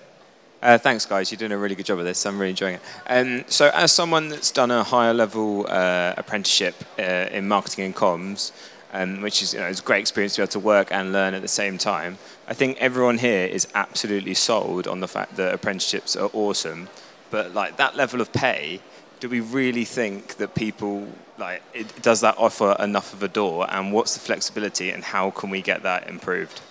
Uh, 0.61 0.77
thanks, 0.77 1.07
guys. 1.07 1.31
You're 1.31 1.39
doing 1.39 1.53
a 1.53 1.59
really 1.59 1.77
good 1.77 1.87
job 1.87 2.01
of 2.01 2.05
this. 2.05 2.27
I'm 2.27 2.37
really 2.37 2.51
enjoying 2.51 2.75
it. 2.77 2.81
Um, 3.07 3.45
so, 3.47 3.71
as 3.73 3.93
someone 3.93 4.29
that's 4.29 4.51
done 4.51 4.73
a 4.73 4.83
higher 4.83 5.15
level 5.15 5.67
uh, 5.69 6.15
apprenticeship 6.17 6.75
uh, 6.99 7.29
in 7.31 7.47
marketing 7.47 7.85
and 7.85 7.95
comms, 7.95 8.51
um, 8.93 9.21
which 9.21 9.41
is 9.41 9.55
you 9.55 9.61
know, 9.61 9.67
it's 9.67 9.79
a 9.79 9.85
great 9.85 10.01
experience 10.01 10.35
to 10.35 10.41
be 10.41 10.43
able 10.43 10.51
to 10.53 10.59
work 10.59 10.89
and 10.91 11.13
learn 11.13 11.35
at 11.35 11.43
the 11.43 11.49
same 11.49 11.79
time, 11.79 12.19
I 12.49 12.55
think 12.55 12.77
everyone 12.79 13.19
here 13.19 13.47
is 13.47 13.69
absolutely 13.75 14.35
sold 14.35 14.89
on 14.89 14.99
the 14.99 15.07
fact 15.07 15.37
that 15.37 15.55
apprenticeships 15.55 16.17
are 16.17 16.31
awesome. 16.33 16.89
But 17.31 17.55
like 17.55 17.77
that 17.77 17.95
level 17.95 18.21
of 18.21 18.33
pay, 18.33 18.81
do 19.21 19.29
we 19.29 19.39
really 19.39 19.85
think 19.85 20.37
that 20.37 20.57
people 20.57 21.07
like 21.39 21.63
it, 21.73 22.03
does 22.03 22.21
that 22.23 22.37
offer 22.37 22.75
enough 22.81 23.13
of 23.13 23.23
a 23.23 23.29
door? 23.29 23.67
And 23.71 23.93
what's 23.93 24.15
the 24.15 24.21
flexibility, 24.21 24.91
and 24.91 25.05
how 25.05 25.31
can 25.31 25.51
we 25.51 25.63
get 25.63 25.85
that 25.85 26.09
improved? 26.09 26.63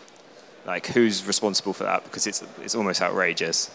Like, 0.67 0.87
who's 0.87 1.25
responsible 1.25 1.71
for 1.71 1.85
that? 1.85 2.03
Because 2.03 2.27
it's, 2.27 2.43
it's 2.61 2.75
almost 2.75 3.01
outrageous. 3.01 3.71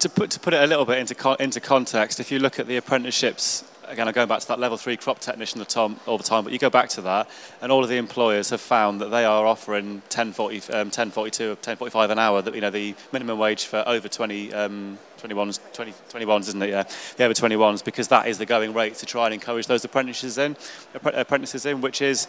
To 0.00 0.08
put, 0.08 0.30
to 0.32 0.40
put 0.40 0.52
it 0.52 0.62
a 0.62 0.66
little 0.66 0.84
bit 0.84 0.98
into, 0.98 1.36
into 1.40 1.60
context, 1.60 2.18
if 2.18 2.32
you 2.32 2.40
look 2.40 2.58
at 2.58 2.66
the 2.66 2.76
apprenticeships, 2.76 3.62
again, 3.86 4.08
I'm 4.08 4.14
going 4.14 4.26
back 4.28 4.40
to 4.40 4.48
that 4.48 4.58
level 4.58 4.76
three 4.76 4.96
crop 4.96 5.20
technician 5.20 5.64
all 6.06 6.18
the 6.18 6.24
time, 6.24 6.42
but 6.42 6.52
you 6.52 6.58
go 6.58 6.68
back 6.68 6.88
to 6.90 7.00
that, 7.02 7.30
and 7.62 7.70
all 7.70 7.84
of 7.84 7.88
the 7.88 7.96
employers 7.96 8.50
have 8.50 8.60
found 8.60 9.00
that 9.00 9.10
they 9.10 9.24
are 9.24 9.46
offering 9.46 10.02
10.40, 10.10 10.74
um, 10.74 10.90
10.42 10.90 11.52
or 11.52 11.56
10.45 11.56 12.10
an 12.10 12.18
hour, 12.18 12.42
that, 12.42 12.54
you 12.54 12.60
know, 12.60 12.70
the 12.70 12.96
minimum 13.12 13.38
wage 13.38 13.64
for 13.64 13.84
over 13.86 14.08
20, 14.08 14.52
um, 14.52 14.98
21s, 15.18 15.60
20, 15.72 15.92
21s, 16.10 16.40
isn't 16.48 16.62
it? 16.62 16.70
Yeah, 16.70 16.84
the 17.16 17.24
over 17.24 17.34
21s, 17.34 17.84
because 17.84 18.08
that 18.08 18.26
is 18.26 18.38
the 18.38 18.46
going 18.46 18.74
rate 18.74 18.96
to 18.96 19.06
try 19.06 19.26
and 19.26 19.34
encourage 19.34 19.68
those 19.68 19.84
apprentices 19.84 20.38
in, 20.38 20.56
apprentices 21.04 21.66
in, 21.66 21.80
which 21.80 22.02
is 22.02 22.26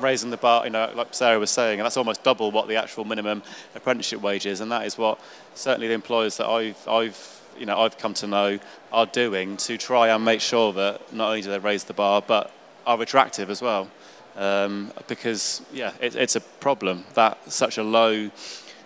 raising 0.00 0.30
the 0.30 0.36
bar, 0.36 0.64
you 0.64 0.70
know, 0.70 0.90
like 0.94 1.14
Sarah 1.14 1.38
was 1.38 1.50
saying, 1.50 1.80
and 1.80 1.84
that's 1.84 1.96
almost 1.96 2.22
double 2.22 2.50
what 2.50 2.68
the 2.68 2.76
actual 2.76 3.04
minimum 3.04 3.42
apprenticeship 3.74 4.20
wage 4.20 4.46
is, 4.46 4.60
and 4.60 4.70
that 4.72 4.86
is 4.86 4.96
what 4.98 5.20
certainly 5.54 5.88
the 5.88 5.94
employers 5.94 6.36
that 6.36 6.46
I've, 6.46 6.88
I've, 6.88 7.40
you 7.58 7.66
know, 7.66 7.78
I've 7.80 7.98
come 7.98 8.14
to 8.14 8.26
know 8.26 8.58
are 8.92 9.06
doing 9.06 9.56
to 9.58 9.76
try 9.76 10.08
and 10.08 10.24
make 10.24 10.40
sure 10.40 10.72
that 10.72 11.12
not 11.12 11.28
only 11.28 11.42
do 11.42 11.50
they 11.50 11.58
raise 11.58 11.84
the 11.84 11.94
bar, 11.94 12.22
but 12.26 12.52
are 12.86 13.00
attractive 13.00 13.50
as 13.50 13.60
well. 13.60 13.88
Um, 14.36 14.92
because 15.08 15.62
yeah, 15.72 15.92
it, 16.00 16.14
it's 16.14 16.36
a 16.36 16.40
problem 16.40 17.04
that 17.14 17.52
such 17.52 17.76
a 17.76 17.82
low 17.82 18.30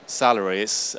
salary. 0.06 0.62
It's 0.62 0.96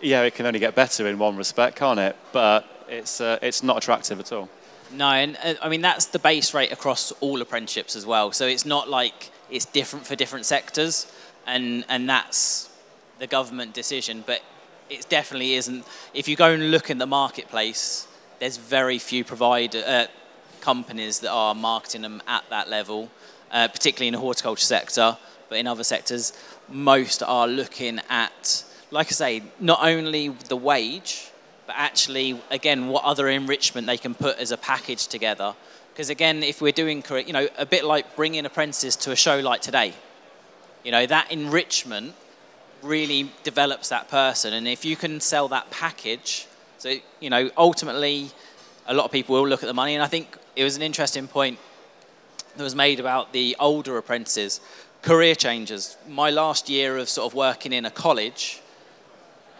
yeah, 0.00 0.22
it 0.22 0.34
can 0.34 0.46
only 0.46 0.58
get 0.58 0.74
better 0.74 1.06
in 1.06 1.18
one 1.18 1.36
respect, 1.36 1.76
can't 1.76 2.00
it? 2.00 2.16
But 2.32 2.66
it's 2.88 3.20
uh, 3.20 3.38
it's 3.42 3.62
not 3.62 3.76
attractive 3.78 4.18
at 4.20 4.32
all. 4.32 4.48
No, 4.94 5.08
and 5.08 5.36
uh, 5.42 5.54
I 5.62 5.68
mean 5.68 5.80
that's 5.80 6.06
the 6.06 6.18
base 6.18 6.52
rate 6.52 6.72
across 6.72 7.12
all 7.20 7.40
apprenticeships 7.40 7.96
as 7.96 8.04
well. 8.04 8.32
So 8.32 8.46
it's 8.46 8.66
not 8.66 8.88
like 8.88 9.30
it's 9.50 9.64
different 9.64 10.06
for 10.06 10.16
different 10.16 10.44
sectors, 10.46 11.10
and 11.46 11.84
and 11.88 12.08
that's 12.08 12.68
the 13.18 13.26
government 13.26 13.72
decision. 13.72 14.22
But 14.26 14.42
it 14.90 15.06
definitely 15.08 15.54
isn't. 15.54 15.86
If 16.12 16.28
you 16.28 16.36
go 16.36 16.52
and 16.52 16.70
look 16.70 16.90
in 16.90 16.98
the 16.98 17.06
marketplace, 17.06 18.06
there's 18.38 18.58
very 18.58 18.98
few 18.98 19.24
provider 19.24 19.82
uh, 19.86 20.06
companies 20.60 21.20
that 21.20 21.30
are 21.30 21.54
marketing 21.54 22.02
them 22.02 22.22
at 22.28 22.44
that 22.50 22.68
level, 22.68 23.10
uh, 23.50 23.68
particularly 23.68 24.08
in 24.08 24.14
the 24.14 24.20
horticulture 24.20 24.64
sector. 24.64 25.16
But 25.48 25.58
in 25.58 25.66
other 25.66 25.84
sectors, 25.84 26.32
most 26.68 27.22
are 27.22 27.46
looking 27.48 28.00
at, 28.08 28.64
like 28.90 29.08
I 29.08 29.10
say, 29.10 29.42
not 29.60 29.80
only 29.82 30.28
the 30.28 30.56
wage, 30.56 31.31
but 31.72 31.80
actually, 31.80 32.38
again, 32.50 32.88
what 32.88 33.02
other 33.04 33.28
enrichment 33.28 33.86
they 33.86 33.96
can 33.96 34.14
put 34.14 34.38
as 34.38 34.50
a 34.50 34.58
package 34.58 35.06
together. 35.06 35.54
Because 35.92 36.10
again, 36.10 36.42
if 36.42 36.60
we're 36.60 36.72
doing, 36.72 37.00
correct, 37.00 37.26
you 37.26 37.32
know, 37.32 37.48
a 37.56 37.64
bit 37.64 37.84
like 37.84 38.14
bringing 38.14 38.44
apprentices 38.44 38.94
to 38.96 39.10
a 39.10 39.16
show 39.16 39.38
like 39.38 39.62
today, 39.62 39.94
you 40.84 40.92
know, 40.92 41.06
that 41.06 41.32
enrichment 41.32 42.14
really 42.82 43.30
develops 43.42 43.88
that 43.88 44.08
person. 44.08 44.52
And 44.52 44.68
if 44.68 44.84
you 44.84 44.96
can 44.96 45.18
sell 45.20 45.48
that 45.48 45.70
package, 45.70 46.46
so, 46.76 46.94
you 47.20 47.30
know, 47.30 47.50
ultimately, 47.56 48.30
a 48.86 48.92
lot 48.92 49.06
of 49.06 49.12
people 49.12 49.34
will 49.36 49.48
look 49.48 49.62
at 49.62 49.66
the 49.66 49.74
money. 49.74 49.94
And 49.94 50.02
I 50.02 50.08
think 50.08 50.36
it 50.56 50.64
was 50.64 50.76
an 50.76 50.82
interesting 50.82 51.26
point 51.26 51.58
that 52.56 52.62
was 52.62 52.74
made 52.74 53.00
about 53.00 53.32
the 53.32 53.56
older 53.58 53.96
apprentices, 53.96 54.60
career 55.00 55.34
changers. 55.34 55.96
My 56.06 56.28
last 56.28 56.68
year 56.68 56.98
of 56.98 57.08
sort 57.08 57.32
of 57.32 57.34
working 57.34 57.72
in 57.72 57.86
a 57.86 57.90
college, 57.90 58.60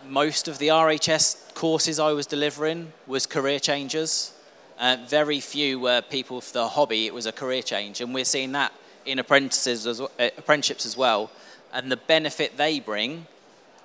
most 0.07 0.49
of 0.49 0.59
the 0.59 0.69
RHS 0.69 1.55
courses 1.55 1.99
I 1.99 2.13
was 2.13 2.27
delivering 2.27 2.93
was 3.07 3.27
career 3.27 3.59
changers. 3.59 4.33
Uh, 4.79 4.97
very 5.07 5.41
few 5.41 5.79
were 5.79 6.03
people 6.03 6.41
for 6.41 6.53
the 6.53 6.69
hobby. 6.69 7.07
It 7.07 7.15
was 7.15 7.27
a 7.27 7.33
career 7.33 7.63
change, 7.63 8.01
and 8.01 8.15
we're 8.15 8.25
seeing 8.25 8.53
that 8.53 8.73
in 9.05 9.19
apprentices 9.19 9.87
as, 9.87 10.01
uh, 10.01 10.07
apprenticeships 10.19 10.87
as 10.87 10.97
well. 10.97 11.31
And 11.73 11.91
the 11.91 11.97
benefit 11.97 12.57
they 12.57 12.81
bring 12.81 13.27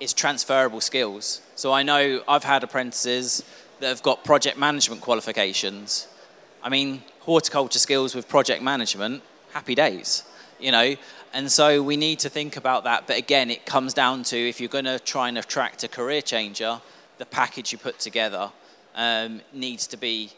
is 0.00 0.12
transferable 0.12 0.80
skills. 0.80 1.40
So 1.54 1.72
I 1.72 1.82
know 1.82 2.22
I've 2.28 2.44
had 2.44 2.62
apprentices 2.62 3.42
that 3.80 3.88
have 3.88 4.02
got 4.02 4.24
project 4.24 4.58
management 4.58 5.00
qualifications. 5.00 6.08
I 6.62 6.68
mean, 6.68 7.02
horticulture 7.20 7.78
skills 7.78 8.14
with 8.14 8.28
project 8.28 8.62
management, 8.62 9.22
happy 9.52 9.74
days, 9.74 10.24
you 10.60 10.72
know. 10.72 10.96
And 11.32 11.50
so 11.50 11.82
we 11.82 11.96
need 11.96 12.18
to 12.20 12.28
think 12.28 12.56
about 12.56 12.84
that. 12.84 13.06
But 13.06 13.18
again, 13.18 13.50
it 13.50 13.66
comes 13.66 13.94
down 13.94 14.22
to 14.24 14.36
if 14.36 14.60
you're 14.60 14.68
going 14.68 14.86
to 14.86 14.98
try 14.98 15.28
and 15.28 15.38
attract 15.38 15.84
a 15.84 15.88
career 15.88 16.22
changer, 16.22 16.80
the 17.18 17.26
package 17.26 17.72
you 17.72 17.78
put 17.78 17.98
together 17.98 18.50
um, 18.94 19.40
needs 19.52 19.86
to 19.88 19.96
be 19.96 20.30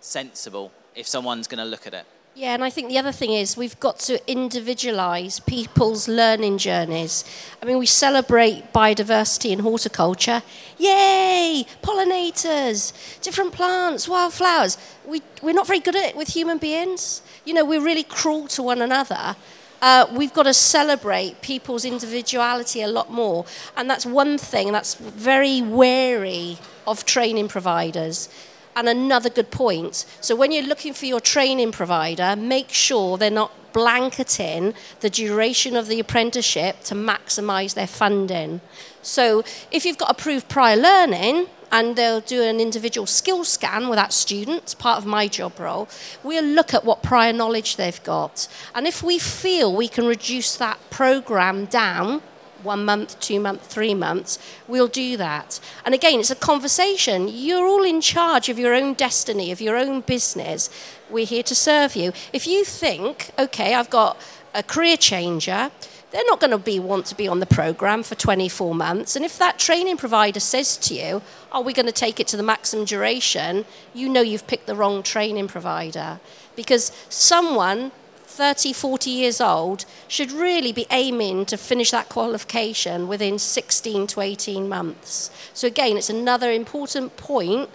sensible 0.00 0.72
if 0.94 1.06
someone's 1.06 1.46
going 1.46 1.62
to 1.62 1.64
look 1.64 1.86
at 1.86 1.94
it. 1.94 2.06
Yeah, 2.34 2.54
and 2.54 2.64
I 2.64 2.70
think 2.70 2.88
the 2.88 2.96
other 2.96 3.12
thing 3.12 3.30
is 3.30 3.58
we've 3.58 3.78
got 3.78 3.98
to 4.00 4.18
individualise 4.26 5.44
people's 5.44 6.08
learning 6.08 6.56
journeys. 6.56 7.26
I 7.62 7.66
mean, 7.66 7.78
we 7.78 7.84
celebrate 7.84 8.72
biodiversity 8.72 9.50
in 9.50 9.58
horticulture. 9.58 10.42
Yay! 10.78 11.66
Pollinators, 11.82 13.20
different 13.20 13.52
plants, 13.52 14.08
wildflowers. 14.08 14.78
We, 15.04 15.20
we're 15.42 15.52
not 15.52 15.66
very 15.66 15.80
good 15.80 15.94
at 15.94 16.04
it 16.04 16.16
with 16.16 16.28
human 16.28 16.56
beings. 16.56 17.20
You 17.44 17.52
know, 17.52 17.66
we're 17.66 17.84
really 17.84 18.02
cruel 18.04 18.48
to 18.48 18.62
one 18.62 18.80
another. 18.80 19.36
Uh, 19.82 20.06
we've 20.10 20.32
got 20.32 20.44
to 20.44 20.54
celebrate 20.54 21.42
people's 21.42 21.84
individuality 21.84 22.80
a 22.80 22.88
lot 22.88 23.12
more. 23.12 23.44
And 23.76 23.90
that's 23.90 24.06
one 24.06 24.38
thing 24.38 24.72
that's 24.72 24.94
very 24.94 25.60
wary 25.60 26.56
of 26.86 27.04
training 27.04 27.48
providers 27.48 28.30
and 28.74 28.88
another 28.88 29.30
good 29.30 29.50
point. 29.50 30.06
So 30.20 30.34
when 30.34 30.52
you're 30.52 30.66
looking 30.66 30.92
for 30.92 31.06
your 31.06 31.20
training 31.20 31.72
provider, 31.72 32.36
make 32.36 32.70
sure 32.70 33.18
they're 33.18 33.30
not 33.30 33.52
blanketing 33.72 34.74
the 35.00 35.10
duration 35.10 35.76
of 35.76 35.88
the 35.88 35.98
apprenticeship 35.98 36.80
to 36.84 36.94
maximize 36.94 37.74
their 37.74 37.86
funding. 37.86 38.60
So 39.00 39.44
if 39.70 39.84
you've 39.84 39.98
got 39.98 40.10
approved 40.10 40.48
prior 40.48 40.76
learning, 40.76 41.48
and 41.72 41.96
they'll 41.96 42.20
do 42.20 42.42
an 42.42 42.60
individual 42.60 43.06
skill 43.06 43.44
scan 43.44 43.88
with 43.88 43.96
that 43.96 44.12
student, 44.12 44.62
it's 44.64 44.74
part 44.74 44.98
of 44.98 45.06
my 45.06 45.26
job 45.26 45.58
role. 45.58 45.88
We'll 46.22 46.44
look 46.44 46.74
at 46.74 46.84
what 46.84 47.02
prior 47.02 47.32
knowledge 47.32 47.76
they've 47.76 48.04
got. 48.04 48.46
And 48.74 48.86
if 48.86 49.02
we 49.02 49.18
feel 49.18 49.74
we 49.74 49.88
can 49.88 50.06
reduce 50.06 50.54
that 50.56 50.78
program 50.90 51.64
down 51.64 52.20
one 52.62 52.84
month, 52.84 53.18
two 53.20 53.40
months, 53.40 53.66
three 53.66 53.94
months, 53.94 54.38
we'll 54.68 54.88
do 54.88 55.16
that. 55.16 55.60
And 55.84 55.94
again, 55.94 56.20
it's 56.20 56.30
a 56.30 56.36
conversation. 56.36 57.28
You're 57.28 57.66
all 57.66 57.84
in 57.84 58.00
charge 58.00 58.48
of 58.48 58.58
your 58.58 58.74
own 58.74 58.94
destiny, 58.94 59.50
of 59.50 59.60
your 59.60 59.76
own 59.76 60.00
business. 60.00 60.70
We're 61.10 61.26
here 61.26 61.42
to 61.44 61.54
serve 61.54 61.96
you. 61.96 62.12
If 62.32 62.46
you 62.46 62.64
think, 62.64 63.30
okay, 63.38 63.74
I've 63.74 63.90
got 63.90 64.16
a 64.54 64.62
career 64.62 64.96
changer, 64.96 65.70
they're 66.12 66.22
not 66.26 66.40
going 66.40 66.50
to 66.50 66.58
be 66.58 66.78
want 66.78 67.06
to 67.06 67.16
be 67.16 67.26
on 67.26 67.40
the 67.40 67.46
program 67.46 68.02
for 68.02 68.14
24 68.14 68.74
months 68.74 69.16
and 69.16 69.24
if 69.24 69.38
that 69.38 69.58
training 69.58 69.96
provider 69.96 70.40
says 70.40 70.76
to 70.76 70.94
you 70.94 71.22
are 71.50 71.62
we 71.62 71.72
going 71.72 71.86
to 71.86 71.92
take 71.92 72.20
it 72.20 72.28
to 72.28 72.36
the 72.36 72.42
maximum 72.42 72.84
duration 72.84 73.64
you 73.94 74.10
know 74.10 74.20
you've 74.20 74.46
picked 74.46 74.66
the 74.66 74.74
wrong 74.74 75.02
training 75.02 75.48
provider 75.48 76.20
because 76.54 76.92
someone 77.08 77.90
30, 78.32 78.72
40 78.72 79.10
years 79.10 79.40
old 79.40 79.84
should 80.08 80.32
really 80.32 80.72
be 80.72 80.86
aiming 80.90 81.44
to 81.46 81.56
finish 81.58 81.90
that 81.90 82.08
qualification 82.08 83.06
within 83.06 83.38
16 83.38 84.06
to 84.06 84.20
18 84.22 84.68
months. 84.68 85.30
So, 85.52 85.66
again, 85.66 85.98
it's 85.98 86.08
another 86.08 86.50
important 86.50 87.18
point 87.18 87.68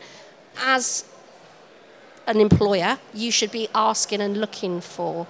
as 0.59 1.05
an 2.25 2.41
employer 2.41 2.97
you 3.13 3.31
should 3.31 3.51
be 3.51 3.69
asking 3.73 4.19
and 4.19 4.37
looking 4.37 4.81
for. 4.81 5.27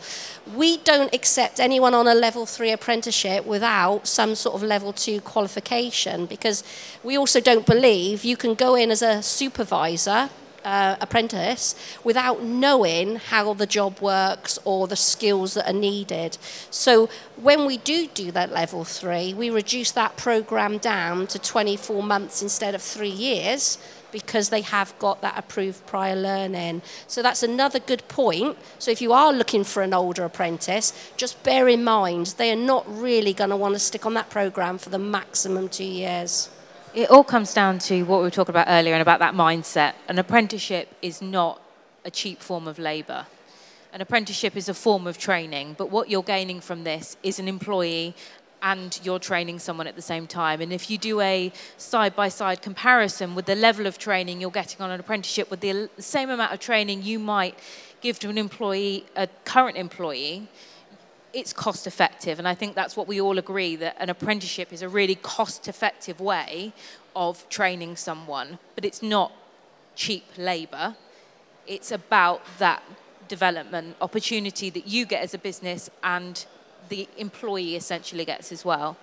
We 0.55 0.77
don't 0.77 1.13
accept 1.13 1.59
anyone 1.59 1.93
on 1.93 2.07
a 2.07 2.15
level 2.15 2.45
three 2.45 2.71
apprenticeship 2.71 3.45
without 3.45 4.07
some 4.07 4.33
sort 4.33 4.55
of 4.55 4.63
level 4.63 4.93
two 4.93 5.19
qualification 5.21 6.25
because 6.25 6.63
we 7.03 7.17
also 7.17 7.39
don't 7.39 7.65
believe 7.65 8.23
you 8.23 8.37
can 8.37 8.55
go 8.55 8.75
in 8.75 8.89
as 8.89 9.01
a 9.01 9.21
supervisor 9.21 10.29
uh, 10.67 10.97
apprentice 10.99 11.75
without 12.03 12.43
knowing 12.43 13.15
how 13.15 13.53
the 13.53 13.65
job 13.65 14.01
works 14.01 14.59
or 14.65 14.85
the 14.85 14.97
skills 14.97 15.53
that 15.53 15.69
are 15.69 15.79
needed. 15.79 16.37
So 16.69 17.09
when 17.37 17.65
we 17.65 17.77
do 17.77 18.07
do 18.07 18.31
that 18.31 18.51
level 18.51 18.83
three, 18.83 19.33
we 19.33 19.49
reduce 19.49 19.91
that 19.91 20.17
program 20.17 20.77
down 20.77 21.27
to 21.27 21.39
24 21.39 22.03
months 22.03 22.41
instead 22.41 22.75
of 22.75 22.81
three 22.81 23.07
years 23.07 23.77
because 24.11 24.49
they 24.49 24.61
have 24.61 24.97
got 24.99 25.21
that 25.21 25.37
approved 25.37 25.85
prior 25.85 26.15
learning. 26.17 26.81
So 27.07 27.21
that's 27.21 27.43
another 27.43 27.79
good 27.79 28.05
point. 28.09 28.57
So 28.77 28.91
if 28.91 29.01
you 29.01 29.13
are 29.13 29.31
looking 29.31 29.63
for 29.63 29.83
an 29.83 29.93
older 29.93 30.25
apprentice, 30.25 30.91
just 31.15 31.41
bear 31.43 31.69
in 31.69 31.85
mind 31.85 32.35
they 32.37 32.51
are 32.51 32.57
not 32.57 32.83
really 32.89 33.31
going 33.31 33.51
to 33.51 33.57
want 33.57 33.75
to 33.75 33.79
stick 33.79 34.05
on 34.05 34.15
that 34.15 34.29
program 34.29 34.77
for 34.77 34.89
the 34.89 34.99
maximum 34.99 35.69
two 35.69 35.85
years 35.85 36.49
it 36.97 37.11
all 37.11 37.23
comes 37.23 37.53
down 37.53 37.77
to 37.77 38.01
what 38.05 38.17
we 38.17 38.23
were 38.23 38.31
talking 38.31 38.53
about 38.53 38.65
earlier 38.67 38.95
and 38.95 39.03
about 39.03 39.19
that 39.19 39.35
mindset. 39.35 39.93
An 40.07 40.17
apprenticeship 40.17 40.95
is 41.03 41.21
not 41.21 41.61
a 42.03 42.09
cheap 42.09 42.41
form 42.41 42.67
of 42.67 42.79
labour. 42.79 43.27
An 43.93 44.01
apprenticeship 44.01 44.57
is 44.57 44.67
a 44.67 44.73
form 44.73 45.05
of 45.05 45.19
training, 45.19 45.75
but 45.77 45.91
what 45.91 46.09
you're 46.09 46.23
gaining 46.23 46.59
from 46.59 46.85
this 46.85 47.15
is 47.21 47.37
an 47.37 47.47
employee 47.47 48.15
and 48.63 48.99
you're 49.03 49.19
training 49.19 49.59
someone 49.59 49.85
at 49.85 49.95
the 49.95 50.01
same 50.01 50.25
time. 50.25 50.59
And 50.59 50.73
if 50.73 50.89
you 50.89 50.97
do 50.97 51.21
a 51.21 51.53
side 51.77 52.15
by 52.15 52.29
side 52.29 52.63
comparison 52.63 53.35
with 53.35 53.45
the 53.45 53.53
level 53.53 53.85
of 53.85 53.99
training 53.99 54.41
you're 54.41 54.49
getting 54.49 54.81
on 54.81 54.89
an 54.89 54.99
apprenticeship 54.99 55.51
with 55.51 55.59
the 55.59 55.91
same 55.99 56.31
amount 56.31 56.51
of 56.51 56.59
training 56.59 57.03
you 57.03 57.19
might 57.19 57.59
give 58.01 58.17
to 58.21 58.29
an 58.29 58.39
employee, 58.39 59.05
a 59.15 59.27
current 59.45 59.77
employee, 59.77 60.47
it's 61.37 61.53
cost 61.53 61.85
effective. 61.85 62.39
And 62.39 62.47
I 62.47 62.55
think 62.55 62.73
that's 62.73 62.97
what 62.97 63.07
we 63.07 63.21
all 63.21 63.37
agree 63.37 63.75
that 63.75 63.95
an 63.99 64.09
apprenticeship 64.09 64.73
is 64.73 64.81
a 64.81 64.89
really 64.89 65.13
cost 65.13 65.67
effective 65.67 66.19
way 66.19 66.73
of 67.15 67.47
training 67.47 67.95
someone, 67.95 68.57
but 68.73 68.83
it's 68.83 69.03
not 69.03 69.31
cheap 69.95 70.25
labour. 70.35 70.95
It's 71.67 71.91
about 71.91 72.41
that 72.57 72.81
development 73.27 73.97
opportunity 74.01 74.71
that 74.71 74.87
you 74.87 75.05
get 75.05 75.21
as 75.21 75.35
a 75.35 75.37
business 75.37 75.91
and 76.03 76.43
the 76.89 77.07
employee 77.17 77.75
essentially 77.75 78.25
gets 78.25 78.51
as 78.51 78.65
well. 78.65 78.97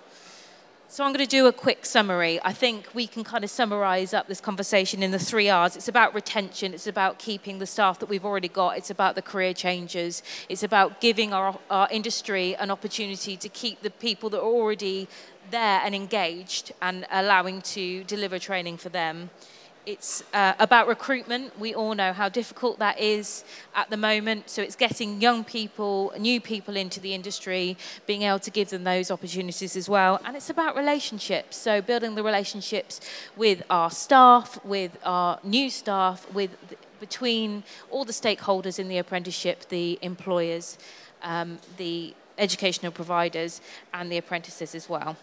So 0.87 1.03
I'm 1.03 1.11
going 1.11 1.25
to 1.25 1.29
do 1.29 1.47
a 1.47 1.51
quick 1.51 1.83
summary. 1.83 2.39
I 2.43 2.53
think 2.53 2.87
we 2.93 3.07
can 3.07 3.23
kind 3.23 3.43
of 3.43 3.49
summarize 3.49 4.13
up 4.13 4.27
this 4.27 4.39
conversation 4.39 5.01
in 5.01 5.09
the 5.09 5.19
three 5.19 5.49
R's. 5.49 5.75
It's 5.75 5.87
about 5.87 6.13
retention, 6.13 6.75
it's 6.75 6.85
about 6.85 7.17
keeping 7.17 7.57
the 7.57 7.65
staff 7.65 7.97
that 7.99 8.05
we've 8.07 8.23
already 8.23 8.47
got, 8.47 8.77
it's 8.77 8.91
about 8.91 9.15
the 9.15 9.21
career 9.23 9.53
changes, 9.53 10.21
it's 10.47 10.61
about 10.61 11.01
giving 11.01 11.33
our, 11.33 11.59
our 11.71 11.87
industry 11.91 12.55
an 12.57 12.69
opportunity 12.69 13.35
to 13.35 13.49
keep 13.49 13.81
the 13.81 13.89
people 13.89 14.29
that 14.29 14.39
are 14.39 14.45
already 14.45 15.07
there 15.49 15.81
and 15.83 15.95
engaged 15.95 16.71
and 16.83 17.07
allowing 17.11 17.61
to 17.63 18.03
deliver 18.03 18.37
training 18.37 18.77
for 18.77 18.89
them. 18.89 19.31
It's 19.85 20.23
uh, 20.33 20.53
about 20.57 20.87
recruitment. 20.87 21.59
We 21.59 21.75
all 21.75 21.93
know 21.93 22.11
how 22.11 22.27
difficult 22.27 22.79
that 22.79 22.99
is 22.99 23.43
at 23.75 23.91
the 23.91 23.97
moment. 23.97 24.49
So 24.49 24.63
it's 24.63 24.75
getting 24.75 25.21
young 25.21 25.43
people, 25.43 26.11
new 26.17 26.41
people 26.41 26.75
into 26.75 26.99
the 26.99 27.13
industry, 27.13 27.77
being 28.07 28.23
able 28.23 28.39
to 28.39 28.49
give 28.49 28.69
them 28.69 28.83
those 28.83 29.11
opportunities 29.11 29.75
as 29.75 29.87
well. 29.87 30.19
And 30.25 30.35
it's 30.35 30.49
about 30.49 30.75
relationships. 30.75 31.55
So 31.57 31.81
building 31.81 32.15
the 32.15 32.23
relationships 32.23 32.99
with 33.35 33.61
our 33.69 33.91
staff, 33.91 34.63
with 34.65 34.97
our 35.03 35.39
new 35.43 35.69
staff, 35.69 36.31
with 36.33 36.51
between 36.99 37.63
all 37.91 38.05
the 38.05 38.13
stakeholders 38.13 38.79
in 38.79 38.87
the 38.87 38.97
apprenticeship, 38.97 39.69
the 39.69 39.99
employers, 40.01 40.79
um, 41.21 41.59
the 41.77 42.15
educational 42.39 42.91
providers 42.91 43.61
and 43.93 44.11
the 44.11 44.17
apprentices 44.17 44.73
as 44.73 44.89
well. 44.89 45.15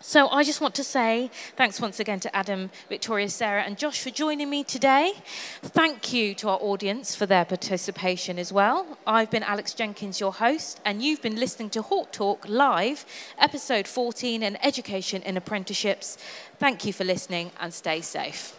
So 0.00 0.28
I 0.28 0.44
just 0.44 0.60
want 0.60 0.74
to 0.76 0.84
say 0.84 1.30
thanks 1.56 1.80
once 1.80 1.98
again 1.98 2.20
to 2.20 2.36
Adam, 2.36 2.70
Victoria, 2.88 3.28
Sarah, 3.28 3.62
and 3.62 3.78
Josh 3.78 4.02
for 4.02 4.10
joining 4.10 4.50
me 4.50 4.62
today. 4.62 5.14
Thank 5.62 6.12
you 6.12 6.34
to 6.36 6.50
our 6.50 6.58
audience 6.60 7.16
for 7.16 7.26
their 7.26 7.44
participation 7.44 8.38
as 8.38 8.52
well. 8.52 8.98
I've 9.06 9.30
been 9.30 9.42
Alex 9.42 9.72
Jenkins, 9.72 10.20
your 10.20 10.34
host, 10.34 10.80
and 10.84 11.02
you've 11.02 11.22
been 11.22 11.36
listening 11.36 11.70
to 11.70 11.82
Hort 11.82 12.12
Talk 12.12 12.46
Live, 12.48 13.06
episode 13.38 13.88
14 13.88 14.42
in 14.42 14.56
Education 14.62 15.22
in 15.22 15.36
Apprenticeships. 15.36 16.18
Thank 16.58 16.84
you 16.84 16.92
for 16.92 17.04
listening 17.04 17.50
and 17.58 17.72
stay 17.72 18.02
safe. 18.02 18.54